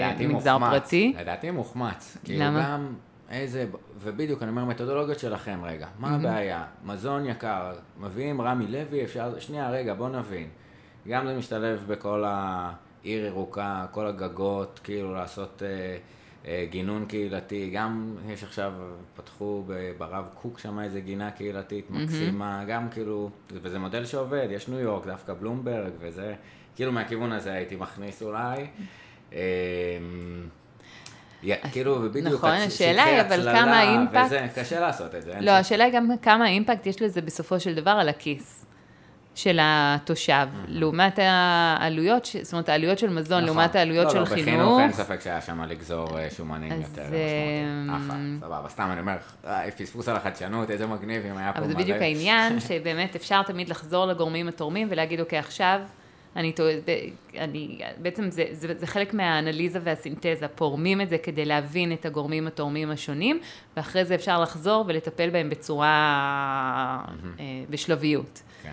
אה, 0.02 0.26
מגזר. 0.28 0.58
פרטי. 0.58 1.14
לדעתי 1.20 1.50
מוחמץ. 1.50 2.16
כאילו 2.24 2.44
למה? 2.44 2.68
גם 2.68 2.94
איזה, 3.30 3.66
ובדיוק, 3.98 4.42
אני 4.42 4.50
אומר, 4.50 4.64
מתודולוגיות 4.64 5.18
שלכם 5.18 5.60
רגע. 5.62 5.86
מה 5.98 6.14
הבעיה? 6.14 6.64
מזון 6.84 7.26
יקר, 7.26 7.72
מביאים 8.00 8.40
רמי 8.40 8.66
לוי, 8.66 9.04
אפשר, 9.04 9.38
שנייה, 9.38 9.70
רגע, 9.70 9.94
בוא 9.94 10.08
נבין. 10.08 10.48
גם 11.08 11.26
זה 11.26 11.34
משתלב 11.34 11.84
בכל 11.86 12.24
העיר 12.26 13.26
ירוקה, 13.26 13.86
כל 13.90 14.06
הגגות, 14.06 14.80
כאילו 14.84 15.14
לעשות 15.14 15.62
אה, 15.66 15.96
אה, 16.46 16.66
גינון 16.70 17.06
קהילתי. 17.06 17.70
גם 17.70 18.16
יש 18.28 18.44
עכשיו, 18.44 18.72
פתחו 19.16 19.64
ברב 19.98 20.24
קוק 20.34 20.58
שם 20.58 20.80
איזה 20.80 21.00
גינה 21.00 21.30
קהילתית 21.30 21.90
מקסימה, 21.90 22.64
גם 22.68 22.88
כאילו, 22.90 23.30
וזה 23.52 23.78
מודל 23.78 24.04
שעובד, 24.04 24.48
יש 24.50 24.68
ניו 24.68 24.78
יורק, 24.78 25.06
דווקא 25.06 25.34
בלומברג 25.34 25.92
וזה. 26.00 26.34
כאילו 26.78 26.92
מהכיוון 26.92 27.32
הזה 27.32 27.52
הייתי 27.52 27.76
מכניס 27.76 28.22
אולי. 28.22 28.66
אמ, 29.32 29.38
כאילו, 31.72 31.98
ובדיוק, 32.02 32.34
נכון, 32.34 32.50
השאלה 32.50 33.04
היא, 33.04 33.20
אבל 33.20 33.52
כמה 33.52 33.78
האימפקט... 33.78 34.26
וזה, 34.26 34.46
קשה 34.54 34.80
לעשות 34.80 35.14
את 35.14 35.22
זה. 35.22 35.34
לא, 35.40 35.50
השאלה 35.50 35.84
היא 35.84 35.92
גם 35.92 36.10
כמה 36.22 36.44
האימפקט 36.44 36.86
יש 36.86 37.02
לזה 37.02 37.20
בסופו 37.20 37.60
של 37.60 37.74
דבר 37.74 37.90
על 37.90 38.08
הכיס 38.08 38.66
של 39.34 39.58
התושב, 39.62 40.46
לעומת 40.68 41.18
העלויות, 41.18 42.28
זאת 42.42 42.52
אומרת, 42.52 42.68
העלויות 42.68 42.98
של 42.98 43.10
מזון, 43.10 43.44
נכון. 43.44 43.44
לעומת 43.44 43.76
העלויות 43.76 44.04
לא, 44.04 44.10
של 44.10 44.20
לא, 44.20 44.24
חינוך. 44.24 44.46
לא, 44.46 44.52
בחינוך 44.54 44.80
אין 44.80 44.92
ספק 44.92 45.20
שהיה 45.20 45.40
שם 45.40 45.62
לגזור 45.62 46.18
אה, 46.18 46.30
שומנים 46.30 46.72
יותר 46.72 47.02
משמעותיים. 47.02 47.90
אחלה, 47.90 48.14
סבבה, 48.40 48.68
סתם 48.68 48.88
אני 48.92 49.00
אומר, 49.00 49.16
פספוס 49.78 50.08
על 50.08 50.16
החדשנות, 50.16 50.70
איזה 50.70 50.86
מגניב 50.86 51.26
אם 51.26 51.36
היה 51.36 51.52
פה 51.52 51.60
מלא. 51.60 51.66
אבל 51.66 51.76
זה 51.76 51.82
בדיוק 51.82 51.98
העניין, 51.98 52.60
שבאמת 52.68 53.16
אפשר 53.16 53.42
תמיד 53.42 53.68
לחזור 53.68 54.06
לגורמים 54.06 54.48
התורמים 54.48 54.88
ולהגיד, 54.90 55.20
אוקיי, 55.20 55.38
עכשיו... 55.38 55.80
אני, 56.36 56.52
אני, 57.38 57.78
בעצם 58.02 58.30
זה, 58.30 58.44
זה, 58.52 58.74
זה 58.78 58.86
חלק 58.86 59.14
מהאנליזה 59.14 59.78
והסינתזה, 59.82 60.48
פורמים 60.54 61.00
את 61.00 61.08
זה 61.08 61.18
כדי 61.18 61.44
להבין 61.44 61.92
את 61.92 62.06
הגורמים 62.06 62.46
התורמים 62.46 62.90
השונים, 62.90 63.40
ואחרי 63.76 64.04
זה 64.04 64.14
אפשר 64.14 64.40
לחזור 64.40 64.84
ולטפל 64.88 65.30
בהם 65.30 65.50
בצורה, 65.50 67.04
mm-hmm. 67.06 67.40
בשלביות. 67.70 68.42
אמ, 68.64 68.70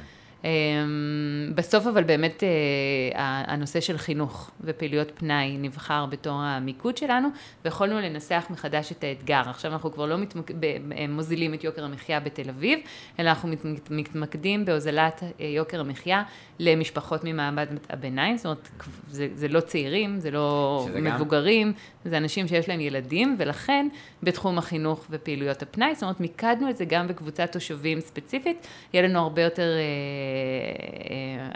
בסוף 1.55 1.87
אבל 1.87 2.03
באמת 2.03 2.43
אה, 2.43 3.43
הנושא 3.47 3.79
של 3.79 3.97
חינוך 3.97 4.51
ופעילויות 4.61 5.11
פנאי 5.15 5.57
נבחר 5.57 6.05
בתור 6.05 6.33
המיקוד 6.33 6.97
שלנו, 6.97 7.29
ויכולנו 7.65 7.99
לנסח 7.99 8.45
מחדש 8.49 8.91
את 8.91 9.03
האתגר. 9.03 9.41
עכשיו 9.45 9.71
אנחנו 9.73 9.91
כבר 9.91 10.05
לא 10.05 10.17
מתמק... 10.17 10.51
אה, 10.51 11.05
מוזילים 11.09 11.53
את 11.53 11.63
יוקר 11.63 11.85
המחיה 11.85 12.19
בתל 12.19 12.49
אביב, 12.49 12.79
אלא 13.19 13.29
אנחנו 13.29 13.49
מתמקדים 13.89 14.65
בהוזלת 14.65 15.23
אה, 15.23 15.45
יוקר 15.45 15.79
המחיה 15.79 16.23
למשפחות 16.59 17.21
ממעמד 17.23 17.67
הביניים, 17.89 18.37
זאת 18.37 18.45
אומרת, 18.45 18.69
זה, 19.09 19.27
זה 19.33 19.47
לא 19.47 19.59
צעירים, 19.59 20.19
זה 20.19 20.31
לא 20.31 20.87
מבוגרים, 21.01 21.67
גם... 21.67 22.11
זה 22.11 22.17
אנשים 22.17 22.47
שיש 22.47 22.69
להם 22.69 22.81
ילדים, 22.81 23.35
ולכן 23.39 23.87
בתחום 24.23 24.57
החינוך 24.57 25.05
ופעילויות 25.09 25.61
הפנאי, 25.61 25.93
זאת 25.93 26.03
אומרת, 26.03 26.19
מיקדנו 26.19 26.69
את 26.69 26.77
זה 26.77 26.85
גם 26.85 27.07
בקבוצת 27.07 27.51
תושבים 27.51 27.99
ספציפית, 27.99 28.67
יהיה 28.93 29.07
לנו 29.07 29.19
הרבה 29.19 29.41
יותר... 29.41 29.69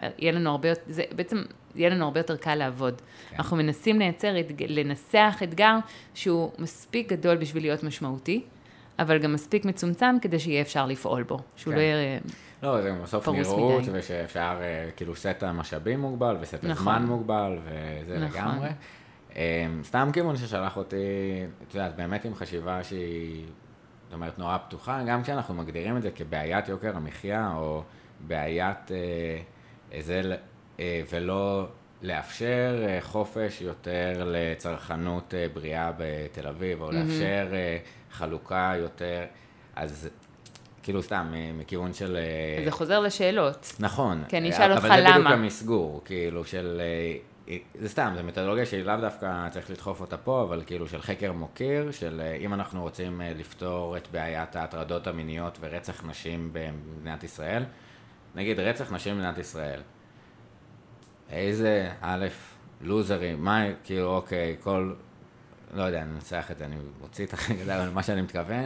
אה, 0.02 0.10
יהיה 0.18 0.32
לנו 0.32 0.50
הרבה, 0.50 0.70
יותר- 0.70 0.82
זה 0.88 1.04
בעצם 1.16 1.44
יהיה 1.76 1.90
לנו 1.90 2.06
הרבה 2.06 2.20
יותר 2.20 2.38
קל 2.38 2.56
לעבוד. 2.56 3.02
כן. 3.30 3.36
אנחנו 3.36 3.58
מנסים 3.58 4.00
לייצר, 4.00 4.34
לנסח 4.68 5.40
אתגר 5.44 5.76
שהוא 6.14 6.52
מספיק 6.60 7.10
גדול 7.12 7.38
בשביל 7.38 7.64
להיות 7.64 7.84
משמעותי, 7.84 8.42
אבל 9.00 9.18
גם 9.18 9.34
מספיק 9.34 9.66
מצומצם 9.66 10.16
כדי 10.22 10.40
שיהיה 10.40 10.62
אפשר 10.62 10.86
לפעול 10.86 11.24
בו. 11.24 11.40
שהוא 11.56 11.74
כן. 11.74 11.78
לא 11.78 11.84
יהיה... 11.84 12.20
לא, 12.64 12.82
זה 12.82 12.94
בסוף 13.04 13.30
נראות, 13.30 13.82
מדי. 13.82 14.00
ושאפשר, 14.00 14.58
אה, 14.62 14.90
כאילו, 14.96 15.16
סט 15.16 15.44
המשאבים 15.44 16.00
מוגבל, 16.00 16.38
וסט 16.42 16.54
נכון. 16.54 16.70
הזמן 16.72 17.06
מוגבל, 17.06 17.58
וזה 17.64 18.20
נכון. 18.20 18.42
לגמרי. 18.42 18.70
אה, 19.36 19.68
סתם 19.84 20.10
כיוון 20.14 20.36
ששלח 20.38 20.78
אותי, 20.78 20.96
את 21.68 21.76
יודעת, 21.76 21.96
באמת 21.96 22.26
עם 22.26 22.36
חשיבה 22.36 22.84
שהיא, 22.84 23.46
זאת 24.04 24.14
אומרת, 24.14 24.40
נורא 24.40 24.58
פתוחה, 24.58 25.04
גם 25.08 25.24
כשאנחנו 25.24 25.54
מגדירים 25.54 25.98
את 25.98 26.02
זה 26.02 26.12
כבעיית 26.12 26.70
יוקר 26.70 26.96
המחיה, 26.96 27.52
או 27.56 27.84
בעיית 28.28 28.92
אה, 28.92 30.02
זה, 30.02 30.22
אה, 30.80 31.02
ולא 31.12 31.68
לאפשר 32.02 32.86
אה, 32.88 32.98
חופש 33.02 33.62
יותר 33.62 34.24
לצרכנות 34.26 35.34
אה, 35.34 35.46
בריאה 35.54 35.92
בתל 35.98 36.48
אביב, 36.48 36.82
או 36.82 36.92
לאפשר 36.92 37.48
אה, 37.54 37.78
חלוקה 38.12 38.74
יותר, 38.78 39.26
אז 39.76 40.10
כאילו 40.84 41.04
סתם, 41.04 41.32
אה, 41.36 41.52
מכיוון 41.54 41.94
של... 41.94 42.18
אה, 42.18 42.66
זה 42.66 42.72
חוזר 42.72 43.00
לשאלות. 43.00 43.74
נכון. 43.80 44.24
כי 44.28 44.38
אני 44.38 44.50
אשאל 44.50 44.72
אותך 44.72 44.86
אבל 44.86 44.96
זה 44.96 45.02
בדיוק 45.02 45.18
למה. 45.18 45.30
המסגור, 45.30 46.02
כאילו 46.06 46.46
של... 46.46 46.82
אה, 46.82 47.18
זה 47.76 47.90
סתם, 47.90 48.14
זו 48.18 48.24
מתודולוגיה 48.24 48.66
שהיא 48.66 48.84
לאו 48.84 48.96
דווקא 49.02 49.50
צריך 49.50 49.70
לדחוף 49.70 50.02
אותה 50.02 50.18
פה, 50.18 50.44
אבל 50.44 50.64
כאילו 50.66 50.88
של 50.88 51.02
חקר 51.02 51.32
מוקיר, 51.32 51.92
של 51.92 52.22
אה, 52.24 52.36
אם 52.36 52.54
אנחנו 52.54 52.82
רוצים 52.82 53.22
אה, 53.22 53.34
לפתור 53.38 53.98
את 53.98 54.08
בעיית 54.12 54.56
ההטרדות 54.56 55.08
המיניות 55.08 55.58
ורצח 55.62 56.04
נשים 56.06 56.50
במדינת 56.54 57.24
ישראל, 57.24 57.64
נגיד 58.40 58.60
רצח 58.60 58.92
נשים 58.92 59.16
במדינת 59.16 59.38
ישראל, 59.38 59.82
איזה, 61.30 61.92
א', 62.02 62.28
לוזרים, 62.82 63.44
מה, 63.44 63.66
כאילו, 63.84 64.16
אוקיי, 64.16 64.56
כל, 64.60 64.94
לא 65.74 65.84
יודע, 65.84 66.02
אני 66.02 66.12
מנסח 66.12 66.48
את 66.52 66.58
זה, 66.58 66.66
אני 66.66 66.76
מוציא 67.02 67.26
את 67.26 67.34
החגדה, 67.34 67.84
אבל 67.84 67.90
מה 67.90 68.04
שאני 68.04 68.22
מתכוון, 68.22 68.66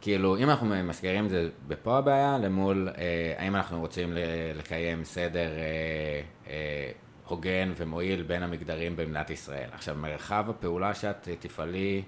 כאילו, 0.00 0.36
אם 0.36 0.50
אנחנו 0.50 0.66
מסגרים 0.84 1.24
את 1.24 1.30
זה 1.30 1.48
בפה 1.68 1.98
הבעיה, 1.98 2.38
למול 2.38 2.88
אה, 2.98 3.34
האם 3.36 3.56
אנחנו 3.56 3.80
רוצים 3.80 4.12
לקיים 4.54 5.04
סדר 5.04 5.50
אה, 5.50 6.22
אה, 6.46 6.90
הוגן 7.26 7.72
ומועיל 7.76 8.22
בין 8.22 8.42
המגדרים 8.42 8.96
במדינת 8.96 9.30
ישראל. 9.30 9.68
עכשיו, 9.72 9.94
מרחב 9.94 10.50
הפעולה 10.50 10.94
שאת 10.94 11.28
אה, 11.28 11.34
תפעלי 11.38 12.02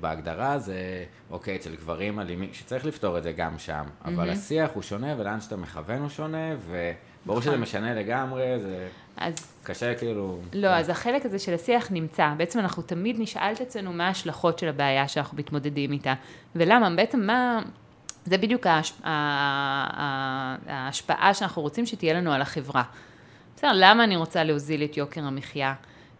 בהגדרה 0.00 0.58
זה, 0.58 1.04
אוקיי, 1.30 1.56
אצל 1.56 1.74
גברים 1.74 2.20
אלימים, 2.20 2.48
שצריך 2.52 2.84
לפתור 2.84 3.18
את 3.18 3.22
זה 3.22 3.32
גם 3.32 3.58
שם, 3.58 3.84
אבל 4.04 4.30
השיח 4.30 4.70
הוא 4.74 4.82
שונה 4.82 5.14
ולאן 5.18 5.40
שאתה 5.40 5.56
מכוון 5.56 6.00
הוא 6.00 6.08
שונה, 6.08 6.54
וברור 6.66 7.40
שזה 7.40 7.50
נכון. 7.50 7.62
משנה 7.62 7.94
לגמרי, 7.94 8.60
זה 8.60 8.88
אז 9.16 9.34
קשה 9.62 9.94
כאילו... 9.94 10.40
לא, 10.52 10.68
אז 10.68 10.88
החלק 10.88 11.26
הזה 11.26 11.38
של 11.38 11.54
השיח 11.54 11.88
נמצא. 11.90 12.32
בעצם 12.36 12.58
אנחנו 12.58 12.82
תמיד 12.82 13.16
נשאל 13.20 13.52
את 13.52 13.60
עצמנו 13.60 13.92
מה 13.92 14.06
ההשלכות 14.06 14.58
של 14.58 14.68
הבעיה 14.68 15.08
שאנחנו 15.08 15.38
מתמודדים 15.38 15.92
איתה. 15.92 16.14
ולמה, 16.56 16.90
בעצם 16.90 17.20
מה... 17.20 17.60
זה 18.24 18.38
בדיוק 18.38 18.66
ההש... 18.66 18.92
ההשפעה 20.66 21.34
שאנחנו 21.34 21.62
רוצים 21.62 21.86
שתהיה 21.86 22.14
לנו 22.14 22.32
על 22.32 22.42
החברה. 22.42 22.82
בסדר, 23.56 23.70
למה 23.74 24.04
אני 24.04 24.16
רוצה 24.16 24.44
להוזיל 24.44 24.84
את 24.84 24.96
יוקר 24.96 25.24
המחיה? 25.24 25.74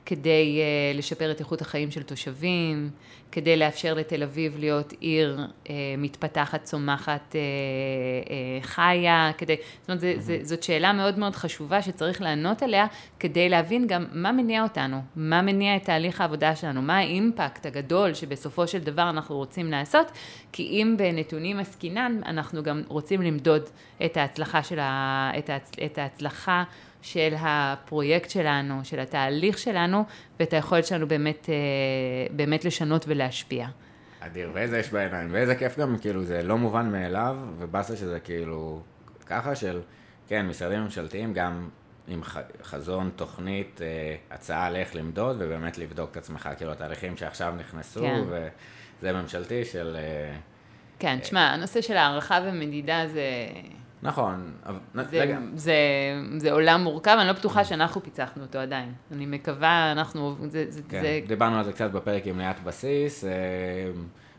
כדי 0.07 0.61
uh, 0.61 0.99
לשפר 0.99 1.31
את 1.31 1.41
איכות 1.41 1.61
החיים 1.61 1.91
של 1.91 2.03
תושבים, 2.03 2.91
כדי 3.33 3.57
לאפשר 3.57 3.95
לתל 3.95 4.23
אביב 4.23 4.59
להיות 4.59 4.93
עיר 5.01 5.39
uh, 5.65 5.69
מתפתחת, 5.99 6.63
צומחת, 6.63 7.33
uh, 7.33 7.35
uh, 7.35 8.67
חיה, 8.67 9.31
כדי... 9.39 9.57
זאת 9.81 9.89
אומרת, 9.89 10.01
זה, 10.01 10.15
זה, 10.19 10.39
זאת 10.43 10.63
שאלה 10.63 10.93
מאוד 10.93 11.19
מאוד 11.19 11.37
חשובה 11.37 11.83
שצריך 11.83 12.23
לענות 12.23 12.63
עליה, 12.63 12.87
כדי 13.21 13.49
להבין 13.49 13.87
גם 13.87 14.05
מה 14.13 14.33
מניע 14.33 14.63
אותנו, 14.63 15.03
מה 15.17 15.43
מניע 15.43 15.77
את 15.77 15.85
תהליך 15.85 16.21
העבודה 16.21 16.57
שלנו, 16.57 16.83
מה 16.83 16.99
האימפקט 16.99 17.67
הגדול 17.67 18.15
שבסופו 18.15 18.67
של 18.67 18.79
דבר 18.79 19.11
אנחנו 19.11 19.37
רוצים 19.37 19.71
לעשות, 19.71 20.07
כי 20.53 20.63
אם 20.63 20.95
בנתונים 20.99 21.59
עסקינן, 21.59 22.21
אנחנו 22.27 22.63
גם 22.63 22.83
רוצים 22.89 23.23
למדוד 23.23 23.63
את 24.05 24.17
ההצלחה 24.17 24.63
של 24.63 24.79
ה... 24.79 25.31
את 25.85 25.99
ההצלחה 25.99 26.65
של 27.07 27.35
הפרויקט 27.39 28.31
שלנו, 28.31 28.85
של 28.85 29.01
התהליך 29.01 29.59
שלנו, 29.59 30.05
ואת 30.41 30.53
היכולת 30.53 30.87
שלנו 30.87 31.09
באמת, 31.09 31.49
אה, 31.49 31.55
באמת 32.37 32.65
לשנות 32.65 33.05
ולהשפיע. 33.09 33.69
אדיר, 34.21 34.51
ואיזה 34.55 34.79
יש 34.79 34.91
בעיניים, 34.91 35.29
ואיזה 35.33 35.55
כיף 35.55 35.79
גם, 35.79 35.99
כאילו, 35.99 36.25
זה 36.25 36.43
לא 36.43 36.59
מובן 36.59 36.93
מאליו, 36.93 37.37
ובאסה 37.59 37.97
שזה 37.97 38.21
כאילו, 38.21 38.81
ככה 39.27 39.55
של, 39.55 39.81
כן, 40.29 40.47
משרדים 40.47 40.81
ממשלתיים 40.81 41.33
גם 41.33 41.69
עם 42.09 42.23
חזון, 42.63 43.11
תוכנית, 43.17 43.81
אה, 43.83 44.17
הצעה 44.31 44.67
על 44.67 44.77
איך 44.77 44.97
למדוד, 44.97 45.37
ובאמת 45.39 45.79
לבדוק 45.79 46.11
את 46.11 46.17
עצמך, 46.17 46.49
כאילו, 46.57 46.73
התהליכים 46.73 47.17
שעכשיו 47.17 47.55
נכנסו, 47.59 48.01
כן. 48.01 48.23
וזה 48.29 49.13
ממשלתי 49.13 49.65
של... 49.65 49.97
אה, 49.99 50.37
כן, 50.99 51.19
תשמע, 51.19 51.41
הנושא 51.41 51.81
של 51.81 51.97
הערכה 51.97 52.39
ומדידה 52.45 53.07
זה, 53.07 53.47
נכון. 54.03 54.53
זה, 54.95 55.21
רגע, 55.21 55.39
זה, 55.55 55.75
זה 56.37 56.53
עולם 56.53 56.81
מורכב, 56.81 57.17
אני 57.21 57.27
לא 57.27 57.33
בטוחה 57.33 57.65
שאנחנו 57.65 58.03
פיצחנו 58.03 58.43
אותו 58.43 58.59
עדיין. 58.59 58.93
אני 59.13 59.27
מקווה, 59.27 59.93
אנחנו, 59.93 60.37
זה, 60.49 60.65
זה, 60.69 60.83
כן, 60.89 61.03
זה 61.03 61.21
דיברנו 61.27 61.57
על 61.57 61.65
זה 61.65 61.73
קצת 61.73 61.91
בפרק 61.91 62.27
עם 62.27 62.39
ליאת 62.39 62.65
בסיס, 62.65 63.25
אה, 63.25 63.31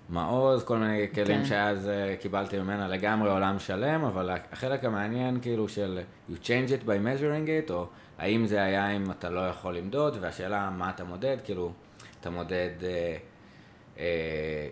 מעוז, 0.10 0.64
כל 0.64 0.78
מיני 0.78 1.08
כלים 1.14 1.40
כן. 1.40 1.46
שאז 1.46 1.88
אה, 1.88 2.16
קיבלתי 2.22 2.60
ממנה 2.60 2.88
לגמרי 2.88 3.30
עולם 3.30 3.60
שלם, 3.60 4.04
אבל 4.04 4.30
החלק 4.52 4.86
המעניין 4.86 5.40
כאילו 5.42 5.70
של 5.70 6.00
you 6.30 6.34
change 6.44 6.70
it 6.70 6.86
by 6.86 6.88
measuring 6.88 7.70
it, 7.70 7.72
או 7.72 7.88
האם 8.18 8.46
זה 8.46 8.62
היה 8.64 8.96
אם 8.96 9.12
אתה 9.12 9.30
לא 9.30 9.48
יכול 9.48 9.78
למדוד, 9.78 10.18
והשאלה 10.22 10.70
מה 10.70 10.90
אתה 10.90 11.04
מודד, 11.04 11.38
כאילו, 11.44 11.72
אתה 12.20 12.30
מודד 12.30 12.70
אה, 12.84 13.18
אה, 14.00 14.68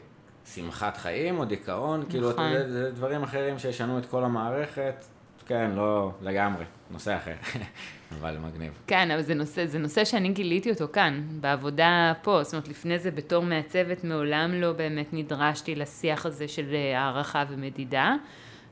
שמחת 0.46 0.98
חיים 0.98 1.40
או 1.40 1.46
דיכאון, 1.46 2.06
כאילו, 2.10 2.32
אתה 2.32 2.42
נכון. 2.42 2.52
יודע, 2.52 2.68
זה 2.68 2.92
דברים 2.92 3.24
אחרים 3.24 3.60
שישנו 3.60 4.00
את 4.00 4.06
כל 4.06 4.24
המערכת, 4.24 5.06
כן, 5.48 5.72
לא, 5.76 6.12
לגמרי, 6.22 6.66
נושא 6.92 7.18
אחר, 7.18 7.36
אבל 8.20 8.38
מגניב. 8.38 8.74
כן, 8.88 9.12
אבל 9.12 9.22
זה 9.22 9.34
נושא, 9.34 9.66
זה 9.66 9.80
נושא 9.80 10.06
שאני 10.06 10.30
גיליתי 10.30 10.70
אותו 10.72 10.88
כאן, 10.94 11.22
בעבודה 11.42 12.14
פה. 12.22 12.44
זאת 12.44 12.54
אומרת, 12.54 12.68
לפני 12.68 13.00
זה 13.00 13.12
בתור 13.12 13.44
מעצבת 13.44 14.04
מעולם 14.04 14.54
לא 14.54 14.74
באמת 14.74 15.08
נדרשתי 15.14 15.76
לשיח 15.76 16.26
הזה 16.26 16.48
של 16.48 16.74
אה, 16.74 17.00
הערכה 17.00 17.44
ומדידה, 17.50 18.16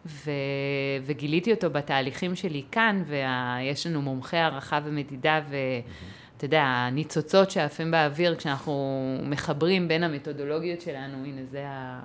ו, 0.05 0.31
וגיליתי 1.05 1.51
אותו 1.51 1.69
בתהליכים 1.69 2.35
שלי 2.35 2.63
כאן, 2.71 3.03
ויש 3.07 3.87
לנו 3.87 4.01
מומחי 4.01 4.37
הערכה 4.37 4.79
ומדידה, 4.83 5.41
ואתה 6.33 6.45
יודע, 6.45 6.63
הניצוצות 6.63 7.51
שעפים 7.51 7.91
באוויר 7.91 8.35
כשאנחנו 8.35 9.17
מחברים 9.23 9.87
בין 9.87 10.03
המתודולוגיות 10.03 10.81
שלנו, 10.81 11.25
הנה 11.25 11.41
זה 11.45 11.67
ה... 11.67 11.99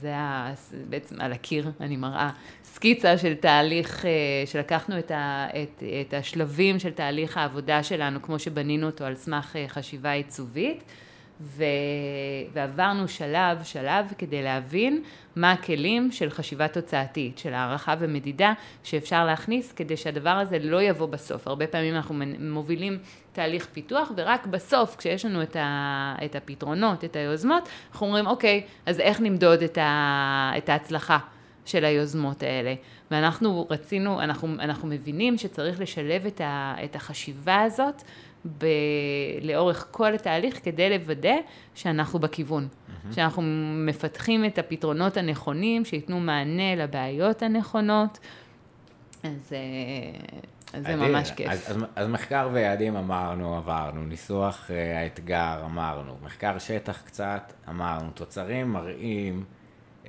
זה 0.00 0.16
ה... 0.16 0.52
בעצם 0.88 1.20
על 1.20 1.32
הקיר, 1.32 1.70
אני 1.80 1.96
מראה 1.96 2.30
סקיצה 2.64 3.18
של 3.18 3.34
תהליך, 3.34 4.06
אה, 4.06 4.10
שלקחנו 4.46 4.98
את, 4.98 5.10
ה, 5.10 5.46
את, 5.62 5.82
את 6.00 6.14
השלבים 6.14 6.78
של 6.78 6.90
תהליך 6.90 7.36
העבודה 7.36 7.82
שלנו, 7.82 8.22
כמו 8.22 8.38
שבנינו 8.38 8.86
אותו 8.86 9.04
על 9.04 9.16
סמך 9.16 9.56
אה, 9.56 9.64
חשיבה 9.68 10.12
עיצובית, 10.12 10.84
ו, 11.42 11.64
ועברנו 12.52 13.08
שלב 13.08 13.64
שלב 13.64 14.12
כדי 14.18 14.42
להבין 14.42 15.02
מה 15.36 15.52
הכלים 15.52 16.12
של 16.12 16.30
חשיבה 16.30 16.68
תוצאתית, 16.68 17.38
של 17.38 17.54
הערכה 17.54 17.94
ומדידה, 17.98 18.52
שאפשר 18.82 19.24
להכניס 19.24 19.72
כדי 19.72 19.96
שהדבר 19.96 20.30
הזה 20.30 20.58
לא 20.58 20.82
יבוא 20.82 21.06
בסוף. 21.06 21.48
הרבה 21.48 21.66
פעמים 21.66 21.94
אנחנו 21.94 22.14
מובילים 22.40 22.98
תהליך 23.32 23.66
פיתוח, 23.72 24.12
ורק 24.16 24.46
בסוף, 24.46 24.96
כשיש 24.96 25.24
לנו 25.24 25.42
את, 25.42 25.56
ה, 25.56 26.14
את 26.24 26.34
הפתרונות, 26.34 27.04
את 27.04 27.16
היוזמות, 27.16 27.68
אנחנו 27.92 28.06
אומרים, 28.06 28.26
אוקיי, 28.26 28.62
אז 28.86 29.00
איך 29.00 29.20
נמדוד 29.20 29.62
את, 29.62 29.78
ה, 29.78 30.52
את 30.58 30.68
ההצלחה 30.68 31.18
של 31.64 31.84
היוזמות 31.84 32.42
האלה? 32.42 32.74
ואנחנו 33.10 33.66
רצינו, 33.70 34.20
אנחנו, 34.20 34.54
אנחנו 34.58 34.88
מבינים 34.88 35.38
שצריך 35.38 35.80
לשלב 35.80 36.26
את, 36.26 36.40
ה, 36.40 36.74
את 36.84 36.96
החשיבה 36.96 37.62
הזאת 37.62 38.02
ב, 38.58 38.66
לאורך 39.42 39.86
כל 39.90 40.14
התהליך 40.14 40.64
כדי 40.64 40.90
לוודא 40.90 41.34
שאנחנו 41.74 42.18
בכיוון, 42.18 42.68
mm-hmm. 42.68 43.14
שאנחנו 43.14 43.42
מפתחים 43.86 44.44
את 44.44 44.58
הפתרונות 44.58 45.16
הנכונים, 45.16 45.84
שייתנו 45.84 46.20
מענה 46.20 46.74
לבעיות 46.76 47.42
הנכונות. 47.42 48.18
אז, 49.22 49.52
אה, 49.52 49.58
אז 50.72 50.84
זה. 50.86 50.96
ממש 50.96 51.30
כיף. 51.30 51.50
אז, 51.50 51.70
אז, 51.70 51.76
אז 51.96 52.08
מחקר 52.08 52.48
ויעדים 52.52 52.96
אמרנו, 52.96 53.56
עברנו, 53.56 54.04
ניסוח 54.04 54.70
uh, 54.70 54.72
האתגר 54.98 55.62
אמרנו, 55.64 56.16
מחקר 56.22 56.58
שטח 56.58 57.02
קצת 57.02 57.52
אמרנו, 57.68 58.10
תוצרים 58.10 58.72
מראים, 58.72 59.44
uh, 60.04 60.08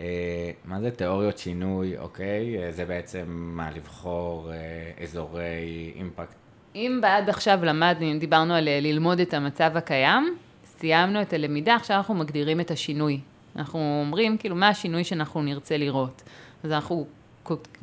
מה 0.65 0.81
זה 0.81 0.91
תיאוריות 0.91 1.37
שינוי, 1.37 1.97
אוקיי? 1.97 2.69
Uh, 2.69 2.71
זה 2.71 2.85
בעצם 2.85 3.23
מה, 3.27 3.71
לבחור 3.71 4.49
uh, 4.49 5.03
אזורי 5.03 5.93
אימפקט. 5.95 6.42
אם 6.75 6.99
בעד 7.01 7.29
עכשיו 7.29 7.59
למדנו, 7.63 8.19
דיברנו 8.19 8.53
על 8.53 8.67
אה, 8.67 8.79
ללמוד 8.81 9.19
את 9.19 9.33
המצב 9.33 9.71
הקיים, 9.75 10.37
סיימנו 10.65 11.21
את 11.21 11.33
הלמידה, 11.33 11.75
עכשיו 11.75 11.97
אנחנו 11.97 12.13
מגדירים 12.13 12.59
את 12.59 12.71
השינוי. 12.71 13.19
אנחנו 13.55 14.03
אומרים, 14.05 14.37
כאילו, 14.37 14.55
מה 14.55 14.67
השינוי 14.67 15.03
שאנחנו 15.03 15.41
נרצה 15.41 15.77
לראות. 15.77 16.23
אז 16.63 16.71
אנחנו 16.71 17.05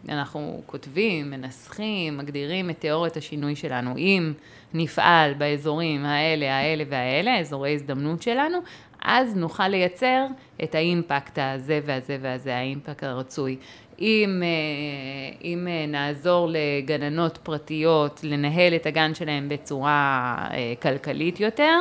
אנחנו 0.09 0.63
כותבים, 0.67 1.31
מנסחים, 1.31 2.19
מגדירים 2.19 2.71
את 2.71 2.81
תיאוריית 2.81 3.17
השינוי 3.17 3.57
שלנו. 3.57 3.97
אם 3.97 4.33
נפעל 4.75 5.35
באזורים 5.35 6.05
האלה, 6.05 6.57
האלה 6.57 6.85
והאלה, 6.89 7.39
אזורי 7.39 7.75
הזדמנות 7.75 8.23
שלנו, 8.23 8.59
אז 9.03 9.37
נוכל 9.37 9.69
לייצר 9.69 10.27
את 10.65 10.75
האימפקט 10.75 11.39
הזה 11.39 11.81
והזה 11.85 12.19
והזה, 12.21 12.57
האימפקט 12.57 13.05
הרצוי. 13.05 13.57
אם, 14.01 14.43
אה, 14.43 15.37
אם 15.45 15.69
אה, 15.69 15.87
נעזור 15.87 16.49
לגננות 16.51 17.39
פרטיות 17.43 18.21
לנהל 18.23 18.75
את 18.75 18.87
הגן 18.87 19.15
שלהם 19.15 19.49
בצורה 19.49 20.37
אה, 20.51 20.73
כלכלית 20.83 21.41
יותר, 21.41 21.79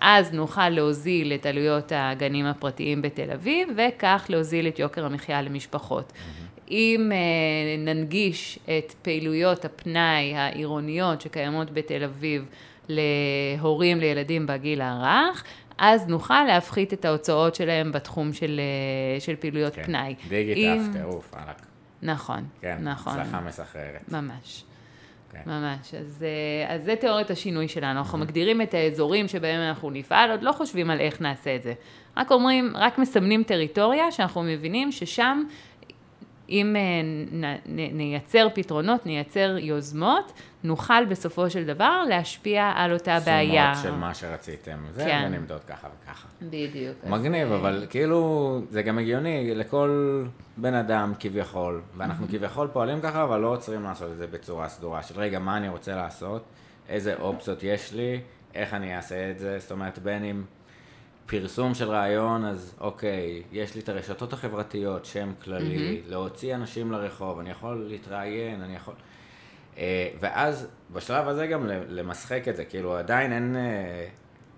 אז 0.00 0.32
נוכל 0.32 0.68
להוזיל 0.68 1.32
את 1.32 1.46
עלויות 1.46 1.92
הגנים 1.94 2.46
הפרטיים 2.46 3.02
בתל 3.02 3.30
אביב, 3.30 3.68
וכך 3.76 4.26
להוזיל 4.28 4.68
את 4.68 4.78
יוקר 4.78 5.06
המחיה 5.06 5.42
למשפחות. 5.42 6.12
אם 6.70 7.12
ננגיש 7.78 8.58
את 8.64 8.94
פעילויות 9.02 9.64
הפנאי 9.64 10.34
העירוניות 10.34 11.20
שקיימות 11.20 11.70
בתל 11.70 12.04
אביב 12.04 12.44
להורים 12.88 14.00
לילדים 14.00 14.46
בגיל 14.46 14.80
הרך, 14.80 15.44
אז 15.78 16.08
נוכל 16.08 16.44
להפחית 16.44 16.92
את 16.92 17.04
ההוצאות 17.04 17.54
שלהם 17.54 17.92
בתחום 17.92 18.32
של, 18.32 18.60
אה, 18.60 19.20
של 19.20 19.36
פעילויות 19.36 19.74
כן. 19.74 19.82
פנאי. 19.82 20.14
דיגיטף, 20.28 20.82
טירוף, 20.92 21.34
וואלכ. 21.34 21.56
נכון, 22.02 22.44
כן, 22.60 22.78
נכון. 22.80 23.18
הצלחה 23.18 23.40
מסחררת. 23.40 24.12
ממש. 24.12 24.64
כן. 25.32 25.40
ממש. 25.46 25.94
אז, 25.94 26.24
אה, 26.24 26.74
אז 26.74 26.84
זה 26.84 26.96
תיאוריית 26.96 27.30
השינוי 27.30 27.68
שלנו. 27.68 27.98
אנחנו. 27.98 28.18
מגדירים 28.18 28.62
את 28.62 28.74
האזורים 28.74 29.28
שבהם 29.28 29.60
אנחנו 29.60 29.90
נפעל, 29.90 30.30
עוד 30.30 30.42
לא 30.42 30.52
חושבים 30.52 30.90
על 30.90 31.00
איך 31.00 31.20
נעשה 31.20 31.56
את 31.56 31.62
זה. 31.62 31.74
רק 32.16 32.30
אומרים, 32.30 32.72
רק 32.74 32.98
מסמנים 32.98 33.42
טריטוריה 33.42 34.10
שאנחנו 34.10 34.42
מבינים 34.42 34.92
ששם 34.92 35.42
אם 36.48 36.76
אה, 36.76 37.56
נייצר 37.92 38.48
פתרונות, 38.54 39.06
נייצר 39.06 39.56
יוזמות, 39.58 40.32
נוכל 40.64 41.04
בסופו 41.04 41.50
של 41.50 41.64
דבר 41.64 42.02
להשפיע 42.08 42.72
על 42.76 42.92
אותה 42.92 43.18
בעיה. 43.26 43.74
סומות 43.74 43.94
של 43.94 44.00
מה 44.00 44.14
שרציתם, 44.14 44.78
זה 44.90 45.04
כן. 45.04 45.24
ונמדוד 45.26 45.60
ככה 45.64 45.88
וככה. 46.02 46.28
בדיוק. 46.42 46.96
מגניב, 47.06 47.52
אז... 47.52 47.60
אבל 47.60 47.86
כאילו, 47.90 48.60
זה 48.70 48.82
גם 48.82 48.98
הגיוני 48.98 49.54
לכל 49.54 50.22
בן 50.56 50.74
אדם 50.74 51.12
כביכול, 51.18 51.82
ואנחנו 51.96 52.26
כביכול 52.28 52.68
פועלים 52.72 53.00
ככה, 53.00 53.24
אבל 53.24 53.40
לא 53.40 53.48
עוצרים 53.48 53.82
לעשות 53.82 54.12
את 54.12 54.16
זה 54.16 54.26
בצורה 54.26 54.68
סדורה, 54.68 55.02
של 55.02 55.20
רגע, 55.20 55.38
מה 55.38 55.56
אני 55.56 55.68
רוצה 55.68 55.96
לעשות, 55.96 56.44
איזה 56.88 57.14
אופציות 57.14 57.62
יש 57.62 57.92
לי, 57.92 58.20
איך 58.54 58.74
אני 58.74 58.96
אעשה 58.96 59.30
את 59.30 59.38
זה, 59.38 59.58
זאת 59.58 59.70
אומרת, 59.70 59.98
בין 59.98 60.24
אם... 60.24 60.42
פרסום 61.26 61.74
של 61.74 61.90
רעיון, 61.90 62.44
אז 62.44 62.74
אוקיי, 62.80 63.42
יש 63.52 63.74
לי 63.74 63.80
את 63.80 63.88
הרשתות 63.88 64.32
החברתיות, 64.32 65.04
שם 65.04 65.32
כללי, 65.42 65.76
mm-hmm. 65.76 66.10
להוציא 66.10 66.54
אנשים 66.54 66.92
לרחוב, 66.92 67.38
אני 67.38 67.50
יכול 67.50 67.86
להתראיין, 67.88 68.62
אני 68.62 68.76
יכול... 68.76 68.94
אה, 69.78 70.08
ואז 70.20 70.66
בשלב 70.92 71.28
הזה 71.28 71.46
גם 71.46 71.66
למשחק 71.66 72.48
את 72.48 72.56
זה, 72.56 72.64
כאילו 72.64 72.96
עדיין 72.96 73.32
אין 73.32 73.56
אה, 73.56 74.08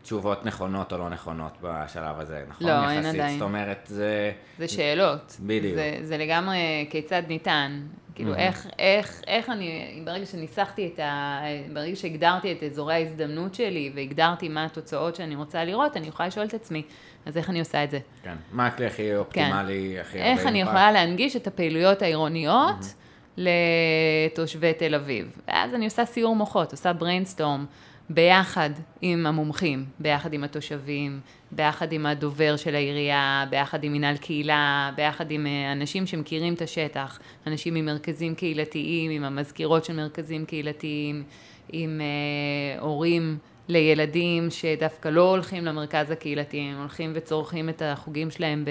תשובות 0.04 0.46
נכונות 0.46 0.92
או 0.92 0.98
לא 0.98 1.08
נכונות 1.08 1.52
בשלב 1.62 2.20
הזה, 2.20 2.44
נכון? 2.48 2.66
לא, 2.66 2.72
יחסית, 2.72 2.96
אין 2.96 3.06
עדיין. 3.06 3.38
זאת 3.38 3.42
אומרת, 3.42 3.84
זה... 3.86 4.32
זה 4.58 4.68
שאלות. 4.68 5.36
בדיוק. 5.40 5.74
זה, 5.74 5.98
זה 6.02 6.16
לגמרי 6.16 6.86
כיצד 6.90 7.22
ניתן. 7.28 7.80
כאילו, 8.14 8.34
mm-hmm. 8.34 8.38
איך, 8.38 8.66
איך, 8.78 9.22
איך 9.26 9.50
אני, 9.50 10.00
ברגע 10.04 10.26
שניסחתי 10.26 10.90
את 10.94 10.98
ה... 10.98 11.40
ברגע 11.72 11.96
שהגדרתי 11.96 12.52
את 12.52 12.62
אזורי 12.62 12.94
ההזדמנות 12.94 13.54
שלי 13.54 13.92
והגדרתי 13.94 14.48
מה 14.48 14.64
התוצאות 14.64 15.16
שאני 15.16 15.36
רוצה 15.36 15.64
לראות, 15.64 15.96
אני 15.96 16.06
יכולה 16.06 16.26
לשאול 16.26 16.46
את 16.46 16.54
עצמי, 16.54 16.82
אז 17.26 17.36
איך 17.36 17.50
אני 17.50 17.58
עושה 17.58 17.84
את 17.84 17.90
זה? 17.90 17.98
כן. 18.22 18.34
מה 18.52 18.66
הכלי 18.66 18.86
הכי 18.86 19.16
אופטימלי, 19.16 19.92
כן. 19.94 20.00
הכי 20.00 20.18
הרבה 20.18 20.30
איך 20.30 20.46
אני 20.46 20.60
יכולה 20.60 20.92
להנגיש 20.92 21.36
את 21.36 21.46
הפעילויות 21.46 22.02
העירוניות 22.02 22.80
mm-hmm. 22.80 23.36
לתושבי 23.36 24.72
תל 24.72 24.94
אביב? 24.94 25.38
ואז 25.48 25.74
אני 25.74 25.84
עושה 25.84 26.04
סיור 26.04 26.36
מוחות, 26.36 26.72
עושה 26.72 26.92
brainstorm. 26.92 27.66
ביחד 28.10 28.70
עם 29.00 29.26
המומחים, 29.26 29.84
ביחד 29.98 30.32
עם 30.32 30.44
התושבים, 30.44 31.20
ביחד 31.52 31.92
עם 31.92 32.06
הדובר 32.06 32.56
של 32.56 32.74
העירייה, 32.74 33.44
ביחד 33.50 33.84
עם 33.84 33.92
מנהל 33.92 34.16
קהילה, 34.16 34.90
ביחד 34.96 35.30
עם 35.30 35.46
אה, 35.46 35.72
אנשים 35.72 36.06
שמכירים 36.06 36.54
את 36.54 36.62
השטח, 36.62 37.18
אנשים 37.46 37.74
ממרכזים 37.74 38.34
קהילתיים, 38.34 39.10
עם 39.10 39.24
המזכירות 39.24 39.84
של 39.84 39.96
מרכזים 39.96 40.44
קהילתיים, 40.44 41.22
עם 41.72 42.00
אה, 42.00 42.80
הורים 42.80 43.38
לילדים 43.68 44.50
שדווקא 44.50 45.08
לא 45.08 45.30
הולכים 45.30 45.64
למרכז 45.64 46.10
הקהילתי, 46.10 46.60
הם 46.60 46.80
הולכים 46.80 47.12
וצורכים 47.14 47.68
את 47.68 47.82
החוגים 47.84 48.30
שלהם 48.30 48.64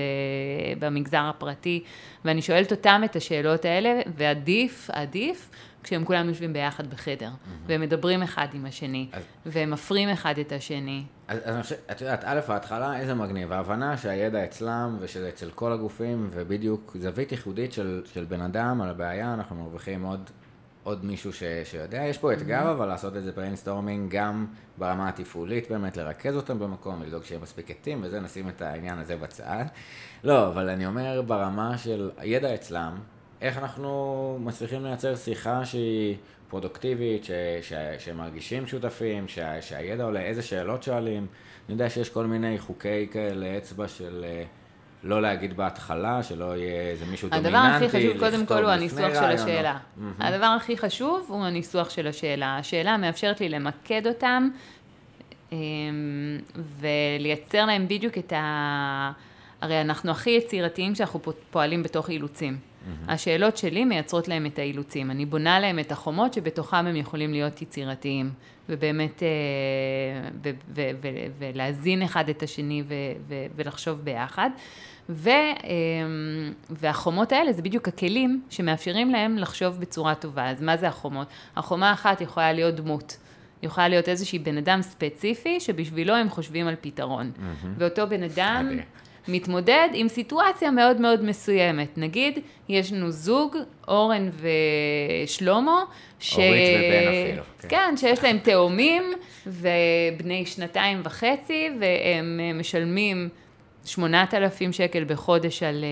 במגזר 0.79 1.23
הפרטי, 1.29 1.83
ואני 2.25 2.41
שואלת 2.41 2.71
אותם 2.71 3.01
את 3.05 3.15
השאלות 3.15 3.65
האלה, 3.65 4.01
ועדיף, 4.17 4.89
עדיף, 4.91 5.49
כשהם 5.83 6.05
כולם 6.05 6.27
יושבים 6.27 6.53
ביחד 6.53 6.87
בחדר, 6.87 7.27
mm-hmm. 7.29 7.49
והם 7.67 7.81
מדברים 7.81 8.23
אחד 8.23 8.47
עם 8.53 8.65
השני, 8.65 9.07
אז... 9.11 9.23
והם 9.45 9.71
מפרים 9.71 10.09
אחד 10.09 10.37
את 10.39 10.51
השני. 10.51 11.03
אז, 11.27 11.39
אז 11.43 11.55
אני 11.55 11.63
חושב, 11.63 11.75
את 11.91 12.01
יודעת, 12.01 12.23
א', 12.25 12.39
ההתחלה, 12.47 12.99
איזה 12.99 13.13
מגניב, 13.13 13.51
ההבנה 13.51 13.97
שהידע 13.97 14.43
אצלם, 14.43 14.97
ושזה 14.99 15.29
אצל 15.29 15.49
כל 15.55 15.71
הגופים, 15.71 16.29
ובדיוק 16.31 16.95
זווית 16.99 17.31
ייחודית 17.31 17.73
של, 17.73 18.01
של 18.13 18.23
בן 18.23 18.41
אדם 18.41 18.81
על 18.81 18.89
הבעיה, 18.89 19.33
אנחנו 19.33 19.55
מרוויחים 19.55 20.03
עוד, 20.03 20.29
עוד 20.83 21.05
מישהו 21.05 21.33
ש, 21.33 21.43
שיודע. 21.63 22.03
יש 22.03 22.17
פה 22.17 22.33
אתגר, 22.33 22.67
mm-hmm. 22.67 22.71
אבל 22.71 22.87
לעשות 22.87 23.17
את 23.17 23.23
זה 23.23 23.31
brainstorming 23.31 24.11
גם 24.11 24.45
ברמה 24.77 25.09
התפעולית, 25.09 25.71
באמת 25.71 25.97
לרכז 25.97 26.35
אותם 26.35 26.59
במקום, 26.59 27.03
לדאוג 27.03 27.23
שיהיה 27.23 27.41
מספיק 27.41 27.71
עטים, 27.71 27.99
וזה, 28.03 28.19
נשים 28.19 28.49
את 28.49 28.61
העניין 28.61 28.99
הזה 28.99 29.15
בצד. 29.15 29.65
לא, 30.23 30.47
אבל 30.47 30.69
אני 30.69 30.85
אומר 30.85 31.21
ברמה 31.21 31.77
של 31.77 32.11
הידע 32.17 32.55
אצלם, 32.55 32.95
איך 33.43 33.57
אנחנו 33.57 34.37
מצליחים 34.41 34.85
לייצר 34.85 35.15
שיחה 35.15 35.65
שהיא 35.65 36.15
פרודוקטיבית, 36.49 37.23
ש, 37.23 37.31
ש, 37.61 37.73
שמרגישים 37.99 38.67
שותפים, 38.67 39.27
ש, 39.27 39.39
שהידע 39.61 40.03
עולה, 40.03 40.21
איזה 40.21 40.41
שאלות 40.41 40.83
שואלים. 40.83 41.27
אני 41.65 41.73
יודע 41.73 41.89
שיש 41.89 42.09
כל 42.09 42.25
מיני 42.25 42.59
חוקי 42.59 43.07
כאלה 43.11 43.57
אצבע 43.57 43.87
של 43.87 44.25
אה, 44.27 44.43
לא 45.03 45.21
להגיד 45.21 45.57
בהתחלה, 45.57 46.23
שלא 46.23 46.57
יהיה 46.57 46.81
איזה 46.81 47.05
מישהו 47.05 47.27
הדבר 47.31 47.49
דומיננטי, 47.49 47.85
הדבר 47.85 47.87
הכי 47.87 48.09
חשוב 48.09 48.19
קודם 48.19 48.45
כל 48.45 48.63
הוא 48.63 48.71
הניסוח 48.71 49.13
של 49.13 49.23
השאלה. 49.23 49.77
Mm-hmm. 49.77 50.23
הדבר 50.23 50.45
הכי 50.45 50.77
חשוב 50.77 51.25
הוא 51.29 51.45
הניסוח 51.45 51.89
של 51.89 52.07
השאלה. 52.07 52.57
השאלה 52.57 52.97
מאפשרת 52.97 53.41
לי 53.41 53.49
למקד 53.49 54.07
אותם 54.07 54.49
אמ, 55.51 55.57
ולייצר 56.79 57.65
להם 57.65 57.87
בדיוק 57.87 58.17
את 58.17 58.33
ה... 58.33 59.11
הרי 59.61 59.81
אנחנו 59.81 60.11
הכי 60.11 60.29
יצירתיים 60.29 60.93
כשאנחנו 60.93 61.19
פועלים 61.51 61.83
בתוך 61.83 62.09
אילוצים. 62.09 62.72
Mm-hmm. 62.83 63.11
השאלות 63.11 63.57
שלי 63.57 63.85
מייצרות 63.85 64.27
להם 64.27 64.45
את 64.45 64.59
האילוצים. 64.59 65.11
אני 65.11 65.25
בונה 65.25 65.59
להם 65.59 65.79
את 65.79 65.91
החומות 65.91 66.33
שבתוכם 66.33 66.75
הם 66.75 66.95
יכולים 66.95 67.31
להיות 67.31 67.61
יצירתיים, 67.61 68.29
ובאמת, 68.69 69.23
אה, 69.23 70.89
ולהזין 71.39 72.01
אחד 72.01 72.29
את 72.29 72.43
השני 72.43 72.83
ולחשוב 73.55 73.99
ביחד. 73.99 74.49
ו, 75.09 75.29
אה, 75.29 75.33
והחומות 76.69 77.31
האלה 77.31 77.53
זה 77.53 77.61
בדיוק 77.61 77.87
הכלים 77.87 78.41
שמאפשרים 78.49 79.11
להם 79.11 79.37
לחשוב 79.37 79.79
בצורה 79.79 80.15
טובה. 80.15 80.49
אז 80.49 80.61
מה 80.61 80.77
זה 80.77 80.87
החומות? 80.87 81.27
החומה 81.55 81.93
אחת 81.93 82.21
יכולה 82.21 82.53
להיות 82.53 82.75
דמות. 82.75 83.17
יכולה 83.63 83.87
להיות 83.87 84.09
איזושהי 84.09 84.39
בן 84.39 84.57
אדם 84.57 84.81
ספציפי 84.81 85.59
שבשבילו 85.59 86.15
הם 86.15 86.29
חושבים 86.29 86.67
על 86.67 86.75
פתרון. 86.81 87.31
Mm-hmm. 87.35 87.67
ואותו 87.77 88.07
בן 88.07 88.23
אדם... 88.23 88.69
מתמודד 89.27 89.89
עם 89.93 90.07
סיטואציה 90.07 90.71
מאוד 90.71 91.01
מאוד 91.01 91.23
מסוימת. 91.23 91.97
נגיד, 91.97 92.39
יש 92.69 92.93
לנו 92.93 93.11
זוג, 93.11 93.57
אורן 93.87 94.29
ושלמה, 95.25 95.83
ש... 96.19 96.33
אורית 96.33 96.51
ובן 96.51 97.07
אפילו. 97.07 97.43
כן. 97.59 97.67
כן, 97.69 97.97
שיש 97.97 98.23
להם 98.23 98.37
תאומים, 98.37 99.03
ובני 99.47 100.45
שנתיים 100.45 101.01
וחצי, 101.03 101.69
והם 101.79 102.39
משלמים 102.59 103.29
8,000 103.85 104.73
שקל 104.73 105.03
בחודש 105.03 105.63
על, 105.63 105.85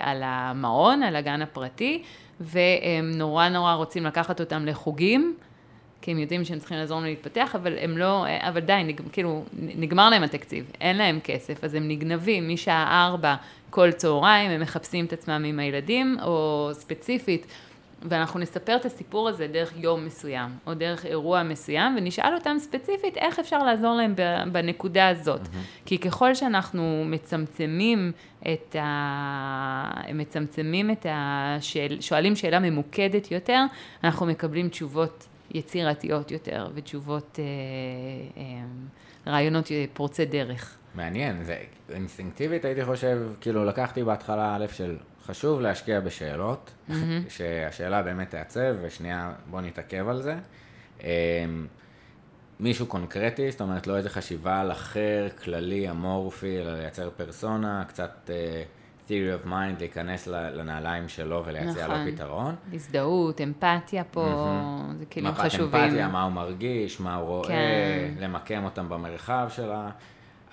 על 0.00 0.22
המעון, 0.24 1.02
על 1.02 1.16
הגן 1.16 1.42
הפרטי, 1.42 2.02
והם 2.40 3.10
נורא 3.14 3.48
נורא 3.48 3.74
רוצים 3.74 4.06
לקחת 4.06 4.40
אותם 4.40 4.66
לחוגים. 4.66 5.36
כי 6.02 6.10
הם 6.10 6.18
יודעים 6.18 6.44
שהם 6.44 6.58
צריכים 6.58 6.76
לעזור 6.76 6.98
לנו 6.98 7.06
להתפתח, 7.06 7.54
אבל 7.54 7.74
הם 7.80 7.98
לא, 7.98 8.26
אבל 8.40 8.60
די, 8.60 8.82
נג, 8.84 9.00
כאילו, 9.12 9.44
נגמר 9.52 10.10
להם 10.10 10.22
התקציב, 10.22 10.70
אין 10.80 10.96
להם 10.96 11.20
כסף, 11.24 11.64
אז 11.64 11.74
הם 11.74 11.88
נגנבים 11.88 12.48
משעה 12.48 13.06
ארבע 13.06 13.34
כל 13.70 13.92
צהריים, 13.92 14.50
הם 14.50 14.60
מחפשים 14.60 15.04
את 15.04 15.12
עצמם 15.12 15.44
עם 15.46 15.58
הילדים, 15.58 16.16
או 16.22 16.70
ספציפית, 16.72 17.46
ואנחנו 18.02 18.40
נספר 18.40 18.76
את 18.76 18.84
הסיפור 18.84 19.28
הזה 19.28 19.46
דרך 19.46 19.72
יום 19.76 20.06
מסוים, 20.06 20.50
או 20.66 20.74
דרך 20.74 21.06
אירוע 21.06 21.42
מסוים, 21.42 21.94
ונשאל 21.96 22.34
אותם 22.34 22.56
ספציפית 22.58 23.16
איך 23.16 23.38
אפשר 23.38 23.58
לעזור 23.58 23.94
להם 23.94 24.14
בנקודה 24.52 25.08
הזאת. 25.08 25.40
Mm-hmm. 25.40 25.86
כי 25.86 25.98
ככל 25.98 26.34
שאנחנו 26.34 27.04
מצמצמים 27.06 28.12
את 28.42 28.76
ה... 28.80 30.12
מצמצמים 30.14 30.90
את 30.90 31.06
השאל... 31.10 31.96
שואלים 32.00 32.36
שאלה 32.36 32.58
ממוקדת 32.58 33.30
יותר, 33.30 33.64
אנחנו 34.04 34.26
מקבלים 34.26 34.68
תשובות 34.68 35.26
יצירתיות 35.50 36.30
יותר, 36.30 36.68
ותשובות, 36.74 37.38
אה, 37.38 37.44
אה, 38.42 39.32
רעיונות 39.32 39.70
פורצי 39.92 40.24
דרך. 40.24 40.76
מעניין, 40.94 41.44
זה 41.44 41.58
אינסטינקטיבית 41.90 42.64
הייתי 42.64 42.84
חושב, 42.84 43.18
כאילו 43.40 43.64
לקחתי 43.64 44.04
בהתחלה 44.04 44.56
א' 44.56 44.66
של 44.72 44.96
חשוב 45.26 45.60
להשקיע 45.60 46.00
בשאלות, 46.00 46.72
שהשאלה 47.28 48.02
באמת 48.02 48.30
תעצב, 48.30 48.74
ושנייה, 48.82 49.32
בוא 49.50 49.60
נתעכב 49.60 50.08
על 50.08 50.22
זה. 50.22 50.34
מישהו 52.60 52.86
קונקרטי, 52.86 53.50
זאת 53.50 53.60
אומרת, 53.60 53.86
לא 53.86 53.96
איזה 53.96 54.10
חשיבה 54.10 54.60
על 54.60 54.72
אחר, 54.72 55.28
כללי, 55.44 55.90
אמורפי, 55.90 56.58
אלא 56.58 56.74
לייצר 56.74 57.10
פרסונה, 57.16 57.84
קצת 57.88 58.10
uh, 58.26 58.30
theory 59.08 59.44
of 59.44 59.48
mind, 59.48 59.78
להיכנס 59.78 60.26
לנעליים 60.26 61.08
שלו 61.08 61.42
ולהציע 61.46 61.86
נכון. 61.86 62.06
לו 62.06 62.12
פתרון. 62.12 62.54
הזדהות, 62.72 63.40
אמפתיה 63.40 64.04
פה, 64.04 64.24
mm-hmm. 64.24 64.98
זה 64.98 65.04
כאילו 65.06 65.32
חשובים. 65.32 65.68
מפת 65.68 65.74
אמפתיה, 65.74 66.08
מה 66.08 66.22
הוא 66.22 66.32
מרגיש, 66.32 67.00
מה 67.00 67.14
הוא 67.14 67.28
רואה, 67.28 67.48
כן. 67.48 68.14
למקם 68.18 68.64
אותם 68.64 68.88
במרחב 68.88 69.48
שלה, 69.50 69.90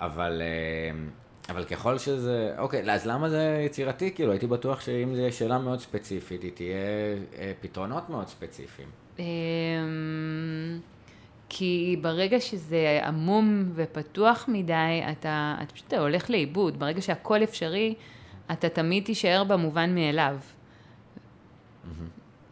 אבל... 0.00 0.42
Uh, 0.42 1.24
אבל 1.48 1.64
ככל 1.64 1.98
שזה, 1.98 2.54
אוקיי, 2.58 2.92
אז 2.92 3.06
למה 3.06 3.28
זה 3.28 3.62
יצירתי? 3.66 4.14
כאילו, 4.14 4.32
הייתי 4.32 4.46
בטוח 4.46 4.80
שאם 4.80 5.14
זו 5.14 5.36
שאלה 5.36 5.58
מאוד 5.58 5.80
ספציפית, 5.80 6.42
היא 6.42 6.50
תהיה 6.54 6.76
אה, 7.38 7.52
פתרונות 7.60 8.10
מאוד 8.10 8.28
ספציפיים. 8.28 8.88
אמ, 9.18 9.24
כי 11.48 11.96
ברגע 12.02 12.40
שזה 12.40 13.00
עמום 13.04 13.72
ופתוח 13.74 14.44
מדי, 14.48 15.02
אתה, 15.12 15.56
אתה 15.62 15.74
פשוט 15.74 15.92
הולך 15.92 16.30
לאיבוד. 16.30 16.78
ברגע 16.78 17.00
שהכל 17.00 17.42
אפשרי, 17.42 17.94
אתה 18.52 18.68
תמיד 18.68 19.04
תישאר 19.04 19.44
במובן 19.44 19.94
מאליו. 19.94 20.36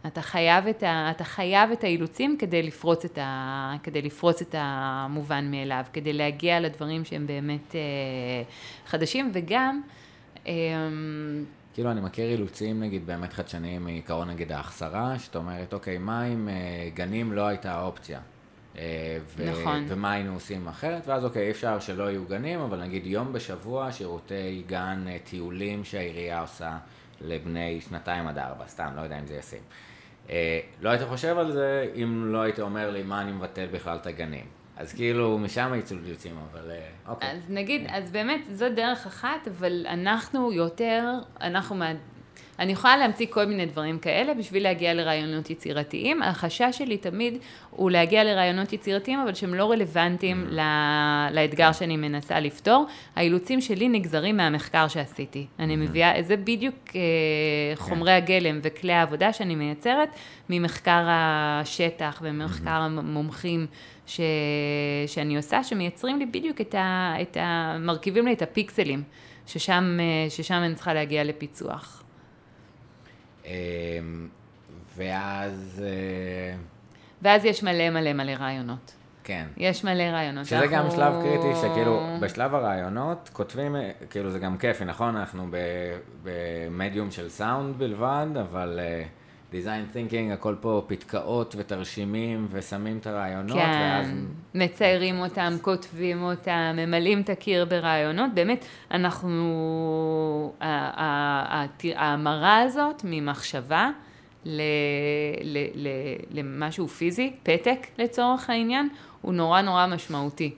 אתה 0.07 0.23
חייב 0.23 0.67
את, 0.67 0.83
ה, 0.83 1.11
אתה 1.11 1.25
חייב 1.25 1.71
את 1.71 1.85
האילוצים 1.85 2.37
כדי 2.39 2.63
לפרוץ 2.63 3.05
את, 3.05 3.19
ה, 3.19 3.75
כדי 3.83 4.03
לפרוץ 4.03 4.43
את 4.43 4.55
המובן 4.59 5.51
מאליו, 5.51 5.85
כדי 5.93 6.13
להגיע 6.13 6.61
לדברים 6.61 7.05
שהם 7.05 7.27
באמת 7.27 7.75
אה, 7.75 7.81
חדשים, 8.87 9.31
וגם... 9.35 9.81
אה, 10.47 10.53
כאילו, 11.75 11.91
אני 11.91 12.01
מכיר 12.01 12.31
אילוצים, 12.31 12.81
נגיד, 12.81 13.07
באמת 13.07 13.33
חדשניים 13.33 13.85
מעיקרון, 13.85 14.31
נגיד, 14.31 14.53
ההחסרה, 14.53 15.19
שאת 15.19 15.37
אומרת, 15.37 15.75
אוקיי, 15.75 15.99
מה 15.99 16.27
אם 16.27 16.49
אה, 16.49 16.89
גנים 16.95 17.33
לא 17.33 17.47
הייתה 17.47 17.83
אופציה? 17.83 18.21
אה, 18.79 19.19
ו- 19.37 19.51
נכון. 19.51 19.85
ומה 19.89 20.13
היינו 20.13 20.35
עושים 20.35 20.69
אחרת, 20.69 21.09
ואז 21.09 21.25
אוקיי, 21.25 21.47
אי 21.47 21.51
אפשר 21.51 21.81
שלא 21.81 22.11
יהיו 22.11 22.25
גנים, 22.25 22.61
אבל 22.61 22.83
נגיד 22.83 23.07
יום 23.07 23.33
בשבוע 23.33 23.93
שירותי 23.93 24.63
גן, 24.67 25.05
אה, 25.09 25.17
טיולים 25.25 25.85
שהעירייה 25.85 26.41
עושה 26.41 26.79
לבני 27.21 27.81
שנתיים 27.81 28.27
עד 28.27 28.39
ארבע, 28.39 28.65
סתם, 28.67 28.93
לא 28.97 29.01
יודע 29.01 29.19
אם 29.19 29.27
זה 29.27 29.35
ישים. 29.35 29.63
אה, 30.31 30.61
לא 30.81 30.91
היית 30.91 31.03
חושב 31.03 31.39
על 31.39 31.53
זה 31.53 31.91
אם 31.95 32.33
לא 32.33 32.43
היית 32.43 32.61
אומר 32.61 32.91
לי 32.91 33.03
מה 33.03 33.23
אני 33.23 33.33
מבטל 33.33 33.67
בכלל 33.73 33.97
את 33.97 34.07
הגנים. 34.07 34.47
אז 34.77 34.93
כאילו, 34.93 35.39
משם 35.39 35.73
יצאו 35.79 35.97
גיוצים, 36.05 36.37
אבל 36.53 36.71
אוקיי. 37.09 37.31
אז 37.31 37.43
נגיד, 37.49 37.87
אז 37.91 38.11
באמת, 38.11 38.41
זו 38.51 38.67
דרך 38.77 39.07
אחת, 39.07 39.49
אבל 39.49 39.87
אנחנו 39.89 40.53
יותר, 40.53 41.11
אנחנו 41.41 41.77
אני 42.59 42.73
יכולה 42.73 42.97
להמציא 42.97 43.27
כל 43.31 43.45
מיני 43.45 43.67
דברים 43.67 43.99
כאלה 43.99 44.35
בשביל 44.35 44.63
להגיע 44.63 44.95
לרעיונות 44.95 45.51
יצירתיים. 45.51 46.23
החשש 46.23 46.79
שלי 46.79 46.97
תמיד 46.97 47.39
הוא 47.71 47.91
להגיע 47.91 48.25
לרעיונות 48.25 48.73
יצירתיים, 48.73 49.19
אבל 49.19 49.35
שהם 49.35 49.55
לא 49.55 49.71
רלוונטיים 49.71 50.47
mm. 50.49 50.53
לאתגר 51.33 51.73
שאני 51.73 51.97
מנסה 51.97 52.41
לפתור. 52.41 52.87
האילוצים 53.17 53.61
שלי 53.61 53.89
נגזרים 53.89 54.37
מהמחקר 54.37 54.89
שעשיתי. 54.89 55.47
אני 55.59 55.75
mm-hmm. 55.75 55.77
מביאה, 55.77 56.23
זה 56.23 56.37
בדיוק 56.37 56.75
אה, 56.95 57.01
חומרי 57.77 58.11
כן. 58.11 58.17
הגלם 58.17 58.61
וכלי 58.63 58.93
העבודה 58.93 59.33
שאני 59.33 59.55
מייצרת 59.55 60.09
ממחקר 60.51 61.05
השטח 61.07 62.21
וממחקר 62.23 62.71
mm-hmm. 62.71 63.01
המומחים. 63.01 63.67
ש... 64.07 64.21
שאני 65.07 65.37
עושה, 65.37 65.65
שמייצרים 65.65 66.19
לי 66.19 66.27
בדיוק 66.27 66.61
את 66.61 66.75
ה... 66.75 67.15
את 67.23 67.37
ה... 67.37 67.77
מרכיבים 67.81 68.27
לי 68.27 68.33
את 68.33 68.43
הפיקסלים, 68.43 69.03
ששם, 69.47 69.99
אה, 70.01 70.31
ששם 70.31 70.55
אני 70.55 70.75
צריכה 70.75 70.95
להגיע 70.95 71.25
לפיצוח. 71.25 72.02
אמ, 73.45 74.29
ואז... 74.97 75.85
אה, 75.87 76.57
ואז 77.23 77.45
יש 77.45 77.63
מלא 77.63 77.91
מלא 77.91 78.13
מלא 78.13 78.33
רעיונות. 78.33 78.95
כן. 79.25 79.47
יש 79.57 79.85
מלא 79.85 80.03
רעיונות. 80.03 80.47
שזה 80.47 80.59
אנחנו... 80.59 80.77
גם 80.77 80.91
שלב 80.91 81.13
קריטי, 81.23 81.59
שכאילו, 81.61 82.07
בשלב 82.21 82.55
הרעיונות 82.55 83.31
כותבים, 83.33 83.77
כאילו 84.11 84.31
זה 84.31 84.39
גם 84.39 84.59
כיפי, 84.59 84.85
נכון? 84.85 85.17
אנחנו 85.17 85.47
במדיום 86.23 87.11
של 87.11 87.29
סאונד 87.29 87.79
בלבד, 87.79 88.27
אבל 88.41 88.81
uh, 88.81 89.22
design 89.53 89.97
thinking, 89.97 90.33
הכל 90.33 90.55
פה 90.61 90.85
פתקאות 90.87 91.55
ותרשימים, 91.59 92.47
ושמים 92.51 92.99
את 92.99 93.07
הרעיונות, 93.07 93.57
כן, 93.59 93.81
ואז... 93.81 94.07
מציירים 94.55 95.21
אותם, 95.21 95.53
כותבים 95.63 96.23
אותם, 96.23 96.75
ממלאים 96.77 97.21
את 97.21 97.31
הקיר 97.31 97.65
ברעיונות. 97.65 98.31
באמת, 98.35 98.65
אנחנו... 98.91 100.53
ההמרה 101.95 102.61
הזאת 102.61 103.03
ממחשבה, 103.05 103.91
למשהו 106.31 106.89
פיזי, 106.89 107.33
פתק 107.43 107.87
לצורך 107.99 108.51
העניין, 108.51 108.89
הוא 109.21 109.35
נורא 109.35 109.61
נורא 109.61 109.87
משמעותי. 109.87 110.55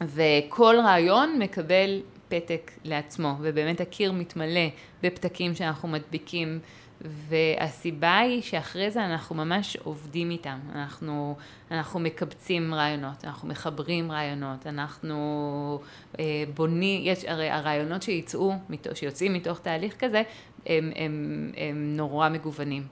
וכל 0.00 0.76
רעיון 0.84 1.38
מקבל 1.38 2.00
פתק 2.28 2.70
לעצמו, 2.84 3.34
ובאמת 3.40 3.80
הקיר 3.80 4.12
מתמלא 4.12 4.68
בפתקים 5.02 5.54
שאנחנו 5.54 5.88
מדביקים, 5.88 6.58
והסיבה 7.00 8.18
היא 8.18 8.42
שאחרי 8.42 8.90
זה 8.90 9.04
אנחנו 9.04 9.36
ממש 9.36 9.76
עובדים 9.76 10.30
איתם, 10.30 10.58
אנחנו, 10.74 11.36
אנחנו 11.70 12.00
מקבצים 12.00 12.74
רעיונות, 12.74 13.24
אנחנו 13.24 13.48
מחברים 13.48 14.12
רעיונות, 14.12 14.66
אנחנו 14.66 15.80
אה, 16.18 16.44
בונים, 16.54 17.00
יש 17.04 17.24
הרי 17.24 17.50
הרעיונות 17.50 18.02
שיצאו, 18.02 18.52
שיוצאים 18.94 19.32
מתוך 19.32 19.58
תהליך 19.58 19.94
כזה, 19.98 20.22
הם, 20.66 20.92
הם, 20.96 21.50
הם 21.56 21.96
נורא 21.96 22.28
מגוונים. 22.28 22.82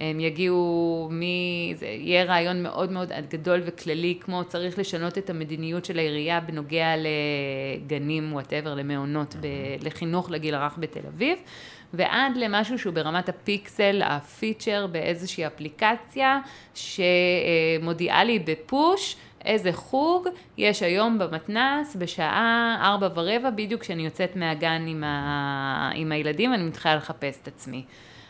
הם 0.00 0.20
יגיעו 0.20 1.08
מ... 1.12 1.20
זה 1.74 1.86
יהיה 1.86 2.24
רעיון 2.24 2.62
מאוד 2.62 2.92
מאוד 2.92 3.12
גדול 3.30 3.62
וכללי, 3.64 4.18
כמו 4.20 4.44
צריך 4.44 4.78
לשנות 4.78 5.18
את 5.18 5.30
המדיניות 5.30 5.84
של 5.84 5.98
העירייה 5.98 6.40
בנוגע 6.40 6.88
לגנים, 6.96 8.32
whatever, 8.32 8.74
למעונות, 8.74 9.34
ב... 9.40 9.46
לחינוך 9.82 10.30
לגיל 10.30 10.54
הרך 10.54 10.74
בתל 10.78 11.06
אביב, 11.08 11.38
ועד 11.94 12.36
למשהו 12.36 12.78
שהוא 12.78 12.94
ברמת 12.94 13.28
הפיקסל, 13.28 14.02
ה 14.04 14.14
feature 14.14 14.86
באיזושהי 14.86 15.46
אפליקציה, 15.46 16.40
שמודיעה 16.74 18.24
לי 18.24 18.38
ב 18.38 18.51
push, 18.51 19.16
איזה 19.44 19.72
חוג 19.72 20.28
יש 20.56 20.82
היום 20.82 21.18
במתנ"ס 21.18 21.96
בשעה 21.96 22.76
ארבע 22.80 23.08
ורבע, 23.14 23.50
בדיוק 23.50 23.80
כשאני 23.80 24.04
יוצאת 24.04 24.36
מהגן 24.36 24.84
עם, 24.88 25.04
ה... 25.04 25.90
עם 25.94 26.12
הילדים, 26.12 26.54
אני 26.54 26.62
מתחילה 26.62 26.96
לחפש 26.96 27.38
את 27.42 27.48
עצמי. 27.48 27.84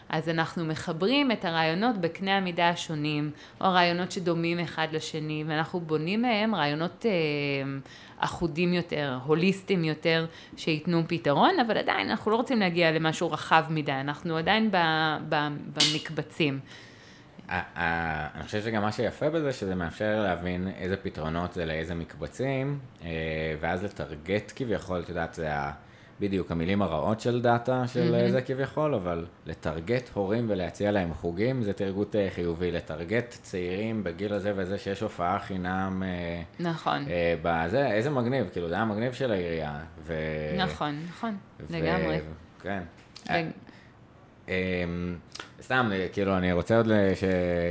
אז 0.08 0.28
אנחנו 0.28 0.64
מחברים 0.64 1.32
את 1.32 1.44
הרעיונות 1.44 1.96
בקנה 1.96 2.36
המידה 2.36 2.68
השונים, 2.68 3.30
או 3.60 3.66
הרעיונות 3.66 4.12
שדומים 4.12 4.58
אחד 4.58 4.88
לשני, 4.92 5.44
ואנחנו 5.46 5.80
בונים 5.80 6.22
מהם 6.22 6.54
רעיונות 6.54 7.06
אה, 7.06 7.10
אחודים 8.18 8.74
יותר, 8.74 9.18
הוליסטיים 9.24 9.84
יותר, 9.84 10.26
שייתנו 10.56 11.02
פתרון, 11.08 11.60
אבל 11.66 11.78
עדיין 11.78 12.10
אנחנו 12.10 12.30
לא 12.30 12.36
רוצים 12.36 12.60
להגיע 12.60 12.92
למשהו 12.92 13.30
רחב 13.30 13.64
מדי, 13.70 13.92
אנחנו 13.92 14.36
עדיין 14.36 14.70
במקבצים. 15.74 16.60
אני 17.48 18.44
חושב 18.44 18.62
שגם 18.62 18.82
מה 18.82 18.92
שיפה 18.92 19.30
בזה, 19.30 19.52
שזה 19.52 19.74
מאפשר 19.74 20.22
להבין 20.22 20.68
איזה 20.78 20.96
פתרונות 20.96 21.52
זה 21.52 21.64
לאיזה 21.64 21.94
מקבצים, 21.94 22.78
אה, 23.04 23.10
ואז 23.60 23.84
לטרגט 23.84 24.52
כביכול, 24.56 25.00
את 25.00 25.08
יודעת, 25.08 25.34
זה 25.34 25.54
ה... 25.54 25.72
בדיוק, 26.20 26.50
המילים 26.50 26.82
הרעות 26.82 27.20
של 27.20 27.42
דאטה 27.42 27.86
של 27.86 28.14
mm-hmm. 28.14 28.30
זה 28.30 28.42
כביכול, 28.42 28.94
אבל 28.94 29.26
לטרגט 29.46 30.10
הורים 30.14 30.46
ולהציע 30.48 30.90
להם 30.90 31.14
חוגים 31.14 31.62
זה 31.62 31.72
תרגות 31.72 32.16
אה, 32.16 32.28
חיובי. 32.34 32.70
לטרגט 32.70 33.36
צעירים 33.42 34.04
בגיל 34.04 34.32
הזה 34.32 34.52
וזה 34.56 34.78
שיש 34.78 35.00
הופעה 35.00 35.38
חינם. 35.38 36.02
אה, 36.06 36.42
נכון. 36.60 37.04
בזה, 37.42 37.86
איזה 37.86 38.10
מגניב, 38.10 38.48
כאילו 38.52 38.68
זה 38.68 38.74
היה 38.74 38.84
מגניב 38.84 39.12
של 39.12 39.32
העירייה. 39.32 39.78
ו... 40.02 40.14
נכון, 40.56 41.00
נכון, 41.08 41.36
ו... 41.60 41.76
לגמרי. 41.76 42.18
כן. 42.62 42.82
לג... 43.30 43.46
סתם, 45.66 45.90
כאילו, 46.12 46.36
אני 46.36 46.52
רוצה 46.52 46.76
עוד, 46.76 46.86
לש... 46.86 47.24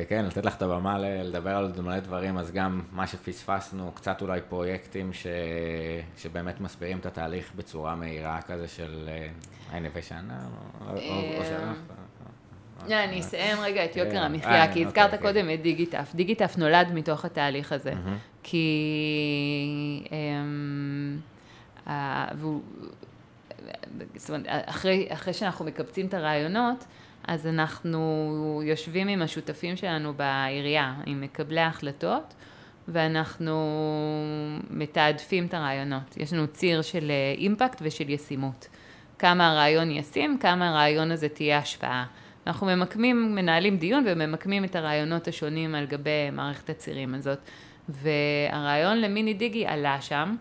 כן, 0.10 0.26
לתת 0.26 0.46
לך 0.46 0.56
את 0.56 0.62
הבמה 0.62 0.98
לדבר 1.00 1.56
על 1.56 1.72
מלא 1.82 2.00
דברים, 2.00 2.38
אז 2.38 2.52
גם 2.52 2.82
מה 2.92 3.08
שפספסנו, 3.08 3.92
קצת 3.96 4.22
אולי 4.22 4.40
פרויקטים 4.50 5.14
ש... 5.14 5.28
שבאמת 6.18 6.62
מסבירים 6.62 6.98
את 6.98 7.06
התהליך 7.06 7.52
בצורה 7.56 7.96
מהירה 7.96 8.42
כזה 8.42 8.68
של 8.68 9.10
היי 9.72 9.80
נווה 9.80 10.02
שנה, 10.02 10.48
או 10.88 11.46
שלך. 11.46 11.78
לא, 12.88 13.04
אני 13.04 13.20
אסיים 13.20 13.58
רגע 13.60 13.86
את 13.86 13.96
יוקר. 13.96 14.24
המחיה, 14.24 14.74
כי 14.74 14.86
הזכרת 14.86 15.14
אוקיי, 15.14 15.20
קודם 15.20 15.50
את 15.54 15.62
דיגיטף. 15.62 16.12
דיגיטף 16.16 16.56
נולד 16.58 16.92
מתוך 16.94 17.26
התהליך 17.26 17.72
הזה, 17.72 17.94
כי... 18.44 20.08
אמ, 20.12 21.20
זאת 24.16 24.30
אומרת, 24.30 24.46
אחרי 25.12 25.34
שאנחנו 25.34 25.66
מקבצים 25.66 26.06
את 26.06 26.14
הרעיונות, 26.14 26.86
אז 27.28 27.48
אנחנו 27.48 28.62
יושבים 28.66 29.08
עם 29.08 29.22
השותפים 29.22 29.76
שלנו 29.76 30.14
בעירייה, 30.14 30.94
עם 31.06 31.22
מקבלי 31.22 31.60
ההחלטות, 31.60 32.34
ואנחנו 32.88 33.56
מתעדפים 34.70 35.46
את 35.46 35.54
הרעיונות. 35.54 36.18
יש 36.18 36.34
לנו 36.34 36.48
ציר 36.48 36.82
של 36.82 37.12
אימפקט 37.38 37.82
ושל 37.82 38.10
ישימות. 38.10 38.68
כמה 39.20 39.52
הרעיון 39.52 39.92
ישים, 39.92 40.38
כמה 40.38 40.70
הרעיון 40.70 41.12
הזה 41.12 41.30
תהיה 41.30 41.58
השפעה. 41.58 42.06
אנחנו 42.48 42.68
ממקמים, 42.68 43.36
מנהלים 43.36 43.78
דיון 43.78 44.04
וממקמים 44.08 44.64
את 44.64 44.76
הרעיונות 44.76 45.28
השונים 45.28 45.76
על 45.76 45.86
גבי 45.86 46.30
מערכת 46.32 46.70
הצירים 46.70 47.16
הזאת. 47.16 47.40
והרעיון 47.90 49.02
למיני 49.02 49.34
דיגי 49.34 49.66
עלה 49.66 50.02
שם, 50.02 50.36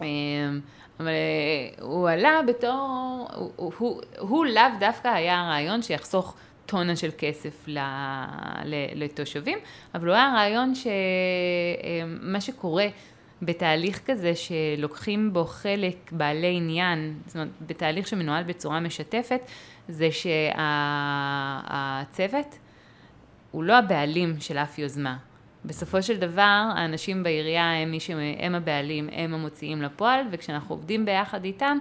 אמ, 0.00 0.60
אבל 1.00 1.08
אה, 1.08 1.84
הוא 1.84 2.08
עלה 2.08 2.40
בתור, 2.46 3.28
הוא, 3.56 3.72
הוא, 3.78 4.00
הוא, 4.18 4.46
לאו 4.46 4.62
דווקא 4.80 5.08
היה 5.08 5.40
הרעיון 5.40 5.82
שיחסוך 5.82 6.34
טונה 6.66 6.96
של 6.96 7.10
כסף 7.18 7.66
לתושבים, 8.94 9.58
אבל 9.94 10.08
הוא 10.08 10.14
היה 10.14 10.32
רעיון 10.34 10.74
שמה 10.74 10.92
אמ, 12.34 12.40
שקורה 12.40 12.86
בתהליך 13.42 14.00
כזה 14.06 14.32
שלוקחים 14.34 15.32
בו 15.32 15.44
חלק 15.44 16.12
בעלי 16.12 16.56
עניין, 16.56 17.18
זאת 17.26 17.34
אומרת, 17.34 17.48
בתהליך 17.66 18.06
שמנוהל 18.06 18.44
בצורה 18.44 18.80
משתפת, 18.80 19.40
זה 19.88 20.08
שהצוות 22.12 22.58
הוא 23.50 23.64
לא 23.64 23.78
הבעלים 23.78 24.36
של 24.40 24.58
אף 24.58 24.78
יוזמה. 24.78 25.16
בסופו 25.64 26.02
של 26.02 26.16
דבר, 26.16 26.70
האנשים 26.76 27.22
בעירייה 27.22 27.82
הם 27.82 27.90
מי 27.90 28.00
שהם 28.00 28.54
הבעלים, 28.54 29.08
הם 29.12 29.34
המוציאים 29.34 29.82
לפועל, 29.82 30.20
וכשאנחנו 30.30 30.74
עובדים 30.74 31.04
ביחד 31.04 31.44
איתם, 31.44 31.78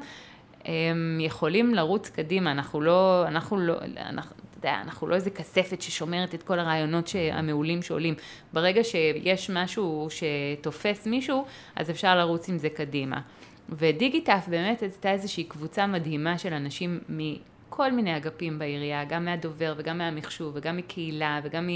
הם 0.65 1.17
יכולים 1.21 1.75
לרוץ 1.75 2.09
קדימה, 2.09 2.51
אנחנו 2.51 2.81
לא, 2.81 3.23
אנחנו 3.27 3.57
לא, 3.57 3.75
אנחנו, 3.97 4.35
אתה 4.35 4.57
יודע, 4.57 4.81
אנחנו 4.81 5.07
לא 5.07 5.15
איזה 5.15 5.29
כספת 5.29 5.81
ששומרת 5.81 6.35
את 6.35 6.43
כל 6.43 6.59
הרעיונות 6.59 7.11
המעולים 7.31 7.81
שעולים. 7.81 8.13
ברגע 8.53 8.83
שיש 8.83 9.49
משהו 9.49 10.07
שתופס 10.09 11.07
מישהו, 11.07 11.45
אז 11.75 11.89
אפשר 11.89 12.17
לרוץ 12.17 12.49
עם 12.49 12.57
זה 12.57 12.69
קדימה. 12.69 13.21
ודיגיטף 13.69 14.45
באמת 14.47 14.81
הייתה 14.81 15.11
איזושהי 15.11 15.43
קבוצה 15.43 15.87
מדהימה 15.87 16.37
של 16.37 16.53
אנשים 16.53 16.99
כל 17.73 17.91
מיני 17.91 18.17
אגפים 18.17 18.59
בעירייה, 18.59 19.05
גם 19.05 19.25
מהדובר 19.25 19.73
וגם 19.77 19.97
מהמחשוב 19.97 20.51
וגם 20.55 20.77
מקהילה 20.77 21.39
וגם 21.43 21.69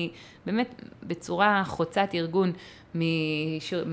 באמת 0.45 0.81
בצורה 1.03 1.63
חוצת 1.65 2.09
ארגון 2.13 2.51
משיר, 2.95 3.87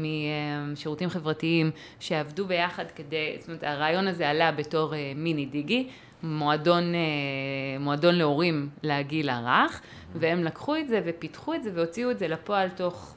משירותים 0.73 1.09
חברתיים 1.09 1.71
שעבדו 2.01 2.47
ביחד 2.47 2.85
כדי, 2.91 3.37
זאת 3.39 3.49
אומרת 3.49 3.65
הרעיון 3.65 4.09
הזה 4.09 4.29
עלה 4.29 4.53
בתור 4.53 4.95
אה, 4.95 5.13
מיני 5.17 5.47
דיגי, 5.47 5.89
מועדון, 6.23 6.95
אה, 6.95 7.79
מועדון 7.81 8.15
להורים 8.15 8.69
לגיל 8.83 9.29
הרך 9.31 9.81
והם 10.15 10.45
לקחו 10.45 10.77
את 10.77 10.89
זה 10.89 11.01
ופיתחו 11.05 11.55
את 11.55 11.63
זה 11.63 11.71
והוציאו 11.75 12.11
את 12.11 12.19
זה 12.19 12.29
לפועל 12.29 12.69
תוך 12.69 13.15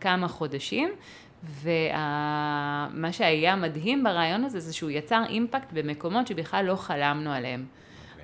כמה 0.00 0.28
חודשים 0.28 0.90
ומה 1.62 3.12
שהיה 3.12 3.56
מדהים 3.56 4.04
ברעיון 4.04 4.44
הזה 4.44 4.60
זה 4.60 4.72
שהוא 4.72 4.90
יצר 4.90 5.22
אימפקט 5.28 5.72
במקומות 5.72 6.26
שבכלל 6.26 6.64
לא 6.64 6.76
חלמנו 6.76 7.32
עליהם. 7.32 7.64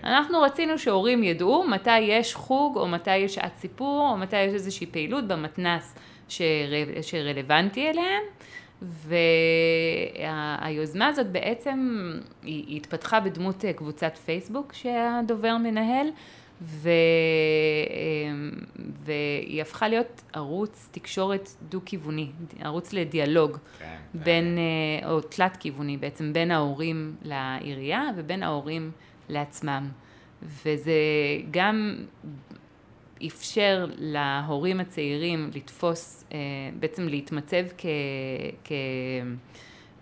אנחנו 0.04 0.40
רצינו 0.40 0.78
שהורים 0.78 1.22
ידעו 1.22 1.64
מתי 1.68 1.98
יש 1.98 2.34
חוג, 2.34 2.76
או 2.76 2.88
מתי 2.88 3.16
יש 3.16 3.34
שעת 3.34 3.56
סיפור, 3.56 4.08
או 4.10 4.16
מתי 4.16 4.36
יש 4.36 4.54
איזושהי 4.54 4.86
פעילות 4.86 5.28
במתנ"ס 5.28 5.94
שר... 6.28 6.44
שרלוונטי 7.02 7.90
אליהם. 7.90 8.22
והיוזמה 10.22 11.06
הזאת 11.06 11.26
בעצם, 11.26 12.10
היא 12.42 12.76
התפתחה 12.76 13.20
בדמות 13.20 13.64
אה, 13.64 13.72
קבוצת 13.72 14.16
פייסבוק 14.16 14.72
שהדובר 14.72 15.56
מנהל, 15.56 16.08
ו... 16.62 16.90
אמ, 17.90 18.50
והיא 19.04 19.62
הפכה 19.62 19.88
להיות 19.88 20.22
ערוץ 20.32 20.88
תקשורת 20.92 21.48
דו-כיווני, 21.68 22.30
ערוץ 22.60 22.92
לדיאלוג 22.92 23.58
כן, 23.78 23.96
בין, 24.14 24.58
כן. 25.00 25.08
או 25.08 25.20
תלת-כיווני 25.20 25.96
בעצם, 25.96 26.32
בין 26.32 26.50
ההורים 26.50 27.16
לעירייה 27.22 28.02
ובין 28.16 28.42
ההורים 28.42 28.90
לעצמם. 29.28 29.88
וזה 30.42 30.92
גם 31.50 31.96
אפשר 33.26 33.86
להורים 33.98 34.80
הצעירים 34.80 35.50
לתפוס, 35.54 36.24
אה, 36.32 36.38
בעצם 36.78 37.08
להתמצב 37.08 37.64
כ, 37.78 37.86
כ, 38.64 38.72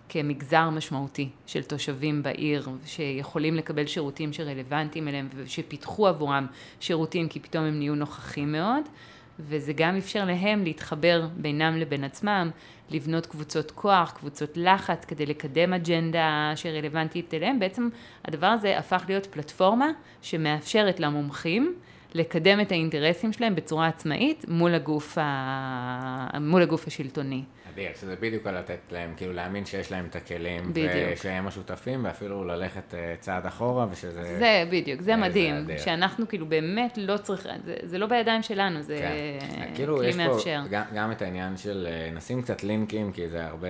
כמגזר 0.09 0.69
משמעותי 0.69 1.29
של 1.45 1.63
תושבים 1.63 2.23
בעיר, 2.23 2.69
שיכולים 2.85 3.55
לקבל 3.55 3.85
שירותים 3.85 4.33
שרלוונטיים 4.33 5.07
אליהם 5.07 5.29
ושפיתחו 5.35 6.07
עבורם 6.07 6.47
שירותים 6.79 7.27
כי 7.27 7.39
פתאום 7.39 7.63
הם 7.63 7.77
נהיו 7.79 7.95
נוכחים 7.95 8.51
מאוד. 8.51 8.83
וזה 9.39 9.73
גם 9.73 9.97
אפשר 9.97 10.25
להם 10.25 10.63
להתחבר 10.63 11.27
בינם 11.37 11.77
לבין 11.77 12.03
עצמם, 12.03 12.49
לבנות 12.89 13.25
קבוצות 13.25 13.71
כוח, 13.71 14.11
קבוצות 14.11 14.49
לחץ, 14.55 15.05
כדי 15.05 15.25
לקדם 15.25 15.73
אג'נדה 15.73 16.51
שרלוונטית 16.55 17.33
אליהם. 17.33 17.59
בעצם 17.59 17.89
הדבר 18.25 18.47
הזה 18.47 18.77
הפך 18.77 19.03
להיות 19.07 19.25
פלטפורמה 19.25 19.87
שמאפשרת 20.21 20.99
למומחים 20.99 21.75
לקדם 22.13 22.59
את 22.61 22.71
האינטרסים 22.71 23.33
שלהם 23.33 23.55
בצורה 23.55 23.87
עצמאית 23.87 24.45
מול 24.47 24.75
הגוף, 24.75 25.17
ה... 25.17 26.37
מול 26.41 26.61
הגוף 26.61 26.87
השלטוני. 26.87 27.43
אדיר, 27.75 27.89
שזה 28.01 28.15
בדיוק 28.15 28.47
לתת 28.47 28.79
להם, 28.91 29.13
כאילו 29.17 29.33
להאמין 29.33 29.65
שיש 29.65 29.91
להם 29.91 30.05
את 30.05 30.15
הכלים, 30.15 30.63
בדיוק. 30.69 30.91
ושהם 31.13 31.47
השותפים, 31.47 32.05
ואפילו 32.05 32.43
ללכת 32.43 32.93
uh, 32.93 33.21
צעד 33.21 33.45
אחורה, 33.45 33.85
ושזה... 33.91 34.37
זה 34.39 34.63
בדיוק, 34.71 35.01
זה 35.01 35.15
מדהים, 35.15 35.65
זה 35.65 35.77
שאנחנו 35.77 36.27
כאילו 36.27 36.45
באמת 36.45 36.97
לא 36.97 37.17
צריכים, 37.17 37.51
זה, 37.65 37.75
זה 37.83 37.97
לא 37.97 38.07
בידיים 38.07 38.41
שלנו, 38.41 38.81
זה 38.81 38.97
כן. 38.97 39.71
כאילו 39.75 39.97
כלי 39.97 40.11
מאפשר. 40.17 40.61
גם, 40.69 40.83
גם 40.95 41.11
את 41.11 41.21
העניין 41.21 41.57
של, 41.57 41.87
אה, 41.91 42.11
נשים 42.11 42.41
קצת 42.41 42.63
לינקים, 42.63 43.11
כי 43.11 43.29
זה 43.29 43.45
הרבה... 43.45 43.67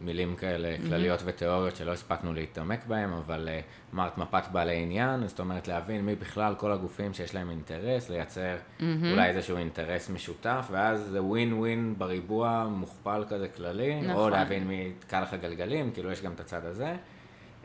מילים 0.00 0.36
כאלה 0.36 0.76
כלליות 0.88 1.20
mm-hmm. 1.20 1.24
ותיאוריות 1.26 1.76
שלא 1.76 1.92
הספקנו 1.92 2.34
להתעמק 2.34 2.86
בהם, 2.86 3.12
אבל 3.12 3.48
uh, 3.48 3.94
אמרת 3.94 4.18
מפת 4.18 4.42
בעלי 4.52 4.82
עניין, 4.82 5.28
זאת 5.28 5.40
אומרת 5.40 5.68
להבין 5.68 6.06
מי 6.06 6.14
בכלל 6.14 6.54
כל 6.54 6.72
הגופים 6.72 7.14
שיש 7.14 7.34
להם 7.34 7.50
אינטרס, 7.50 8.10
לייצר 8.10 8.56
mm-hmm. 8.56 8.82
אולי 9.10 9.28
איזשהו 9.28 9.56
אינטרס 9.56 10.10
משותף, 10.10 10.66
ואז 10.70 11.00
זה 11.10 11.22
ווין 11.22 11.52
ווין 11.52 11.94
בריבוע 11.98 12.66
מוכפל 12.70 13.24
כזה 13.28 13.48
כללי, 13.48 14.00
נכון. 14.00 14.14
או 14.14 14.28
להבין 14.28 14.66
מי 14.66 14.92
יתקע 14.96 15.20
לך 15.20 15.34
גלגלים, 15.34 15.90
כאילו 15.90 16.12
יש 16.12 16.22
גם 16.22 16.32
את 16.32 16.40
הצד 16.40 16.64
הזה. 16.64 16.94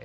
Um, 0.00 0.04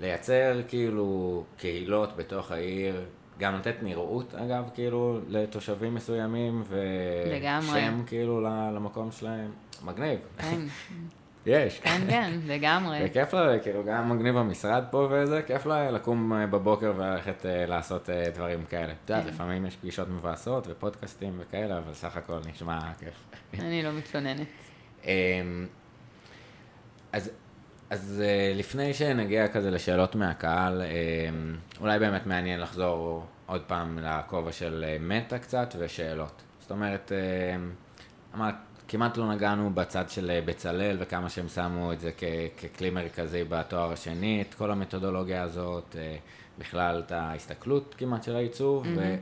לייצר 0.00 0.60
כאילו 0.68 1.44
קהילות 1.56 2.16
בתוך 2.16 2.50
העיר, 2.52 3.04
גם 3.40 3.54
לתת 3.54 3.74
נראות 3.82 4.34
אגב, 4.34 4.64
כאילו, 4.74 5.18
לתושבים 5.28 5.94
מסוימים, 5.94 6.62
ושם 6.68 8.02
כאילו 8.06 8.40
למקום 8.74 9.12
שלהם. 9.12 9.50
מגניב. 9.84 10.18
כן. 10.38 10.60
יש. 11.46 11.80
כן, 11.80 12.00
כן, 12.08 12.32
לגמרי. 12.46 12.98
וכיף 13.04 13.34
לה, 13.34 13.58
כאילו, 13.58 13.84
גם 13.84 14.08
מגניב 14.08 14.36
המשרד 14.36 14.84
פה 14.90 15.08
וזה, 15.10 15.42
כיף 15.42 15.66
לה 15.66 15.90
לקום 15.90 16.32
אה, 16.32 16.46
בבוקר 16.46 16.92
וללכת 16.96 17.46
אה, 17.46 17.66
לעשות 17.66 18.10
אה, 18.10 18.30
דברים 18.34 18.64
כאלה. 18.64 18.92
את 18.92 19.10
יודעת, 19.10 19.24
כן. 19.24 19.30
לפעמים 19.30 19.66
יש 19.66 19.76
פגישות 19.76 20.08
מבאסות 20.08 20.66
ופודקאסטים 20.70 21.32
וכאלה, 21.38 21.78
אבל 21.78 21.94
סך 21.94 22.16
הכל 22.16 22.38
נשמע 22.52 22.78
כיף. 22.98 23.14
אני 23.60 23.82
לא 23.82 23.92
מתלוננת. 23.92 24.46
אמ, 25.04 25.66
אז, 27.12 27.30
אז 27.90 28.22
לפני 28.54 28.94
שנגיע 28.94 29.48
כזה 29.48 29.70
לשאלות 29.70 30.14
מהקהל, 30.14 30.82
אמ, 30.82 31.56
אולי 31.80 31.98
באמת 31.98 32.26
מעניין 32.26 32.60
לחזור 32.60 33.24
עוד 33.46 33.60
פעם 33.66 33.98
לכובע 34.02 34.52
של 34.52 34.84
מטה 35.00 35.38
קצת 35.38 35.74
ושאלות. 35.78 36.42
זאת 36.60 36.70
אומרת, 36.70 37.12
אמ, 37.54 37.70
אמרת, 38.34 38.54
כמעט 38.88 39.16
לא 39.16 39.32
נגענו 39.32 39.70
בצד 39.74 40.10
של 40.10 40.30
אה, 40.30 40.40
בצלאל 40.44 40.96
וכמה 41.00 41.28
שהם 41.30 41.48
שמו 41.48 41.92
את 41.92 42.00
זה 42.00 42.10
כ- 42.18 42.24
ככלי 42.64 42.90
מרכזי 42.90 43.44
בתואר 43.44 43.92
השני, 43.92 44.42
את 44.48 44.54
כל 44.54 44.70
המתודולוגיה 44.70 45.42
הזאת, 45.42 45.96
אה, 45.98 46.16
בכלל 46.58 47.02
את 47.06 47.12
ההסתכלות 47.12 47.94
כמעט 47.98 48.22
של 48.22 48.36
העיצוב, 48.36 48.84
mm-hmm. 48.84 48.88
ו- 48.96 49.16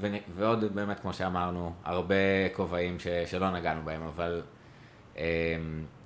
ו- 0.00 0.16
ועוד 0.36 0.64
באמת, 0.74 1.00
כמו 1.00 1.12
שאמרנו, 1.12 1.72
הרבה 1.84 2.14
כובעים 2.52 2.98
ש- 2.98 3.06
שלא 3.26 3.50
נגענו 3.50 3.80
בהם, 3.84 4.02
אבל 4.02 4.42
אה, 5.18 5.24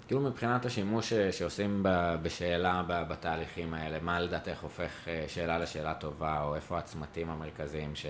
כאילו 0.07 0.20
מבחינת 0.20 0.64
השימוש 0.66 1.11
ש- 1.11 1.38
שעושים 1.38 1.80
בשאלה 2.22 2.82
בתהליכים 2.88 3.74
האלה, 3.74 3.98
מה 4.00 4.20
לדעתך 4.20 4.62
הופך 4.62 4.90
שאלה 5.28 5.59
לשאלה 5.59 5.94
טובה, 5.94 6.42
או 6.42 6.55
איפה 6.55 6.78
הצמתים 6.78 7.30
המרכזיים 7.30 7.94
ש- 7.94 8.07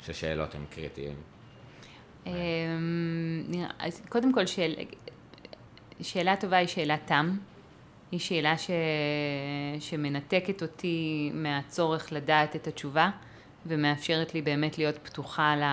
ששאלות 0.00 0.54
הם 0.54 0.64
קריטיים? 0.70 1.16
אמ, 2.26 2.32
אז 3.78 4.02
קודם 4.08 4.32
כל, 4.32 4.46
שאל, 4.46 4.74
שאלה 6.00 6.36
טובה 6.36 6.56
היא 6.56 6.68
שאלת 6.68 7.00
תם. 7.06 7.36
היא 8.12 8.20
שאלה 8.20 8.58
ש, 8.58 8.70
שמנתקת 9.80 10.62
אותי 10.62 11.30
מהצורך 11.34 12.12
לדעת 12.12 12.56
את 12.56 12.66
התשובה, 12.66 13.10
ומאפשרת 13.66 14.34
לי 14.34 14.42
באמת 14.42 14.78
להיות 14.78 14.98
פתוחה 14.98 15.56
ל, 15.56 15.64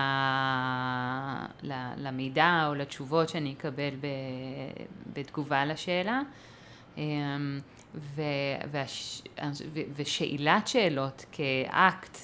ל, 1.62 1.72
למידע 1.96 2.64
או 2.66 2.74
לתשובות 2.74 3.28
שאני 3.28 3.52
אקבל 3.52 3.94
ב, 4.00 4.06
בתגובה 5.12 5.64
לשאלה. 5.64 6.20
אמ, 6.96 7.60
ו, 7.94 8.22
והש, 8.70 9.22
ושאלת 9.96 10.68
שאלות 10.68 11.24
כאקט 11.32 12.18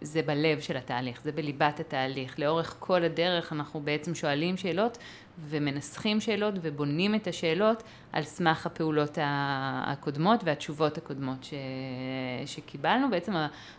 זה 0.00 0.22
בלב 0.22 0.60
של 0.60 0.76
התהליך, 0.76 1.22
זה 1.22 1.32
בליבת 1.32 1.80
התהליך. 1.80 2.38
לאורך 2.38 2.76
כל 2.78 3.04
הדרך 3.04 3.52
אנחנו 3.52 3.80
בעצם 3.80 4.14
שואלים 4.14 4.56
שאלות 4.56 4.98
ומנסחים 5.40 6.20
שאלות 6.20 6.54
ובונים 6.62 7.14
את 7.14 7.26
השאלות 7.26 7.82
על 8.12 8.22
סמך 8.22 8.66
הפעולות 8.66 9.18
הקודמות 9.22 10.40
והתשובות 10.44 10.98
הקודמות 10.98 11.44
ש... 11.44 11.54
שקיבלנו. 12.46 13.10
בעצם 13.10 13.32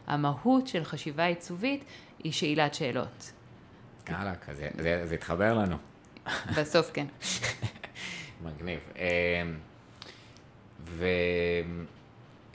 המהות 0.07 0.67
של 0.67 0.83
חשיבה 0.83 1.25
עיצובית 1.25 1.83
היא 2.23 2.31
שאלת 2.31 2.73
שאלות. 2.73 3.31
יאללה, 4.09 4.33
זה, 4.51 4.69
זה, 4.77 5.07
זה 5.07 5.15
התחבר 5.15 5.53
לנו. 5.53 5.77
בסוף 6.57 6.91
כן. 6.93 7.05
מגניב. 8.45 8.79
אמ, 8.95 9.57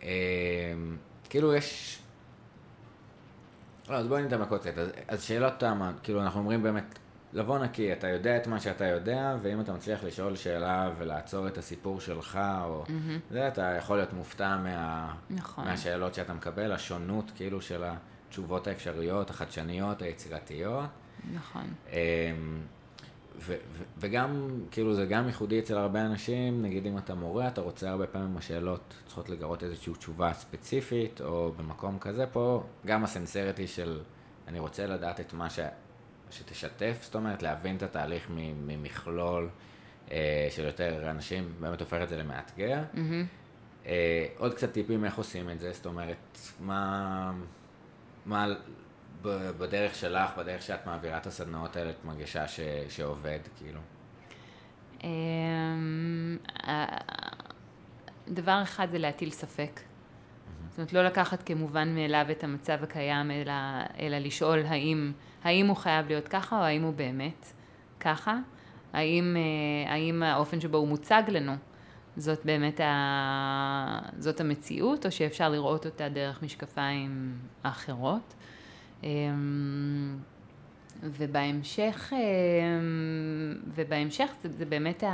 וכאילו 0.03 1.53
אמ, 1.53 1.59
יש... 1.59 1.99
לא, 3.89 3.95
אז 3.95 4.07
בואי 4.07 4.23
נדע 4.23 4.45
קצת. 4.45 4.79
אז, 4.79 4.89
אז 5.09 5.23
שאלות 5.23 5.53
תמה, 5.59 5.93
כאילו 6.03 6.23
אנחנו 6.23 6.41
אומרים 6.41 6.63
באמת, 6.63 6.99
לבוא 7.33 7.59
נקי, 7.59 7.93
אתה 7.93 8.09
יודע 8.09 8.37
את 8.37 8.47
מה 8.47 8.61
שאתה 8.61 8.85
יודע, 8.85 9.37
ואם 9.43 9.61
אתה 9.61 9.73
מצליח 9.73 10.05
לשאול 10.05 10.37
שאלה 10.37 10.91
ולעצור 10.99 11.49
את 11.49 11.59
הסיפור 11.59 12.01
שלך, 12.01 12.39
או 12.65 12.85
mm-hmm. 12.87 13.33
זה, 13.33 13.49
אתה 13.49 13.75
יכול 13.79 13.97
להיות 13.97 14.13
מופתע 14.13 14.57
מה, 14.57 15.15
נכון. 15.31 15.65
מהשאלות 15.65 16.15
שאתה 16.15 16.35
מקבל, 16.35 16.73
השונות 16.73 17.33
כאילו 17.37 17.61
של 17.61 17.85
התשובות 17.85 18.67
האפשריות, 18.67 19.31
החדשניות, 19.31 20.03
היצירתיות. 20.03 20.85
נכון. 21.35 21.67
אמ, 21.93 21.97
ו- 23.39 23.57
ו- 23.73 23.83
וגם, 23.99 24.61
כאילו 24.71 24.95
זה 24.95 25.07
גם 25.07 25.27
ייחודי 25.27 25.59
אצל 25.59 25.77
הרבה 25.79 26.07
אנשים, 26.07 26.63
נגיד 26.63 26.87
אם 26.87 26.99
אתה 26.99 27.15
מורה, 27.15 27.49
אתה 27.49 27.61
רוצה 27.61 27.91
הרבה 27.91 28.07
פעמים 28.07 28.37
השאלות 28.37 28.95
צריכות 29.07 29.29
לגרות 29.29 29.63
איזושהי 29.63 29.93
תשובה 29.93 30.33
ספציפית, 30.33 31.21
או 31.21 31.53
במקום 31.57 31.99
כזה, 31.99 32.27
פה 32.27 32.63
גם 32.87 33.05
הסנסריטי 33.05 33.67
של 33.67 34.01
אני 34.49 34.59
רוצה 34.59 34.87
לדעת 34.87 35.21
את 35.21 35.33
מה 35.33 35.51
ש... 35.51 35.59
שתשתף, 36.31 36.99
זאת 37.03 37.15
אומרת 37.15 37.43
להבין 37.43 37.77
את 37.77 37.83
התהליך 37.83 38.27
ממכלול 38.67 39.49
אה, 40.11 40.49
של 40.51 40.65
יותר 40.65 41.11
אנשים, 41.11 41.53
באמת 41.61 41.81
הופך 41.81 41.99
את 42.03 42.09
זה 42.09 42.17
למאתגר. 42.17 42.83
Mm-hmm. 42.95 42.99
אה, 43.87 44.27
עוד 44.37 44.55
קצת 44.55 44.73
טיפים 44.73 45.05
איך 45.05 45.19
עושים 45.19 45.51
את 45.51 45.59
זה, 45.59 45.73
זאת 45.73 45.87
אומרת, 45.87 46.39
מה... 46.61 47.33
מה 48.27 48.47
בדרך 49.23 49.95
שלך, 49.95 50.31
בדרך 50.37 50.63
שאת 50.63 50.87
מעבירה 50.87 51.17
את 51.17 51.27
הסדנאות 51.27 51.77
האלה, 51.77 51.91
את 51.91 52.05
מרגישה 52.05 52.49
ש, 52.49 52.61
שעובד, 52.89 53.39
כאילו? 53.57 53.81
אמ, 55.05 56.39
דבר 58.29 58.63
אחד 58.63 58.91
זה 58.91 58.99
להטיל 58.99 59.31
ספק. 59.31 59.81
זאת 60.69 60.79
אומרת, 60.79 60.93
לא 60.93 61.05
לקחת 61.05 61.43
כמובן 61.43 61.95
מאליו 61.95 62.27
את 62.31 62.45
המצב 62.45 62.83
הקיים, 62.83 63.31
אלא, 63.31 63.53
אלא 63.99 64.19
לשאול 64.19 64.63
האם, 64.67 65.13
האם 65.45 65.67
הוא 65.67 65.77
חייב 65.77 66.07
להיות 66.07 66.29
ככה, 66.29 66.59
או 66.59 66.65
האם 66.65 66.83
הוא 66.83 66.95
באמת 66.95 67.53
ככה. 68.01 68.39
האם, 68.93 69.37
אה, 69.37 69.93
האם 69.93 70.23
האופן 70.23 70.61
שבו 70.61 70.79
הוא 70.79 70.89
מוצג 70.89 71.23
לנו, 71.29 71.53
זאת 72.17 72.45
באמת 72.45 72.81
ה... 72.81 73.99
זאת 74.19 74.41
המציאות, 74.41 75.07
או 75.07 75.11
שאפשר 75.11 75.49
לראות 75.49 75.87
אותה 75.87 76.09
דרך 76.09 76.43
משקפיים 76.43 77.39
אחרות. 77.63 78.35
אמ, 79.03 80.19
ובהמשך, 81.03 82.13
אמ, 82.13 83.55
ובהמשך 83.75 84.31
זה, 84.43 84.49
זה 84.49 84.65
באמת 84.65 85.03
ה, 85.03 85.09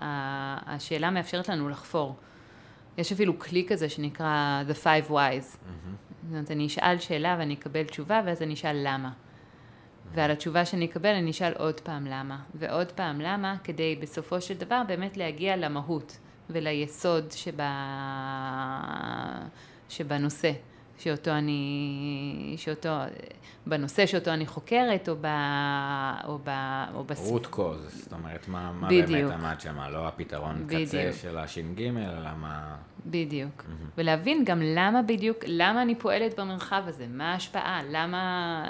ה, 0.00 0.74
השאלה 0.74 1.10
מאפשרת 1.10 1.48
לנו 1.48 1.68
לחפור. 1.68 2.16
יש 2.98 3.12
אפילו 3.12 3.38
כלי 3.38 3.66
כזה 3.68 3.88
שנקרא 3.88 4.62
The 4.68 4.84
Five 4.84 5.10
Whys. 5.10 5.12
Mm-hmm. 5.12 5.98
זאת 6.22 6.32
אומרת, 6.32 6.50
אני 6.50 6.66
אשאל 6.66 6.98
שאלה 6.98 7.36
ואני 7.38 7.54
אקבל 7.54 7.84
תשובה 7.84 8.22
ואז 8.26 8.42
אני 8.42 8.54
אשאל 8.54 8.76
למה. 8.84 9.10
ועל 10.14 10.30
התשובה 10.30 10.64
שאני 10.64 10.84
אקבל 10.84 11.14
אני 11.14 11.30
אשאל 11.30 11.52
עוד 11.58 11.80
פעם 11.80 12.06
למה, 12.06 12.38
ועוד 12.54 12.92
פעם 12.92 13.20
למה, 13.20 13.56
כדי 13.64 13.96
בסופו 14.02 14.40
של 14.40 14.54
דבר 14.54 14.82
באמת 14.88 15.16
להגיע 15.16 15.56
למהות 15.56 16.18
וליסוד 16.50 17.32
שבה, 17.32 17.70
שבנושא. 19.88 20.52
שאותו 20.98 21.30
אני, 21.30 22.54
שאותו, 22.56 22.88
בנושא 23.66 24.06
שאותו 24.06 24.30
אני 24.30 24.46
חוקרת, 24.46 25.08
או 25.08 25.14
ב... 25.20 25.26
או 26.26 26.38
ב... 26.44 26.50
או 26.94 27.04
בס... 27.04 27.30
רות 27.30 27.46
קוז, 27.46 28.02
זאת 28.02 28.12
אומרת, 28.12 28.48
מה, 28.48 28.72
מה 28.72 28.88
באמת 28.88 29.30
עמד 29.30 29.60
שם, 29.60 29.78
לא 29.90 30.08
הפתרון 30.08 30.66
בדיוק. 30.66 30.88
קצה 30.88 31.10
של 31.22 31.38
הש"ג, 31.38 31.82
אלא 31.82 32.30
מה... 32.36 32.76
בדיוק. 33.06 33.60
Mm-hmm. 33.60 33.90
ולהבין 33.98 34.44
גם 34.44 34.62
למה 34.62 35.02
בדיוק, 35.02 35.38
למה 35.46 35.82
אני 35.82 35.94
פועלת 35.94 36.40
במרחב 36.40 36.82
הזה, 36.86 37.06
מה 37.08 37.32
ההשפעה, 37.32 37.80
למה, 37.90 38.64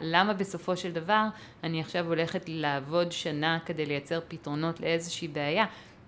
למה 0.00 0.34
בסופו 0.34 0.76
של 0.76 0.92
דבר 0.92 1.26
אני 1.64 1.80
עכשיו 1.80 2.06
הולכת 2.06 2.44
לעבוד 2.48 3.12
שנה 3.12 3.58
כדי 3.66 3.86
לייצר 3.86 4.20
פתרונות 4.28 4.80
לאיזושהי 4.80 5.28
בעיה. 5.28 5.64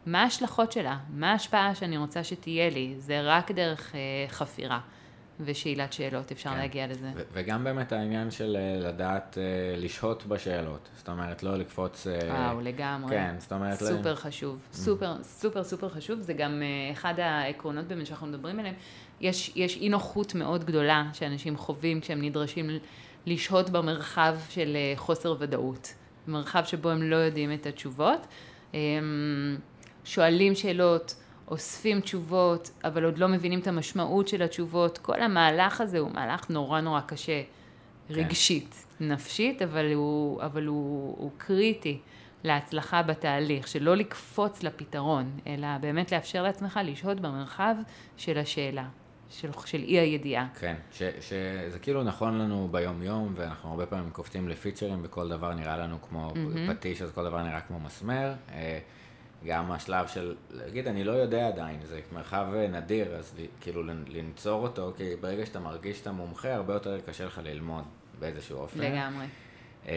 מה 0.07 0.23
ההשלכות 0.23 0.73
שלה? 0.73 0.97
מה 1.11 1.31
ההשפעה 1.31 1.75
שאני 1.75 1.97
רוצה 1.97 2.25
שתהיה 2.25 2.71
לי? 2.71 2.95
זה 2.99 3.21
רק 3.23 3.51
דרך 3.51 3.95
אה, 3.95 4.01
חפירה. 4.29 4.81
ושאלת 5.41 5.93
שאלות, 5.93 6.33
אפשר 6.33 6.51
כן. 6.51 6.57
להגיע 6.57 6.87
לזה. 6.87 7.11
ו- 7.15 7.23
וגם 7.33 7.65
באמת 7.65 7.93
העניין 7.93 8.31
של 8.31 8.57
אה, 8.57 8.89
לדעת 8.89 9.39
uh, 9.39 9.81
לשהות 9.81 10.27
בשאלות, 10.27 10.89
זאת 10.97 11.09
אומרת, 11.09 11.43
לא 11.43 11.57
לקפוץ... 11.57 12.07
אה, 12.07 12.19
וואו, 12.29 12.61
uh, 12.61 12.63
לגמרי. 12.63 13.11
כן, 13.11 13.35
זאת 13.39 13.53
אומרת... 13.53 13.79
סופר 13.79 14.13
ל... 14.13 14.17
חשוב, 14.17 14.59
mm. 14.73 14.77
סופר, 14.77 15.17
סופר, 15.23 15.65
סופר 15.65 15.89
חשוב, 15.89 16.21
זה 16.21 16.33
גם 16.33 16.63
uh, 16.63 16.93
אחד 16.93 17.21
העקרונות 17.21 17.85
באמת 17.85 18.07
שאנחנו 18.07 18.27
מדברים 18.27 18.59
עליהם. 18.59 18.75
יש, 19.21 19.53
יש 19.57 19.77
אי 19.77 19.89
נוחות 19.89 20.35
מאוד 20.35 20.65
גדולה 20.65 21.11
שאנשים 21.13 21.57
חווים 21.57 22.01
כשהם 22.01 22.23
נדרשים 22.23 22.71
לשהות 23.27 23.71
במרחב 23.71 24.37
של 24.49 24.77
uh, 24.77 24.99
חוסר 24.99 25.37
ודאות, 25.39 25.95
מרחב 26.29 26.65
שבו 26.65 26.91
הם 26.91 27.03
לא 27.03 27.17
יודעים 27.17 27.53
את 27.53 27.67
התשובות. 27.67 28.27
Um, 28.73 28.75
שואלים 30.05 30.55
שאלות, 30.55 31.15
אוספים 31.51 32.01
תשובות, 32.01 32.71
אבל 32.85 33.05
עוד 33.05 33.19
לא 33.19 33.29
מבינים 33.29 33.61
את 33.61 33.67
המשמעות 33.67 34.29
של 34.29 34.43
התשובות. 34.43 34.99
כל 34.99 35.23
המהלך 35.23 35.81
הזה 35.81 35.99
הוא 35.99 36.11
מהלך 36.15 36.51
נורא 36.51 36.81
נורא 36.81 37.01
קשה, 37.01 37.43
כן. 37.43 38.15
רגשית, 38.15 38.87
נפשית, 39.01 39.63
אבל, 39.63 39.93
הוא, 39.93 40.43
אבל 40.43 40.67
הוא, 40.67 41.15
הוא 41.19 41.31
קריטי 41.37 41.99
להצלחה 42.45 43.03
בתהליך, 43.03 43.69
שלא 43.69 43.97
לקפוץ 43.97 44.63
לפתרון, 44.63 45.39
אלא 45.47 45.69
באמת 45.81 46.13
לאפשר 46.13 46.43
לעצמך 46.43 46.81
לשהות 46.85 47.21
במרחב 47.21 47.75
של 48.17 48.39
השאלה. 48.39 48.85
של, 49.31 49.51
של 49.67 49.83
אי 49.83 49.99
הידיעה. 49.99 50.47
כן, 50.61 50.77
ש, 50.93 51.03
שזה 51.21 51.79
כאילו 51.83 52.03
נכון 52.03 52.39
לנו 52.39 52.69
ביום 52.71 53.03
יום, 53.03 53.33
ואנחנו 53.37 53.71
הרבה 53.71 53.87
פעמים 53.87 54.11
קופצים 54.11 54.49
לפיצ'רים 54.49 55.01
וכל 55.03 55.29
דבר 55.29 55.55
נראה 55.55 55.77
לנו 55.77 56.03
כמו 56.03 56.31
mm-hmm. 56.31 56.73
פטיש, 56.73 57.03
אז 57.03 57.13
כל 57.13 57.25
דבר 57.25 57.43
נראה 57.43 57.61
כמו 57.61 57.81
מסמר. 57.81 58.33
אה, 59.43 59.49
גם 59.49 59.73
השלב 59.73 60.07
של 60.07 60.35
להגיד, 60.51 60.89
אני 60.89 61.05
לא 61.05 61.13
יודע 61.13 61.49
עדיין, 61.49 61.81
זה 61.85 62.01
מרחב 62.13 62.47
נדיר, 62.73 63.17
אז 63.17 63.35
כאילו 63.61 63.83
לנצור 64.09 64.63
אותו, 64.63 64.93
כי 64.97 65.17
ברגע 65.21 65.47
שאתה 65.47 65.61
מרגיש 65.61 65.99
שאתה 65.99 66.13
מומחה, 66.13 66.55
הרבה 66.55 66.75
יותר 66.75 67.01
קשה 67.01 67.27
לך 67.27 67.41
ללמוד 67.45 67.85
באיזשהו 68.19 68.59
אופן. 68.59 68.81
לגמרי. 68.81 69.27
אמ, 69.87 69.93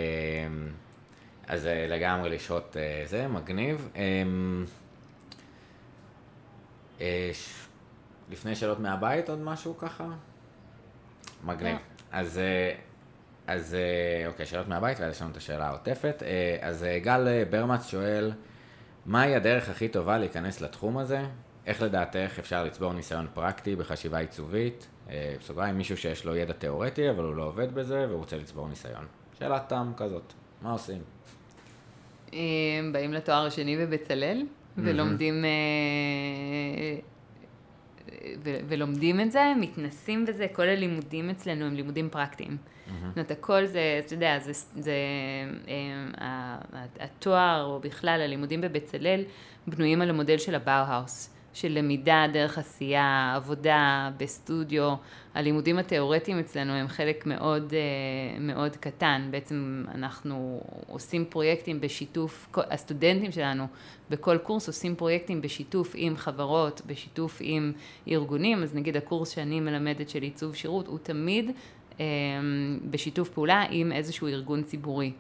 אז 1.48 1.66
אה, 1.66 1.88
לגמרי 1.88 2.30
לשהות 2.30 2.78
אה, 2.78 3.04
זה, 3.06 3.28
מגניב. 3.28 3.90
אמ, 3.96 4.66
אה, 7.02 7.32
לפני 8.30 8.56
שאלות 8.56 8.80
מהבית 8.80 9.30
עוד 9.30 9.40
משהו 9.40 9.78
ככה? 9.78 10.08
מגניב. 11.44 11.74
לא. 11.74 11.80
אז, 12.12 12.40
אז 13.48 13.76
אוקיי, 14.28 14.46
שאלות 14.46 14.68
מהבית, 14.68 15.00
ואז 15.00 15.16
יש 15.16 15.22
לנו 15.22 15.32
את 15.32 15.38
השאלה 15.38 15.68
העוטפת. 15.68 16.24
אז 16.62 16.86
גל 17.02 17.44
ברמץ 17.50 17.88
שואל, 17.88 18.32
מהי 19.06 19.36
הדרך 19.36 19.70
הכי 19.70 19.88
טובה 19.88 20.18
להיכנס 20.18 20.62
לתחום 20.62 20.98
הזה? 20.98 21.22
איך 21.66 21.82
לדעתך 21.82 22.40
אפשר 22.40 22.64
לצבור 22.64 22.94
ניסיון 22.94 23.28
פרקטי 23.34 23.76
בחשיבה 23.76 24.18
עיצובית? 24.18 24.88
אה, 25.10 25.36
בסוגריים, 25.40 25.78
מישהו 25.78 25.98
שיש 25.98 26.26
לו 26.26 26.36
ידע 26.36 26.54
תיאורטי, 26.54 27.10
אבל 27.10 27.24
הוא 27.24 27.36
לא 27.36 27.44
עובד 27.44 27.76
בזה, 27.76 28.06
והוא 28.10 28.20
רוצה 28.20 28.38
לצבור 28.38 28.68
ניסיון. 28.68 29.06
שאלת 29.40 29.70
תם 29.70 29.92
כזאת, 29.98 30.34
מה 30.62 30.72
עושים? 30.72 31.02
אה, 32.34 32.40
באים 32.92 33.14
לתואר 33.14 33.46
השני 33.46 33.78
בבצלאל, 33.78 34.46
ולומדים, 34.78 35.46
ולומדים 38.44 39.22
את 39.22 39.32
זה, 39.32 39.54
מתנסים 39.60 40.26
בזה, 40.26 40.48
כל 40.54 40.68
הלימודים 40.70 41.30
אצלנו 41.30 41.66
הם 41.66 41.74
לימודים 41.74 42.10
פרקטיים. 42.10 42.58
זאת 43.08 43.18
אומרת, 43.18 43.32
הכל 43.32 43.66
זה, 43.66 44.02
אתה 44.06 44.14
יודע, 44.14 44.40
זה, 44.40 44.52
זה 44.76 44.94
אה, 46.22 46.58
התואר, 47.00 47.64
או 47.66 47.80
בכלל 47.80 48.22
הלימודים 48.22 48.62
בבצלאל, 48.62 49.24
בנויים 49.68 50.02
על 50.02 50.10
המודל 50.10 50.38
של 50.38 50.56
הבאו-האוס. 50.56 51.30
של 51.54 51.72
למידה 51.72 52.26
דרך 52.34 52.58
עשייה, 52.58 53.34
עבודה 53.36 54.10
בסטודיו. 54.18 54.94
הלימודים 55.34 55.78
התיאורטיים 55.78 56.40
אצלנו 56.40 56.74
הם 56.74 56.88
חלק 56.88 57.26
מאוד, 57.26 57.74
אה, 57.74 58.40
מאוד 58.40 58.76
קטן. 58.76 59.28
בעצם 59.32 59.84
אנחנו 59.96 60.62
עושים 60.88 61.26
פרויקטים 61.26 61.82
בשיתוף, 61.82 62.50
הסטודנטים 62.70 63.32
שלנו 63.32 63.68
בכל 64.10 64.38
קורס 64.38 64.68
עושים 64.68 64.96
פרויקטים 64.96 65.42
בשיתוף 65.42 65.92
עם 65.96 66.18
חברות, 66.18 66.82
בשיתוף 66.86 67.38
עם 67.40 67.72
ארגונים. 68.08 68.64
אז 68.64 68.76
נגיד 68.76 68.98
הקורס 68.98 69.30
שאני 69.30 69.60
מלמדת 69.60 70.10
של 70.10 70.22
עיצוב 70.22 70.56
שירות 70.56 70.88
הוא 70.88 71.00
תמיד 71.04 71.52
אה, 72.00 72.06
בשיתוף 72.90 73.30
פעולה 73.30 73.64
עם 73.70 73.92
איזשהו 73.92 74.28
ארגון 74.28 74.64
ציבורי. 74.64 75.12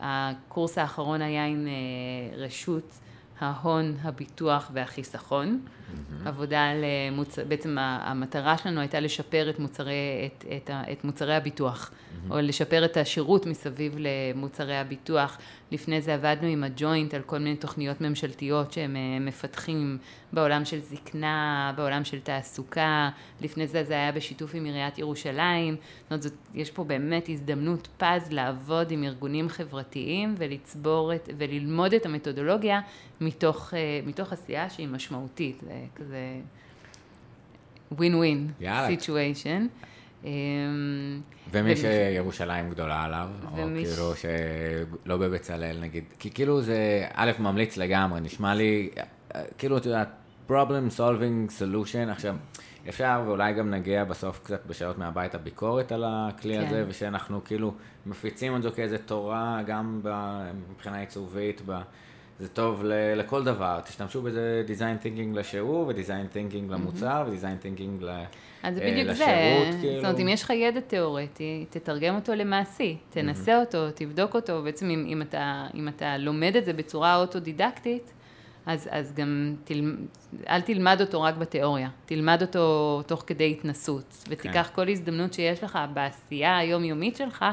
הקורס 0.00 0.78
האחרון 0.78 1.22
היה 1.22 1.46
עם 1.46 1.66
אה, 1.66 2.36
רשות 2.36 2.98
ההון, 3.40 3.96
הביטוח 4.02 4.70
והחיסכון. 4.74 5.60
Mm-hmm. 5.64 6.28
עבודה 6.28 6.64
על 6.64 6.84
מוצ... 7.12 7.38
בעצם 7.38 7.76
המטרה 7.80 8.58
שלנו 8.58 8.80
הייתה 8.80 9.00
לשפר 9.00 9.50
את 9.50 9.58
מוצרי, 9.58 9.92
את, 10.26 10.44
את, 10.56 10.70
את 10.92 11.04
מוצרי 11.04 11.34
הביטוח, 11.34 11.90
mm-hmm. 11.90 12.30
או 12.32 12.40
לשפר 12.40 12.84
את 12.84 12.96
השירות 12.96 13.46
מסביב 13.46 13.96
למוצרי 13.98 14.76
הביטוח. 14.76 15.38
לפני 15.72 16.00
זה 16.00 16.14
עבדנו 16.14 16.48
עם 16.48 16.64
הג'וינט 16.64 17.14
על 17.14 17.22
כל 17.22 17.38
מיני 17.38 17.56
תוכניות 17.56 18.00
ממשלתיות 18.00 18.72
שהם 18.72 18.96
אה, 18.96 19.18
מפתחים 19.20 19.98
בעולם 20.32 20.64
של 20.64 20.80
זקנה, 20.80 21.72
בעולם 21.76 22.04
של 22.04 22.20
תעסוקה. 22.20 23.10
לפני 23.40 23.66
זה 23.66 23.84
זה 23.84 23.94
היה 23.94 24.12
בשיתוף 24.12 24.54
עם 24.54 24.64
עיריית 24.64 24.98
ירושלים. 24.98 25.74
זאת 25.74 26.10
אומרת, 26.10 26.22
זאת, 26.22 26.32
יש 26.54 26.70
פה 26.70 26.84
באמת 26.84 27.28
הזדמנות 27.28 27.88
פז 27.98 28.30
לעבוד 28.30 28.90
עם 28.90 29.04
ארגונים 29.04 29.48
חברתיים 29.48 30.34
ולצבור 30.38 31.14
את, 31.14 31.28
וללמוד 31.38 31.94
את 31.94 32.06
המתודולוגיה 32.06 32.80
מתוך, 33.20 33.74
אה, 33.74 34.00
מתוך 34.06 34.32
עשייה 34.32 34.70
שהיא 34.70 34.88
משמעותית. 34.88 35.60
זה 35.60 35.74
כזה 35.94 36.40
ווין 37.92 38.14
ווין 38.14 38.50
סיטואשן. 38.86 39.66
ומי 41.50 41.76
שירושלים 41.76 42.70
גדולה 42.70 43.02
עליו, 43.04 43.28
או 43.52 43.56
כאילו 43.56 44.12
שלא 44.16 45.16
בבצלאל 45.16 45.76
נגיד, 45.80 46.04
כי 46.18 46.30
כאילו 46.30 46.62
זה 46.62 47.06
א', 47.14 47.30
ממליץ 47.38 47.76
לגמרי, 47.76 48.20
נשמע 48.20 48.54
לי, 48.54 48.90
כאילו, 49.58 49.76
את 49.76 49.86
יודעת, 49.86 50.08
problem 50.48 50.98
solving 50.98 51.50
solution, 51.60 52.10
עכשיו, 52.10 52.36
אפשר 52.88 53.22
ואולי 53.26 53.52
גם 53.52 53.70
נגיע 53.70 54.04
בסוף 54.04 54.40
קצת 54.42 54.66
בשעות 54.66 54.98
מהבית 54.98 55.34
הביקורת 55.34 55.92
על 55.92 56.04
הכלי 56.06 56.58
כן. 56.58 56.66
הזה, 56.66 56.84
ושאנחנו 56.88 57.44
כאילו 57.44 57.74
מפיצים 58.06 58.56
את 58.56 58.62
זה 58.62 58.70
כאיזה 58.70 58.98
תורה, 58.98 59.60
גם 59.66 60.00
מבחינה 60.70 61.00
עיצובית, 61.00 61.62
זה 62.40 62.48
טוב 62.48 62.82
לכל 63.16 63.44
דבר, 63.44 63.80
תשתמשו 63.84 64.22
בזה 64.22 64.64
design 64.66 65.04
thinking 65.04 65.36
לשיעור, 65.36 65.86
ו-design 65.86 66.34
thinking 66.34 66.72
למוצר, 66.72 67.24
ו-design 67.26 67.64
thinking 67.64 68.04
ל... 68.04 68.24
אז 68.64 68.78
אה, 68.78 68.90
בדיוק 68.90 69.12
זה, 69.12 69.24
כאילו. 69.80 69.94
זאת 69.94 70.04
אומרת, 70.04 70.20
אם 70.20 70.28
יש 70.28 70.42
לך 70.42 70.50
ידע 70.50 70.80
תיאורטי, 70.80 71.64
תתרגם 71.70 72.14
אותו 72.14 72.34
למעשי, 72.34 72.96
תנסה 73.10 73.60
אותו, 73.60 73.90
תבדוק 73.94 74.34
אותו, 74.34 74.62
בעצם 74.62 74.90
אם, 74.90 75.06
אם, 75.08 75.22
אתה, 75.22 75.66
אם 75.74 75.88
אתה 75.88 76.18
לומד 76.18 76.56
את 76.56 76.64
זה 76.64 76.72
בצורה 76.72 77.16
אוטודידקטית, 77.16 78.12
אז, 78.66 78.88
אז 78.92 79.14
גם 79.14 79.54
תל, 79.64 79.96
אל 80.48 80.60
תלמד 80.60 81.00
אותו 81.00 81.22
רק 81.22 81.34
בתיאוריה, 81.34 81.88
תלמד 82.06 82.42
אותו 82.42 83.02
תוך 83.06 83.24
כדי 83.26 83.50
התנסות, 83.50 84.24
ותיקח 84.28 84.68
כן. 84.68 84.74
כל 84.74 84.88
הזדמנות 84.88 85.32
שיש 85.32 85.64
לך 85.64 85.78
בעשייה 85.94 86.58
היומיומית 86.58 87.16
שלך, 87.16 87.44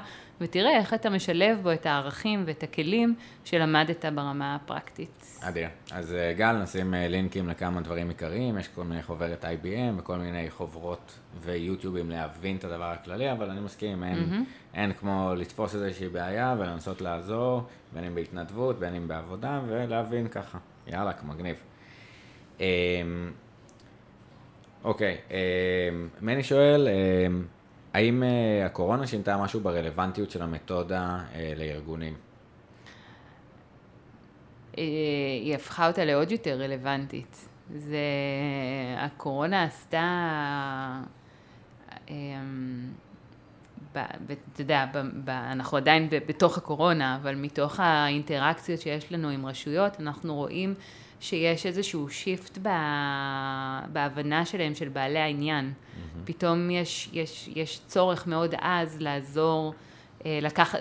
ותראה 0.42 0.78
איך 0.78 0.94
אתה 0.94 1.10
משלב 1.10 1.60
בו 1.64 1.74
את 1.74 1.86
הערכים 1.86 2.44
ואת 2.46 2.64
הכלים 2.64 3.16
שלמדת 3.44 4.06
ברמה 4.06 4.56
הפרקטית. 4.56 5.21
אדיר. 5.42 5.68
אז 5.92 6.14
אה, 6.14 6.34
גל, 6.34 6.52
נשים 6.54 6.94
אה, 6.94 7.08
לינקים 7.08 7.50
לכמה 7.50 7.82
דברים 7.82 8.10
עיקריים, 8.10 8.58
יש 8.58 8.68
כל 8.68 8.84
מיני 8.84 9.04
חוברת 9.04 9.46
IBM 9.46 10.00
וכל 10.00 10.18
מיני 10.18 10.50
חוברות 10.50 11.20
ויוטיובים 11.42 12.10
להבין 12.10 12.58
את 12.58 12.64
הדבר 12.64 12.84
הכללי, 12.92 13.32
אבל 13.32 13.50
אני 13.50 13.60
מסכים, 13.60 14.04
אין, 14.04 14.18
mm-hmm. 14.18 14.78
אין 14.78 14.94
כמו 14.94 15.34
לתפוס 15.38 15.76
איזושהי 15.76 16.10
בעיה 16.10 16.56
ולנסות 16.60 17.02
לעזור, 17.02 17.64
בין 17.94 18.04
אם 18.04 18.16
בהתנדבות, 18.16 18.80
בין 18.80 18.96
אם 18.96 19.08
בעבודה, 19.08 19.62
ולהבין 19.68 20.28
ככה. 20.28 20.58
יאללה, 20.88 21.12
מגניב. 21.24 21.56
אמ, 22.60 22.66
אוקיי, 24.84 25.18
אמ, 25.32 25.36
מני 26.22 26.44
שואל, 26.44 26.88
אמ, 26.88 27.46
האם 27.94 28.24
אה, 28.24 28.66
הקורונה 28.66 29.08
שינתה 29.08 29.38
משהו 29.38 29.60
ברלוונטיות 29.60 30.32
של 30.32 30.42
המתודה 30.42 31.20
לארגונים? 31.58 32.14
אה, 34.78 34.84
היא 35.42 35.56
הפכה 35.56 35.88
אותה 35.88 36.06
לעוד 36.06 36.32
יותר 36.32 36.62
רלוונטית. 36.62 37.48
זה, 37.76 37.98
הקורונה 38.98 39.64
עשתה, 39.64 41.02
אמ, 42.10 42.16
אתה 43.92 44.06
יודע, 44.60 44.86
אנחנו 45.28 45.78
עדיין 45.78 46.08
בתוך 46.10 46.58
הקורונה, 46.58 47.16
אבל 47.16 47.36
מתוך 47.36 47.80
האינטראקציות 47.80 48.82
שיש 48.82 49.12
לנו 49.12 49.30
עם 49.30 49.46
רשויות, 49.46 50.00
אנחנו 50.00 50.36
רואים 50.36 50.74
שיש 51.20 51.66
איזשהו 51.66 52.10
שיפט 52.10 52.58
בהבנה 53.94 54.46
שלהם, 54.46 54.76
של 54.76 54.90
בעלי 54.90 55.20
העניין. 55.20 55.74
Mm-hmm. 55.74 56.18
פתאום 56.26 56.72
יש, 56.72 57.10
יש, 57.14 57.50
יש 57.56 57.82
צורך 57.88 58.28
מאוד 58.28 58.56
עז 58.62 59.02
לעזור 59.02 59.74
אה, 59.74 59.91
לקח, 60.26 60.76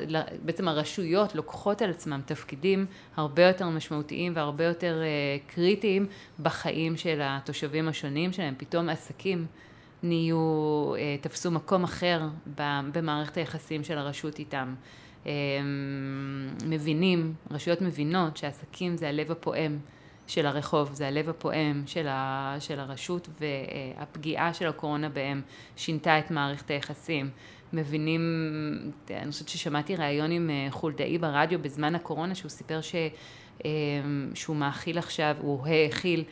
בעצם 0.45 0.68
הרשויות 0.68 1.34
לוקחות 1.34 1.82
על 1.82 1.91
עצמם 1.91 2.20
תפקידים 2.26 2.86
הרבה 3.16 3.43
יותר 3.43 3.68
משמעותיים 3.68 4.32
והרבה 4.36 4.64
יותר 4.64 5.03
אה, 5.03 5.55
קריטיים 5.55 6.07
בחיים 6.41 6.97
של 6.97 7.20
התושבים 7.22 7.88
השונים 7.88 8.32
שלהם. 8.32 8.55
פתאום 8.59 8.88
עסקים 8.88 9.47
נהיו, 10.03 10.93
אה, 10.97 11.16
תפסו 11.20 11.51
מקום 11.51 11.84
אחר 11.84 12.22
במערכת 12.93 13.36
היחסים 13.36 13.84
של 13.84 13.99
הרשות 13.99 14.38
איתם. 14.38 14.74
מבינים, 16.66 17.34
רשויות 17.51 17.80
מבינות 17.80 18.36
שעסקים 18.36 18.97
זה 18.97 19.09
הלב 19.09 19.30
הפועם 19.30 19.78
של 20.30 20.47
הרחוב, 20.47 20.91
זה 20.93 21.09
הלב 21.09 21.28
הפועם 21.28 21.82
של, 21.86 22.07
ה, 22.09 22.57
של 22.61 22.80
הרשות 22.80 23.28
והפגיעה 23.41 24.55
של 24.55 24.66
הקורונה 24.66 25.09
בהם 25.09 25.43
שינתה 25.76 26.18
את 26.18 26.30
מערכת 26.30 26.70
היחסים. 26.70 27.30
מבינים, 27.73 28.21
אני 29.11 29.31
חושבת 29.31 29.49
ששמעתי 29.49 29.97
ראיון 29.97 30.31
עם 30.31 30.51
אה, 30.51 30.66
חולדאי 30.71 31.18
ברדיו 31.18 31.62
בזמן 31.62 31.95
הקורונה, 31.95 32.35
שהוא 32.35 32.49
סיפר 32.49 32.81
ש, 32.81 32.95
אה, 33.64 33.71
שהוא 34.35 34.57
מאכיל 34.57 34.99
עכשיו, 34.99 35.37
הוא 35.41 35.66
האכיל, 35.66 36.25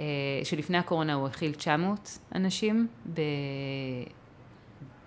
אה, 0.00 0.04
שלפני 0.44 0.78
הקורונה 0.78 1.14
הוא 1.14 1.26
האכיל 1.26 1.54
900 1.54 2.18
אנשים. 2.34 2.86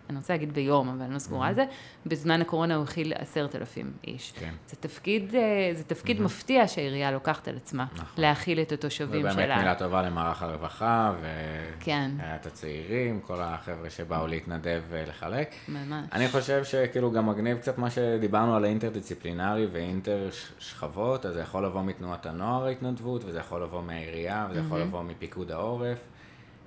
אני 0.09 0.17
רוצה 0.17 0.33
להגיד 0.33 0.53
ביום, 0.53 0.89
אבל 0.89 1.01
אני 1.01 1.13
לא 1.13 1.19
סגורה 1.19 1.47
על 1.47 1.53
זה, 1.53 1.65
בזמן 2.05 2.41
הקורונה 2.41 2.75
הוא 2.75 2.83
הכיל 2.83 3.13
עשרת 3.15 3.55
אלפים 3.55 3.91
איש. 4.07 4.33
כן. 4.39 4.53
זה 4.67 4.75
תפקיד, 4.75 5.35
אה, 5.35 5.71
זה 5.73 5.83
תפקיד 5.83 6.21
מפתיע 6.21 6.67
שהעירייה 6.67 7.11
לוקחת 7.11 7.47
על 7.47 7.55
עצמה, 7.55 7.85
נכון. 7.95 8.23
להכיל 8.23 8.59
את 8.59 8.71
התושבים 8.71 9.21
שלה. 9.21 9.33
ובאמת 9.33 9.57
מילה 9.57 9.75
טובה 9.75 10.01
למערך 10.01 10.43
הרווחה, 10.43 11.13
ואת 11.21 11.83
כן. 11.83 12.11
הצעירים, 12.19 13.19
כל 13.21 13.41
החבר'ה 13.41 13.89
שבאו 13.89 14.27
להתנדב 14.27 14.81
ולחלק. 14.89 15.55
ממש. 15.67 16.05
אני 16.11 16.27
חושב 16.27 16.63
שכאילו 16.63 17.11
גם 17.11 17.29
מגניב 17.29 17.57
קצת 17.57 17.77
מה 17.77 17.89
שדיברנו 17.89 18.55
על 18.55 18.63
האינטרדיציפלינרי 18.63 19.67
ואינטר 19.71 20.29
שכבות, 20.59 21.25
אז 21.25 21.33
זה 21.33 21.41
יכול 21.41 21.65
לבוא 21.65 21.83
מתנועת 21.83 22.25
הנוער 22.25 22.65
ההתנדבות, 22.65 23.25
וזה 23.25 23.39
יכול 23.39 23.63
לבוא 23.63 23.83
מהעירייה, 23.83 24.47
וזה 24.49 24.59
יכול 24.59 24.79
לבוא 24.81 25.03
מפיקוד 25.03 25.51
העורף. 25.51 25.97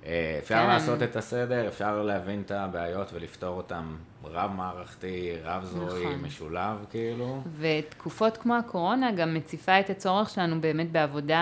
אה, 0.05 0.35
אפשר 0.39 0.55
כן. 0.55 0.67
לעשות 0.67 1.03
את 1.03 1.15
הסדר, 1.15 1.67
אפשר 1.67 2.01
להבין 2.01 2.41
את 2.45 2.51
הבעיות 2.51 3.13
ולפתור 3.13 3.57
אותן 3.57 3.83
רב-מערכתי, 4.23 5.31
רב-זרועי, 5.43 6.05
נכון. 6.05 6.21
משולב, 6.21 6.85
כאילו. 6.89 7.41
ותקופות 7.59 8.37
כמו 8.37 8.55
הקורונה 8.55 9.11
גם 9.11 9.33
מציפה 9.33 9.79
את 9.79 9.89
הצורך 9.89 10.29
שלנו 10.29 10.61
באמת 10.61 10.91
בעבודה 10.91 11.41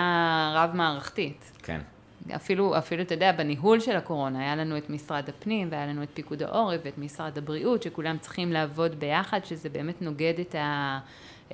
רב-מערכתית. 0.54 1.52
כן. 1.62 1.80
אפילו, 2.36 2.78
אפילו, 2.78 3.02
אתה 3.02 3.14
יודע, 3.14 3.32
בניהול 3.32 3.80
של 3.80 3.96
הקורונה, 3.96 4.40
היה 4.40 4.56
לנו 4.56 4.76
את 4.78 4.90
משרד 4.90 5.28
הפנים, 5.28 5.68
והיה 5.70 5.86
לנו 5.86 6.02
את 6.02 6.08
פיקוד 6.14 6.42
העורף, 6.42 6.80
ואת 6.84 6.98
משרד 6.98 7.38
הבריאות, 7.38 7.82
שכולם 7.82 8.18
צריכים 8.18 8.52
לעבוד 8.52 9.00
ביחד, 9.00 9.44
שזה 9.44 9.68
באמת 9.68 10.02
נוגד 10.02 10.34
את, 10.40 10.54
ה, 10.54 10.98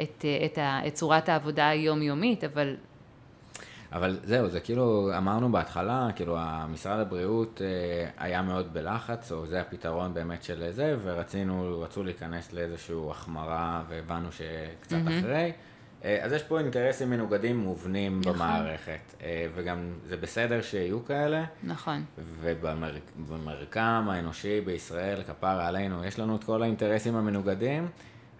את, 0.02 0.24
את, 0.44 0.58
ה, 0.58 0.80
את 0.86 0.94
צורת 0.94 1.28
העבודה 1.28 1.68
היומיומית, 1.68 2.44
אבל 2.44 2.76
אבל 3.92 4.18
זהו, 4.24 4.48
זה 4.48 4.60
כאילו, 4.60 5.10
אמרנו 5.16 5.52
בהתחלה, 5.52 6.08
כאילו, 6.16 6.36
המשרד 6.38 7.00
הבריאות 7.00 7.62
אה, 7.64 8.10
היה 8.18 8.42
מאוד 8.42 8.74
בלחץ, 8.74 9.32
או 9.32 9.46
זה 9.46 9.60
הפתרון 9.60 10.14
באמת 10.14 10.42
של 10.42 10.70
זה, 10.70 10.96
ורצינו, 11.02 11.80
רצו 11.80 12.04
להיכנס 12.04 12.52
לאיזושהי 12.52 12.96
החמרה, 13.10 13.82
והבנו 13.88 14.28
שקצת 14.32 14.96
mm-hmm. 14.96 15.18
אחרי. 15.20 15.52
אה, 16.04 16.18
אז 16.24 16.32
יש 16.32 16.42
פה 16.42 16.58
אינטרסים 16.60 17.10
מנוגדים 17.10 17.56
מובנים 17.56 18.20
נכון. 18.20 18.32
במערכת, 18.32 19.14
אה, 19.22 19.46
וגם 19.54 19.92
זה 20.08 20.16
בסדר 20.16 20.62
שיהיו 20.62 21.04
כאלה. 21.04 21.44
נכון. 21.62 22.04
ובמרקם 23.18 24.06
האנושי 24.10 24.60
בישראל, 24.60 25.22
כפרה 25.22 25.66
עלינו, 25.66 26.04
יש 26.04 26.18
לנו 26.18 26.36
את 26.36 26.44
כל 26.44 26.62
האינטרסים 26.62 27.16
המנוגדים. 27.16 27.88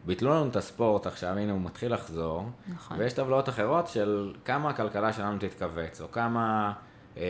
ביטלו 0.06 0.30
לנו 0.30 0.48
את 0.48 0.56
הספורט 0.56 1.06
עכשיו, 1.06 1.38
הנה 1.38 1.52
הוא 1.52 1.60
מתחיל 1.60 1.94
לחזור, 1.94 2.50
נכון. 2.74 2.98
ויש 2.98 3.12
טבלאות 3.12 3.48
אחרות 3.48 3.88
של 3.88 4.32
כמה 4.44 4.70
הכלכלה 4.70 5.12
שלנו 5.12 5.38
תתכווץ, 5.38 6.00
או 6.00 6.12
כמה 6.12 6.72
אה, 7.16 7.22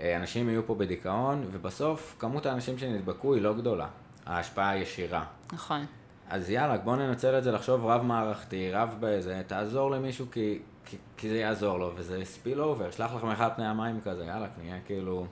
אה, 0.00 0.16
אנשים 0.16 0.48
יהיו 0.48 0.66
פה 0.66 0.74
בדיכאון, 0.74 1.46
ובסוף 1.52 2.16
כמות 2.18 2.46
האנשים 2.46 2.78
שנדבקו 2.78 3.34
היא 3.34 3.42
לא 3.42 3.54
גדולה, 3.54 3.86
ההשפעה 4.26 4.70
הישירה. 4.70 5.24
נכון. 5.52 5.86
אז 6.28 6.50
יאללה, 6.50 6.78
בוא 6.78 6.96
ננצל 6.96 7.38
את 7.38 7.44
זה 7.44 7.52
לחשוב 7.52 7.86
רב 7.86 8.02
מערכתי, 8.02 8.72
רב 8.72 8.96
באיזה, 9.00 9.42
תעזור 9.46 9.90
למישהו 9.90 10.26
כי, 10.32 10.58
כי, 10.84 10.96
כי 11.16 11.28
זה 11.28 11.38
יעזור 11.38 11.78
לו, 11.78 11.92
וזה 11.96 12.24
ספיל 12.24 12.60
אובר, 12.60 12.90
שלח 12.90 13.14
לכם 13.14 13.28
אחד 13.28 13.48
פני 13.56 13.66
המים 13.66 14.00
כזה, 14.00 14.24
יאללה, 14.24 14.46
נהיה 14.62 14.78
כאילו... 14.86 15.26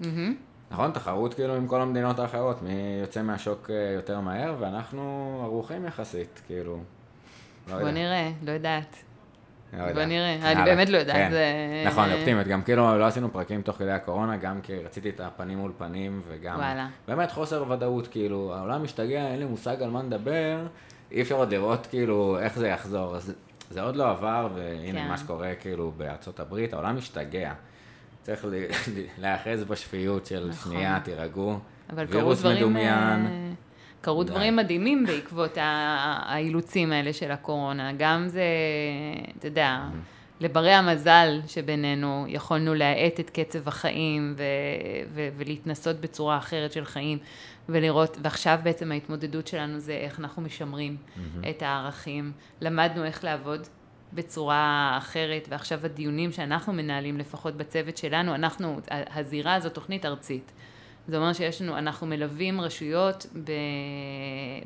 Mm-hmm. 0.00 0.04
נכון, 0.74 0.90
תחרות 0.90 1.34
כאילו 1.34 1.54
עם 1.54 1.66
כל 1.66 1.80
המדינות 1.80 2.18
האחרות, 2.18 2.62
מי 2.62 2.98
יוצא 3.00 3.22
מהשוק 3.22 3.70
אה, 3.70 3.92
יותר 3.94 4.20
מהר, 4.20 4.54
ואנחנו 4.58 5.40
ערוכים 5.44 5.84
יחסית, 5.84 6.42
כאילו. 6.46 6.78
לא 7.68 7.78
בוא 7.78 7.90
נראה, 7.90 8.30
לא 8.42 8.52
יודעת. 8.52 8.96
לא 9.72 9.92
בוא 9.92 10.04
נראה, 10.04 10.52
אני 10.52 10.64
באמת 10.64 10.88
לא 10.88 10.98
יודעת. 10.98 11.16
כן. 11.16 11.30
זה... 11.30 11.44
נכון, 11.86 12.12
אופטימית, 12.12 12.46
גם 12.46 12.62
כאילו 12.62 12.98
לא 12.98 13.04
עשינו 13.06 13.32
פרקים 13.32 13.62
תוך 13.62 13.76
כדי 13.76 13.90
הקורונה, 13.90 14.36
גם 14.36 14.60
כי 14.60 14.78
רציתי 14.78 15.08
את 15.08 15.20
הפנים 15.20 15.58
מול 15.58 15.72
פנים, 15.78 16.22
וגם... 16.28 16.56
וואלה. 16.56 16.88
באמת 17.08 17.32
חוסר 17.32 17.70
ודאות, 17.70 18.06
כאילו, 18.06 18.54
העולם 18.54 18.82
משתגע, 18.82 19.26
אין 19.26 19.38
לי 19.38 19.44
מושג 19.44 19.82
על 19.82 19.90
מה 19.90 20.02
נדבר, 20.02 20.66
אי 21.12 21.22
אפשר 21.22 21.34
עוד 21.34 21.52
לראות 21.52 21.86
כאילו 21.86 22.38
איך 22.38 22.58
זה 22.58 22.68
יחזור. 22.68 23.16
אז 23.16 23.34
זה 23.70 23.82
עוד 23.82 23.96
לא 23.96 24.10
עבר, 24.10 24.48
והנה 24.54 25.00
כן. 25.00 25.08
מה 25.08 25.18
שקורה 25.18 25.54
כאילו 25.54 25.92
בארצות 25.96 26.40
הברית, 26.40 26.72
העולם 26.72 26.96
משתגע. 26.96 27.52
צריך 28.24 28.46
להיאחז 29.18 29.64
בשפיות 29.64 30.26
של 30.26 30.48
נכון. 30.48 30.72
שנייה, 30.72 31.00
תירגעו. 31.00 31.58
אבל 31.90 32.06
קרו 32.06 32.14
וירוס 32.16 32.40
דברים, 32.40 32.56
מדומיין. 32.56 33.26
אה, 33.26 33.50
קרו 34.00 34.24
די. 34.24 34.30
דברים 34.30 34.56
מדהימים 34.56 35.06
בעקבות 35.06 35.58
האילוצים 35.60 36.92
האלה 36.92 37.12
של 37.12 37.30
הקורונה. 37.30 37.92
גם 37.98 38.28
זה, 38.28 38.44
אתה 39.38 39.46
יודע, 39.46 39.80
לברי 40.40 40.72
המזל 40.72 41.40
שבינינו, 41.46 42.24
יכולנו 42.28 42.74
להאט 42.74 43.20
את 43.20 43.30
קצב 43.30 43.68
החיים 43.68 44.34
ו- 44.36 44.42
ו- 45.14 45.28
ולהתנסות 45.36 46.00
בצורה 46.00 46.38
אחרת 46.38 46.72
של 46.72 46.84
חיים 46.84 47.18
ולראות, 47.68 48.18
ועכשיו 48.22 48.58
בעצם 48.62 48.92
ההתמודדות 48.92 49.46
שלנו 49.46 49.78
זה 49.78 49.92
איך 49.92 50.20
אנחנו 50.20 50.42
משמרים 50.42 50.96
את 51.50 51.62
הערכים. 51.62 52.32
למדנו 52.60 53.04
איך 53.04 53.24
לעבוד 53.24 53.66
בצורה 54.14 54.94
אחרת, 54.98 55.46
ועכשיו 55.50 55.80
הדיונים 55.84 56.32
שאנחנו 56.32 56.72
מנהלים, 56.72 57.18
לפחות 57.18 57.56
בצוות 57.56 57.96
שלנו, 57.96 58.34
אנחנו, 58.34 58.80
הזירה 58.90 59.54
הזו 59.54 59.68
תוכנית 59.68 60.06
ארצית. 60.06 60.52
זה 61.08 61.16
אומר 61.16 61.32
שיש 61.32 61.62
לנו, 61.62 61.78
אנחנו 61.78 62.06
מלווים 62.06 62.60
רשויות 62.60 63.26
ב, 63.44 63.50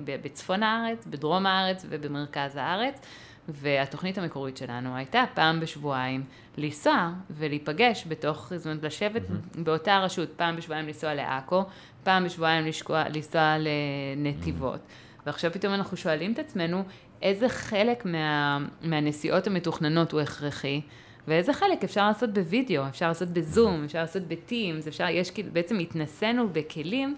ב, 0.05 0.17
בצפון 0.23 0.63
הארץ, 0.63 1.07
בדרום 1.07 1.47
הארץ 1.47 1.87
ובמרכז 1.89 2.57
הארץ, 2.57 3.01
והתוכנית 3.49 4.19
המקורית 4.19 4.57
שלנו 4.57 4.97
הייתה 4.97 5.25
פעם 5.35 5.61
בשבועיים 5.61 6.25
לנסוע 6.57 7.11
ולהיפגש 7.31 8.05
בתוך, 8.09 8.53
זאת 8.57 8.67
אומרת, 8.67 8.83
לשבת 8.83 9.23
באותה 9.59 9.99
רשות, 9.99 10.29
פעם 10.37 10.57
בשבועיים 10.57 10.87
לנסוע 10.87 11.15
לעכו, 11.15 11.65
פעם 12.05 12.25
בשבועיים 12.25 12.67
לנסוע 13.15 13.57
לנתיבות. 13.59 14.81
ועכשיו 15.27 15.53
פתאום 15.53 15.75
אנחנו 15.75 15.97
שואלים 15.97 16.33
את 16.33 16.39
עצמנו, 16.39 16.85
איזה 17.23 17.49
חלק 17.49 18.05
מה, 18.05 18.59
מהנסיעות 18.83 19.47
המתוכננות 19.47 20.13
הוא 20.13 20.21
הכרחי, 20.21 20.81
ואיזה 21.29 21.53
חלק 21.53 21.85
אפשר 21.85 22.09
לעשות 22.09 22.31
בווידאו, 22.35 22.89
אפשר 22.89 23.09
לעשות 23.09 23.29
בזום, 23.29 23.85
אפשר 23.85 23.99
לעשות 24.01 24.23
בטימס, 24.23 24.89
אפשר, 24.89 25.05
יש 25.11 25.31
כאילו, 25.31 25.49
בעצם 25.53 25.79
התנסינו 25.79 26.49
בכלים 26.49 27.17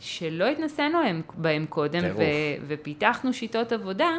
שלא 0.00 0.44
התנסינו 0.48 0.98
הם- 0.98 1.22
בהם 1.36 1.66
קודם. 1.68 2.00
ו, 2.16 2.22
ופיתחנו 2.66 3.32
שיטות 3.32 3.72
עבודה, 3.72 4.10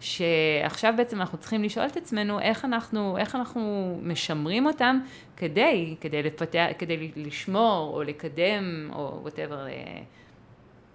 שעכשיו 0.00 0.94
בעצם 0.96 1.20
אנחנו 1.20 1.38
צריכים 1.38 1.62
לשאול 1.64 1.86
את 1.86 1.96
עצמנו 1.96 2.40
איך 2.40 2.64
אנחנו, 2.64 3.18
איך 3.18 3.34
אנחנו 3.34 3.98
משמרים 4.02 4.66
אותם 4.66 4.98
כדי, 5.36 5.94
כדי 6.00 6.22
לפתח, 6.22 6.66
כדי 6.78 7.10
לשמור 7.16 7.90
או 7.94 8.02
לקדם 8.02 8.90
או 8.92 9.18
whatever, 9.22 9.66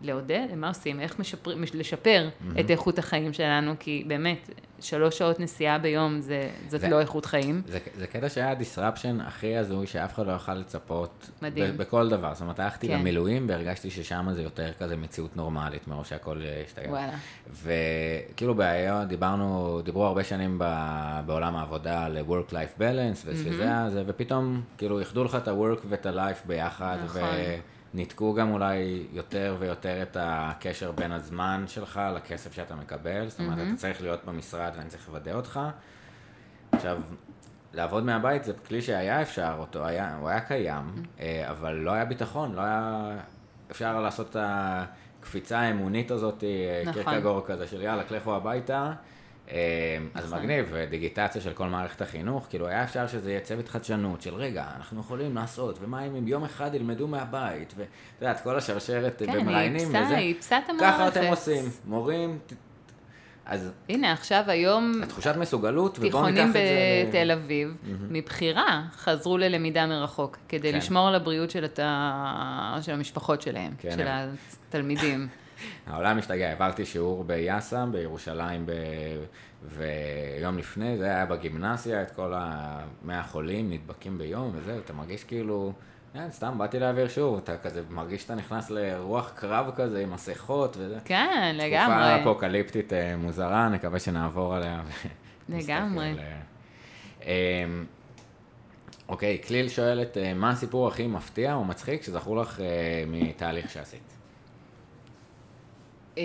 לעודד, 0.01 0.47
מה 0.55 0.67
עושים, 0.67 0.99
איך 0.99 1.19
משפר, 1.19 1.55
מש- 1.55 1.75
לשפר 1.75 2.27
Mm-hmm. 2.29 2.59
את 2.59 2.71
איכות 2.71 2.99
החיים 2.99 3.33
שלנו, 3.33 3.73
כי 3.79 4.03
באמת, 4.07 4.49
שלוש 4.79 5.17
שעות 5.17 5.39
נסיעה 5.39 5.77
ביום 5.79 6.21
זה, 6.21 6.49
זאת 6.67 6.81
זה- 6.81 6.89
לא 6.89 6.99
איכות 6.99 7.25
חיים. 7.25 7.61
זה, 7.67 7.79
זה 7.97 8.07
קטע 8.07 8.29
שהיה 8.29 8.55
disruption 8.55 9.21
הכי 9.21 9.57
הזוי 9.57 9.87
שאף 9.87 10.13
אחד 10.13 10.27
לא 10.27 10.31
יכל 10.31 10.53
לצפות. 10.53 11.29
מדהים. 11.41 11.73
ב- 11.73 11.77
בכל 11.77 12.09
דבר. 12.09 12.33
זאת 12.33 12.41
אומרת, 12.41 12.59
הלכתי 12.59 12.87
כן. 12.87 12.99
למילואים 12.99 13.45
והרגשתי 13.49 13.89
ששם 13.89 14.27
זה 14.33 14.41
יותר 14.41 14.71
כזה 14.79 14.97
מציאות 14.97 15.37
נורמלית, 15.37 15.87
מרוב 15.87 16.05
שהכל 16.05 16.41
אה, 16.45 16.63
השתגע. 16.65 16.89
וואלה. 16.89 17.13
וכאילו 17.63 18.55
בעיה, 18.55 19.05
דיברנו, 19.05 19.81
דיברו 19.83 20.05
הרבה 20.05 20.23
שנים 20.23 20.59
ב, 20.59 20.63
בעולם 21.25 21.55
העבודה 21.55 22.05
על 22.05 22.17
work-life 22.29 22.79
balance, 22.79 23.23
ושזה 23.25 23.63
היה 23.63 23.89
זה, 23.89 24.03
ופתאום 24.07 24.61
כאילו 24.77 24.99
איחדו 24.99 25.23
לך 25.23 25.35
את 25.35 25.47
ה-work 25.47 25.79
ואת 25.89 26.05
ה-life 26.05 26.47
ביחד, 26.47 26.97
נכון. 27.05 27.21
וניתקו 27.93 28.33
גם 28.33 28.51
אולי 28.51 29.07
יותר 29.13 29.55
ויותר 29.59 30.01
את 30.01 30.17
הקשר 30.19 30.91
בין 30.91 31.11
הזמן 31.11 31.63
שלך 31.67 32.01
לכסף 32.15 32.53
שאתה 32.53 32.75
מקבל, 32.75 33.27
זאת 33.27 33.39
אומרת, 33.39 33.57
אתה 33.67 33.75
צריך 33.77 34.01
להיות 34.01 34.25
במשרד 34.25 34.71
ואני 34.77 34.89
צריך 34.89 35.09
לוודא 35.09 35.33
אותך. 35.33 35.59
עכשיו, 36.71 37.01
לעבוד 37.73 38.03
מהבית 38.03 38.43
זה 38.43 38.53
כלי 38.67 38.81
שהיה 38.81 39.21
אפשר 39.21 39.55
אותו, 39.57 39.85
היה, 39.85 40.15
הוא 40.15 40.29
היה 40.29 40.41
קיים, 40.41 41.03
אה, 41.19 41.49
אבל 41.49 41.73
לא 41.73 41.91
היה 41.91 42.05
ביטחון, 42.05 42.53
לא 42.53 42.61
היה 42.61 43.11
אפשר 43.71 44.01
לעשות 44.01 44.29
את 44.29 44.35
הקפיצה 44.39 45.59
האמונית 45.59 46.11
הזאת, 46.11 46.43
אה, 46.43 46.83
נכון. 46.85 47.03
קירקגור 47.03 47.41
כזה 47.45 47.67
של 47.67 47.81
יאללה, 47.81 48.03
לכו 48.11 48.35
הביתה. 48.35 48.93
אה, 49.51 49.97
אז 50.13 50.25
נכון. 50.25 50.39
מגניב, 50.39 50.65
ודיגיטציה 50.71 51.41
של 51.41 51.53
כל 51.53 51.67
מערכת 51.67 52.01
החינוך, 52.01 52.47
כאילו 52.49 52.67
היה 52.67 52.83
אפשר 52.83 53.07
שזה 53.07 53.29
יהיה 53.31 53.41
צוות 53.41 53.69
חדשנות 53.69 54.21
של 54.21 54.35
רגע, 54.35 54.65
אנחנו 54.77 54.99
יכולים 54.99 55.35
לעשות, 55.35 55.77
ומה 55.81 56.05
אם 56.05 56.27
יום 56.27 56.43
אחד 56.43 56.75
ילמדו 56.75 57.07
מהבית, 57.07 57.73
ואת 57.77 57.87
יודעת, 58.21 58.43
כל 58.43 58.57
השרשרת 58.57 59.21
כן, 59.25 59.33
במראיינים 59.33 59.87
וזה, 59.87 60.17
היא 60.17 60.33
איפסה 60.35 60.57
את 60.57 60.63
ככה 60.79 60.95
המערכת. 60.95 61.17
אתם 61.17 61.27
עושים, 61.27 61.63
מורים, 61.85 62.39
אז 63.45 63.71
הנה, 63.89 64.11
עכשיו 64.11 64.43
היום 64.47 64.91
תחושת 65.07 65.35
מסוגלות, 65.39 65.99
ובואו 65.99 66.05
ניקח 66.05 66.17
תיכונים 66.21 66.47
את 66.47 66.53
זה... 66.53 66.59
ל- 66.59 67.07
בתל 67.07 67.31
אביב, 67.31 67.75
מבחירה, 68.09 68.83
חזרו 68.95 69.37
ללמידה 69.37 69.85
מרחוק, 69.87 70.37
כדי 70.49 70.71
כן. 70.71 70.77
לשמור 70.77 71.07
על 71.07 71.15
הבריאות 71.15 71.51
של, 71.51 71.63
הת... 71.63 71.79
של 72.81 72.91
המשפחות 72.91 73.41
שלהם, 73.41 73.71
כן, 73.79 73.91
של 73.91 74.07
התלמידים. 74.07 75.27
העולם 75.87 76.17
משתגע, 76.17 76.49
העברתי 76.49 76.85
שיעור 76.85 77.23
ביאסם, 77.23 77.89
בירושלים, 77.91 78.65
ב... 78.65 78.71
ויום 79.63 80.57
לפני 80.57 80.97
זה 80.97 81.05
היה 81.05 81.25
בגימנסיה, 81.25 82.01
את 82.01 82.11
כל 82.11 82.33
המאה 82.35 83.23
חולים 83.23 83.71
נדבקים 83.71 84.17
ביום 84.17 84.51
וזהו, 84.53 84.79
אתה 84.79 84.93
מרגיש 84.93 85.23
כאילו, 85.23 85.73
כן, 86.13 86.27
סתם 86.31 86.57
באתי 86.57 86.79
להעביר 86.79 87.07
שיעור, 87.07 87.37
אתה 87.37 87.57
כזה 87.57 87.81
מרגיש 87.89 88.21
שאתה 88.21 88.35
נכנס 88.35 88.69
לרוח 88.69 89.31
קרב 89.35 89.71
כזה 89.75 89.99
עם 89.99 90.11
מסכות 90.11 90.77
וזה. 90.79 90.97
כן, 91.05 91.55
תקופה 91.57 91.67
לגמרי. 91.67 92.21
אפוקליפטית 92.21 92.93
אה, 92.93 93.17
מוזרה, 93.17 93.69
נקווה 93.69 93.99
שנעבור 93.99 94.55
עליה. 94.55 94.81
לגמרי. 95.49 96.13
אמ, 97.23 97.29
אוקיי, 99.09 99.41
כליל 99.47 99.69
שואלת, 99.69 100.17
אה, 100.17 100.33
מה 100.33 100.49
הסיפור 100.49 100.87
הכי 100.87 101.07
מפתיע 101.07 101.53
או 101.53 101.65
מצחיק 101.65 102.03
שזכור 102.03 102.37
לך 102.37 102.59
מתהליך 103.07 103.69
שעשית? 103.69 104.18
אה, 106.19 106.23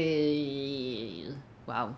וואו. 1.69 1.89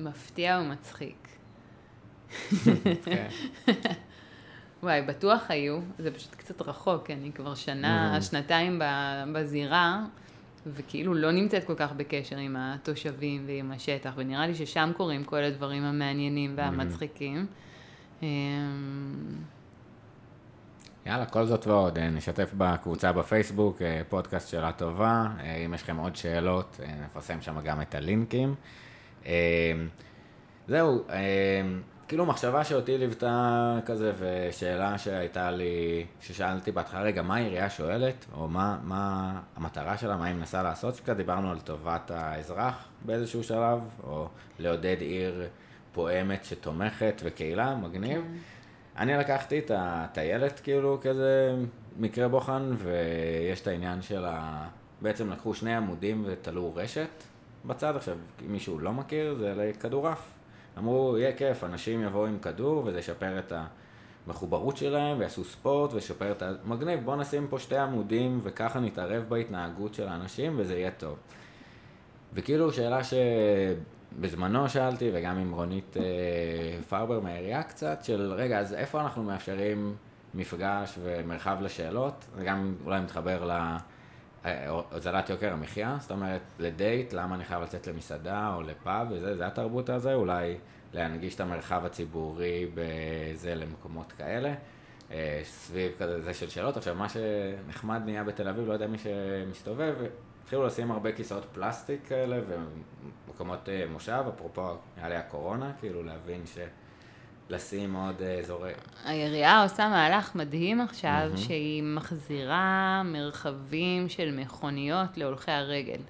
מפתיע 0.00 0.60
ומצחיק. 0.64 1.28
כן. 3.04 3.28
וואי, 4.82 5.02
בטוח 5.02 5.42
היו, 5.48 5.78
זה 5.98 6.10
פשוט 6.10 6.34
קצת 6.34 6.62
רחוק, 6.62 7.10
אני 7.10 7.32
כבר 7.32 7.54
שנה, 7.54 8.16
Mhm. 8.18 8.22
שנתיים 8.22 8.80
בזירה, 9.34 10.04
וכאילו 10.66 11.14
לא 11.14 11.30
נמצאת 11.32 11.64
כל 11.64 11.74
כך 11.76 11.92
בקשר 11.92 12.36
עם 12.36 12.56
התושבים 12.58 13.44
ועם 13.46 13.72
השטח, 13.72 14.12
ונראה 14.16 14.46
לי 14.46 14.54
ששם 14.54 14.90
קורים 14.96 15.24
כל 15.24 15.42
הדברים 15.42 15.82
המעניינים 15.82 16.54
והמצחיקים. 16.56 17.46
יאללה, 21.06 21.26
כל 21.26 21.44
זאת 21.44 21.66
ועוד, 21.66 21.98
אה, 21.98 22.10
נשתף 22.10 22.50
בקבוצה 22.58 23.12
בפייסבוק, 23.12 23.82
אה, 23.82 24.00
פודקאסט 24.08 24.48
שאלה 24.48 24.72
טובה, 24.72 25.26
אה, 25.40 25.54
אם 25.56 25.74
יש 25.74 25.82
לכם 25.82 25.96
עוד 25.96 26.16
שאלות, 26.16 26.80
נפרסם 27.04 27.40
שם 27.40 27.60
גם 27.60 27.82
את 27.82 27.94
הלינקים. 27.94 28.54
זהו, 30.68 31.04
כאילו 32.08 32.26
מחשבה 32.26 32.64
שאותי 32.64 32.98
ליוותה 32.98 33.78
כזה, 33.86 34.12
ושאלה 34.18 34.98
שהייתה 34.98 35.50
לי, 35.50 36.06
ששאלתי 36.20 36.72
בהתחלה, 36.72 37.00
רגע, 37.00 37.22
מה 37.22 37.36
העירייה 37.36 37.70
שואלת, 37.70 38.24
או 38.36 38.48
מה, 38.48 38.78
מה 38.82 39.32
המטרה 39.56 39.96
שלה, 39.96 40.16
מה 40.16 40.26
היא 40.26 40.34
מנסה 40.34 40.62
לעשות, 40.62 40.94
שקצת 40.94 41.16
דיברנו 41.16 41.50
על 41.50 41.60
טובת 41.60 42.10
האזרח 42.10 42.88
באיזשהו 43.04 43.44
שלב, 43.44 43.80
או 44.04 44.28
לעודד 44.58 44.96
עיר 45.00 45.42
פועמת 45.92 46.44
שתומכת 46.44 47.22
וקהילה, 47.24 47.74
מגניב. 47.76 48.22
כן. 48.22 48.38
אני 48.96 49.14
לקחתי 49.14 49.58
את 49.58 49.70
הטיילת 49.74 50.60
כאילו 50.60 50.98
כזה 51.02 51.54
מקרה 51.98 52.28
בוחן, 52.28 52.74
ויש 52.78 53.60
את 53.60 53.66
העניין 53.66 54.02
של 54.02 54.24
ה... 54.24 54.68
בעצם 55.00 55.30
לקחו 55.30 55.54
שני 55.54 55.76
עמודים 55.76 56.22
ותלו 56.26 56.72
רשת 56.74 57.08
בצד, 57.64 57.96
עכשיו, 57.96 58.16
אם 58.46 58.52
מישהו 58.52 58.78
לא 58.78 58.92
מכיר, 58.92 59.34
זה 59.34 59.54
לכדורעף. 59.56 60.30
אמרו, 60.78 61.18
יהיה 61.18 61.32
כיף, 61.32 61.64
אנשים 61.64 62.02
יבואו 62.02 62.26
עם 62.26 62.38
כדור 62.38 62.82
וזה 62.86 62.98
ישפר 62.98 63.38
את 63.38 63.52
המחוברות 64.26 64.76
שלהם 64.76 65.18
ויעשו 65.18 65.44
ספורט 65.44 65.92
וישפר 65.92 66.32
את 66.32 66.42
ה... 66.42 66.52
מגניב, 66.64 67.04
בוא 67.04 67.16
נשים 67.16 67.46
פה 67.50 67.58
שתי 67.58 67.76
עמודים 67.76 68.40
וככה 68.42 68.80
נתערב 68.80 69.24
בהתנהגות 69.28 69.94
של 69.94 70.08
האנשים 70.08 70.54
וזה 70.56 70.78
יהיה 70.78 70.90
טוב. 70.90 71.16
וכאילו 72.34 72.72
שאלה 72.72 73.00
שבזמנו 74.16 74.68
שאלתי, 74.68 75.10
וגם 75.14 75.38
עם 75.38 75.52
רונית 75.52 75.96
אה, 75.96 76.02
פרבר 76.88 77.20
מהעירייה 77.20 77.62
קצת, 77.62 77.98
של 78.04 78.32
רגע, 78.32 78.58
אז 78.58 78.74
איפה 78.74 79.00
אנחנו 79.00 79.22
מאפשרים 79.22 79.94
מפגש 80.34 80.98
ומרחב 81.02 81.56
לשאלות, 81.60 82.26
זה 82.36 82.44
גם 82.44 82.74
אולי 82.84 83.00
מתחבר 83.00 83.50
להוזלת 84.44 85.30
יוקר 85.30 85.52
המחיה, 85.52 85.96
זאת 86.00 86.10
אומרת, 86.10 86.40
לדייט, 86.58 87.12
למה 87.12 87.34
אני 87.34 87.44
חייב 87.44 87.62
לצאת 87.62 87.86
למסעדה 87.86 88.54
או 88.54 88.62
לפאב 88.62 89.06
וזה, 89.10 89.36
זה 89.36 89.46
התרבות 89.46 89.90
הזה, 89.90 90.14
אולי 90.14 90.56
להנגיש 90.94 91.34
את 91.34 91.40
המרחב 91.40 91.84
הציבורי 91.84 92.70
בזה 92.74 93.54
למקומות 93.54 94.12
כאלה. 94.12 94.54
אה, 95.10 95.40
סביב 95.44 95.92
כזה 95.98 96.22
זה 96.22 96.34
של 96.34 96.48
שאלות. 96.48 96.76
עכשיו, 96.76 96.94
מה 96.94 97.08
שנחמד 97.08 98.02
נהיה 98.04 98.24
בתל 98.24 98.48
אביב, 98.48 98.68
לא 98.68 98.72
יודע 98.72 98.86
מי 98.86 98.98
שמסתובב, 98.98 99.94
התחילו 100.42 100.66
לשים 100.66 100.90
הרבה 100.90 101.12
כיסאות 101.12 101.44
פלסטיק 101.52 102.00
כאלה 102.08 102.40
ומקומות 103.32 103.68
אה, 103.68 103.84
מושב, 103.92 104.24
אפרופו, 104.34 104.76
היה 104.96 105.08
לי 105.08 105.16
הקורונה, 105.16 105.72
כאילו 105.80 106.02
להבין 106.02 106.46
ש... 106.46 106.58
לשים 107.50 107.94
עוד 107.94 108.22
אה, 108.22 108.38
אזורי. 108.38 108.72
העירייה 109.04 109.62
עושה 109.62 109.88
מהלך 109.88 110.34
מדהים 110.34 110.80
עכשיו, 110.80 111.30
mm-hmm. 111.34 111.36
שהיא 111.36 111.82
מחזירה 111.82 113.02
מרחבים 113.04 114.08
של 114.08 114.38
מכוניות 114.40 115.16
להולכי 115.16 115.50
הרגל. 115.50 116.00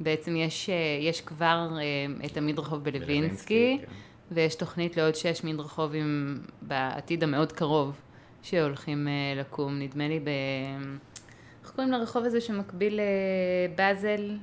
בעצם 0.00 0.36
יש, 0.36 0.70
יש 1.00 1.20
כבר 1.20 1.68
את 2.26 2.36
המדרחוב 2.36 2.84
בלווינסקי, 2.84 3.78
כן. 3.80 3.92
ויש 4.30 4.54
תוכנית 4.54 4.96
לעוד 4.96 5.14
שש 5.14 5.44
מדרחובים 5.44 6.40
בעתיד 6.62 7.24
המאוד 7.24 7.52
קרוב. 7.52 8.00
שהולכים 8.42 9.08
אה, 9.08 9.40
לקום, 9.40 9.78
נדמה 9.78 10.08
לי 10.08 10.20
ב... 10.20 10.28
איך 11.62 11.70
קוראים 11.70 11.92
לרחוב 11.92 12.24
הזה 12.24 12.40
שמקביל 12.40 13.00
לבאזל? 13.68 14.36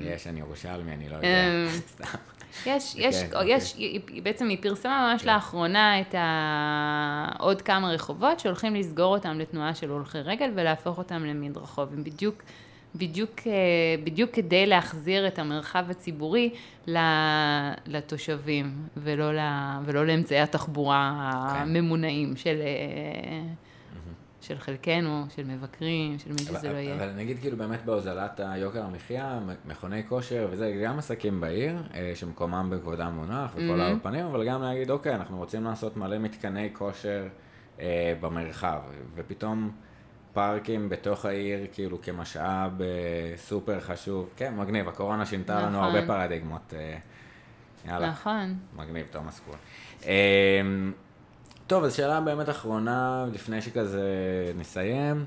יש, 0.00 0.26
אני 0.26 0.40
ירושלמי, 0.40 0.92
אני 0.92 1.08
לא 1.08 1.16
יודע, 1.16 1.28
אמ, 1.28 1.68
סתם. 1.94 2.18
יש, 2.66 2.94
יש, 2.96 3.22
כן, 3.22 3.38
יש, 3.46 3.72
אוקיי. 3.72 4.20
בעצם 4.22 4.48
היא 4.48 4.58
פרסמה 4.62 5.10
ממש 5.12 5.22
כן. 5.22 5.28
לאחרונה 5.28 6.00
את. 6.00 6.14
עוד 7.38 7.62
כמה 7.62 7.90
רחובות 7.90 8.40
שהולכים 8.40 8.74
לסגור 8.74 9.14
אותם 9.16 9.38
לתנועה 9.38 9.74
של 9.74 9.90
הולכי 9.90 10.18
רגל 10.18 10.50
ולהפוך 10.54 10.98
אותם 10.98 11.24
למדרחוב. 11.24 11.92
הם 11.92 12.04
בדיוק 12.04 12.42
בדיוק, 12.96 13.30
אה, 13.46 13.52
בדיוק 14.04 14.30
כדי 14.30 14.66
להחזיר 14.66 15.26
את 15.26 15.38
המרחב 15.38 15.84
הציבורי 15.90 16.50
לתושבים, 17.86 18.72
ולא, 18.96 19.34
לה, 19.34 19.80
ולא 19.84 20.06
לאמצעי 20.06 20.40
התחבורה 20.40 21.30
כן. 21.32 21.62
הממונעים 21.62 22.36
של, 22.36 22.56
אה, 22.60 23.42
של 24.46 24.58
חלקנו, 24.58 25.26
של 25.36 25.44
מבקרים, 25.44 26.18
של 26.18 26.32
מי 26.32 26.38
שזה 26.38 26.72
לא 26.72 26.76
יהיה. 26.76 26.94
אבל 26.94 27.12
נגיד 27.16 27.38
כאילו 27.40 27.56
באמת 27.56 27.84
בהוזלת 27.84 28.40
היוקר 28.44 28.82
המחיה, 28.82 29.40
מכוני 29.66 30.02
כושר 30.08 30.48
וזה, 30.50 30.80
גם 30.84 30.98
עסקים 30.98 31.40
בעיר, 31.40 31.82
אה, 31.94 32.12
שמקומם 32.14 32.70
בכבודם 32.72 33.12
מונח 33.12 33.50
וכל 33.54 33.80
mm-hmm. 33.80 33.96
הפנים, 33.96 34.26
אבל 34.26 34.48
גם 34.48 34.62
להגיד, 34.62 34.90
אוקיי, 34.90 35.14
אנחנו 35.14 35.36
רוצים 35.38 35.64
לעשות 35.64 35.96
מלא 35.96 36.18
מתקני 36.18 36.68
כושר 36.72 37.26
אה, 37.80 38.14
במרחב, 38.20 38.80
ופתאום... 39.14 39.70
פארקים 40.32 40.88
בתוך 40.88 41.24
העיר, 41.24 41.66
כאילו 41.72 42.02
כמשאב 42.02 42.82
אה, 42.82 42.86
סופר 43.36 43.80
חשוב. 43.80 44.28
כן, 44.36 44.54
מגניב, 44.56 44.88
הקורונה 44.88 45.26
שינתה 45.26 45.56
נכון. 45.56 45.68
לנו 45.68 45.78
הרבה 45.78 46.06
פרדיגמות. 46.06 46.74
אה, 46.76 46.98
יאללה. 47.88 48.10
נכון. 48.10 48.54
מגניב, 48.76 49.06
תומאס 49.10 49.40
קול. 49.40 49.54
אה, 50.06 50.60
טוב, 51.66 51.84
אז 51.84 51.94
שאלה 51.94 52.20
באמת 52.20 52.48
אחרונה, 52.48 53.26
לפני 53.32 53.62
שכזה 53.62 54.02
נסיים. 54.56 55.24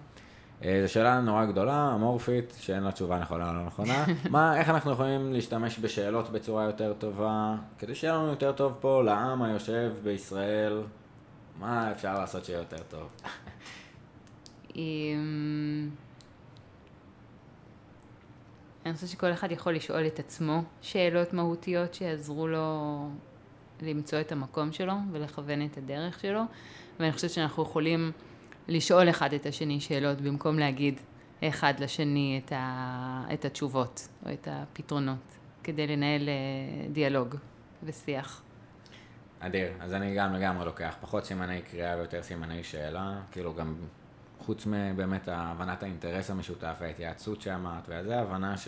זו 0.62 0.88
שאלה 0.88 1.22
נורא 1.22 1.46
גדולה, 1.46 1.92
אמורפית, 1.96 2.54
שאין 2.60 2.84
לה 2.84 2.92
תשובה 2.92 3.20
נכונה 3.20 3.50
או 3.50 3.54
לא 3.54 3.66
נכונה. 3.66 4.06
מה, 4.30 4.60
איך 4.60 4.70
אנחנו 4.70 4.92
יכולים 4.92 5.34
להשתמש 5.34 5.80
בשאלות 5.80 6.30
בצורה 6.30 6.64
יותר 6.64 6.94
טובה, 6.94 7.56
כדי 7.80 7.96
שיהיה 7.96 8.14
לנו 8.14 8.28
יותר 8.28 8.52
טוב 8.52 8.74
פה, 8.80 9.04
לעם 9.04 9.42
היושב 9.42 9.92
בישראל, 10.04 10.82
מה 11.60 11.92
אפשר 11.92 12.20
לעשות 12.20 12.46
שיהיה 12.46 12.60
יותר 12.60 12.84
טוב? 12.90 13.12
אני 18.86 18.94
חושבת 18.94 19.10
שכל 19.10 19.32
אחד 19.34 19.52
יכול 19.52 19.76
לשאול 19.76 20.08
את 20.08 20.20
עצמו 20.20 20.64
שאלות 20.82 21.34
מהותיות 21.34 21.94
שיעזרו 21.94 22.48
לו 22.48 23.08
למצוא 23.82 24.20
את 24.22 24.32
המקום 24.32 24.72
שלו 24.72 24.94
ולכוון 25.12 25.66
את 25.66 25.78
הדרך 25.78 26.20
שלו, 26.20 26.42
ואני 27.00 27.12
חושבת 27.12 27.32
שאנחנו 27.32 27.64
יכולים 27.64 28.12
לשאול 28.68 29.10
אחד 29.10 29.34
את 29.34 29.46
השני 29.46 29.80
שאלות 29.80 30.22
במקום 30.22 30.60
להגיד 30.60 31.00
אחד 31.44 31.74
לשני 31.80 32.42
את, 32.46 32.52
ה... 32.56 33.26
את 33.34 33.46
התשובות 33.46 34.08
או 34.26 34.34
את 34.34 34.48
הפתרונות, 34.52 35.38
כדי 35.64 35.88
לנהל 35.88 36.30
אה, 36.30 36.88
דיאלוג 36.92 37.36
ושיח. 37.84 38.42
אדיר, 39.40 39.68
אז 39.80 39.94
אני 39.94 40.16
גם 40.16 40.34
לגמרי 40.34 40.66
לוקח 40.66 40.96
פחות 41.02 41.26
סימני 41.26 41.62
קריאה 41.62 41.98
ויותר 41.98 42.24
סימני 42.24 42.64
שאלה, 42.64 43.20
כאילו 43.32 43.54
גם 43.54 43.76
חוץ 44.40 44.66
מבאמת 44.66 45.28
הבנת 45.32 45.84
האינטרס 45.84 46.30
המשותף, 46.30 46.78
ההתייעצות 46.82 47.42
שאמרת, 47.42 47.84
וזה 47.90 48.20
הבנה 48.20 48.58
ש... 48.58 48.68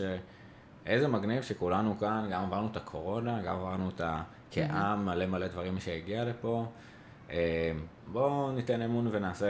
איזה 0.85 1.07
מגניב 1.07 1.43
שכולנו 1.43 1.99
כאן, 1.99 2.27
גם 2.31 2.43
עברנו 2.43 2.67
את 2.67 2.77
הקורונה, 2.77 3.41
גם 3.41 3.55
עברנו 3.55 3.89
את 3.89 4.01
ה... 4.01 4.23
כעם, 4.51 5.05
מלא 5.05 5.25
מלא 5.25 5.47
דברים 5.47 5.79
שהגיע 5.79 6.23
לפה. 6.23 6.65
אה, 7.31 7.71
בואו 8.07 8.51
ניתן 8.51 8.81
אמון 8.81 9.07
ונעשה 9.11 9.47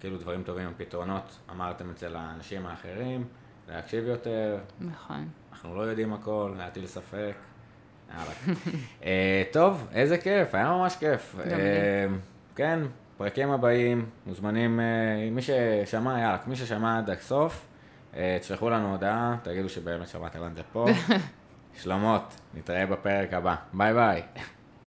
כאילו 0.00 0.18
דברים 0.18 0.42
טובים, 0.42 0.72
פתרונות, 0.76 1.38
אמרתם 1.50 1.90
אצל 1.90 2.16
האנשים 2.16 2.66
האחרים, 2.66 3.24
להקשיב 3.68 4.04
יותר. 4.04 4.58
נכון. 4.80 5.28
אנחנו 5.52 5.76
לא 5.76 5.82
יודעים 5.82 6.12
הכל, 6.12 6.54
להטיל 6.58 6.86
ספק. 6.86 7.34
יאללה. 8.10 8.58
אה, 9.04 9.42
טוב, 9.52 9.88
איזה 9.92 10.18
כיף, 10.18 10.54
היה 10.54 10.70
ממש 10.70 10.96
כיף. 10.96 11.36
אה, 11.40 12.06
כן, 12.56 12.80
פרקים 13.16 13.50
הבאים, 13.50 14.06
מוזמנים, 14.26 14.80
מי 15.32 15.42
ששמע, 15.42 16.20
יאללה, 16.20 16.38
מי 16.46 16.56
ששמע 16.56 16.98
עד 16.98 17.10
הסוף, 17.10 17.66
תשלחו 18.40 18.70
לנו 18.70 18.90
הודעה, 18.90 19.36
תגידו 19.42 19.68
שבאמת 19.68 20.08
שמעתם 20.08 20.46
את 20.46 20.56
זה 20.56 20.62
פה. 20.72 20.86
שלומות, 21.82 22.40
נתראה 22.54 22.86
בפרק 22.86 23.32
הבא. 23.32 23.54
ביי 23.72 23.94
ביי. 23.94 24.22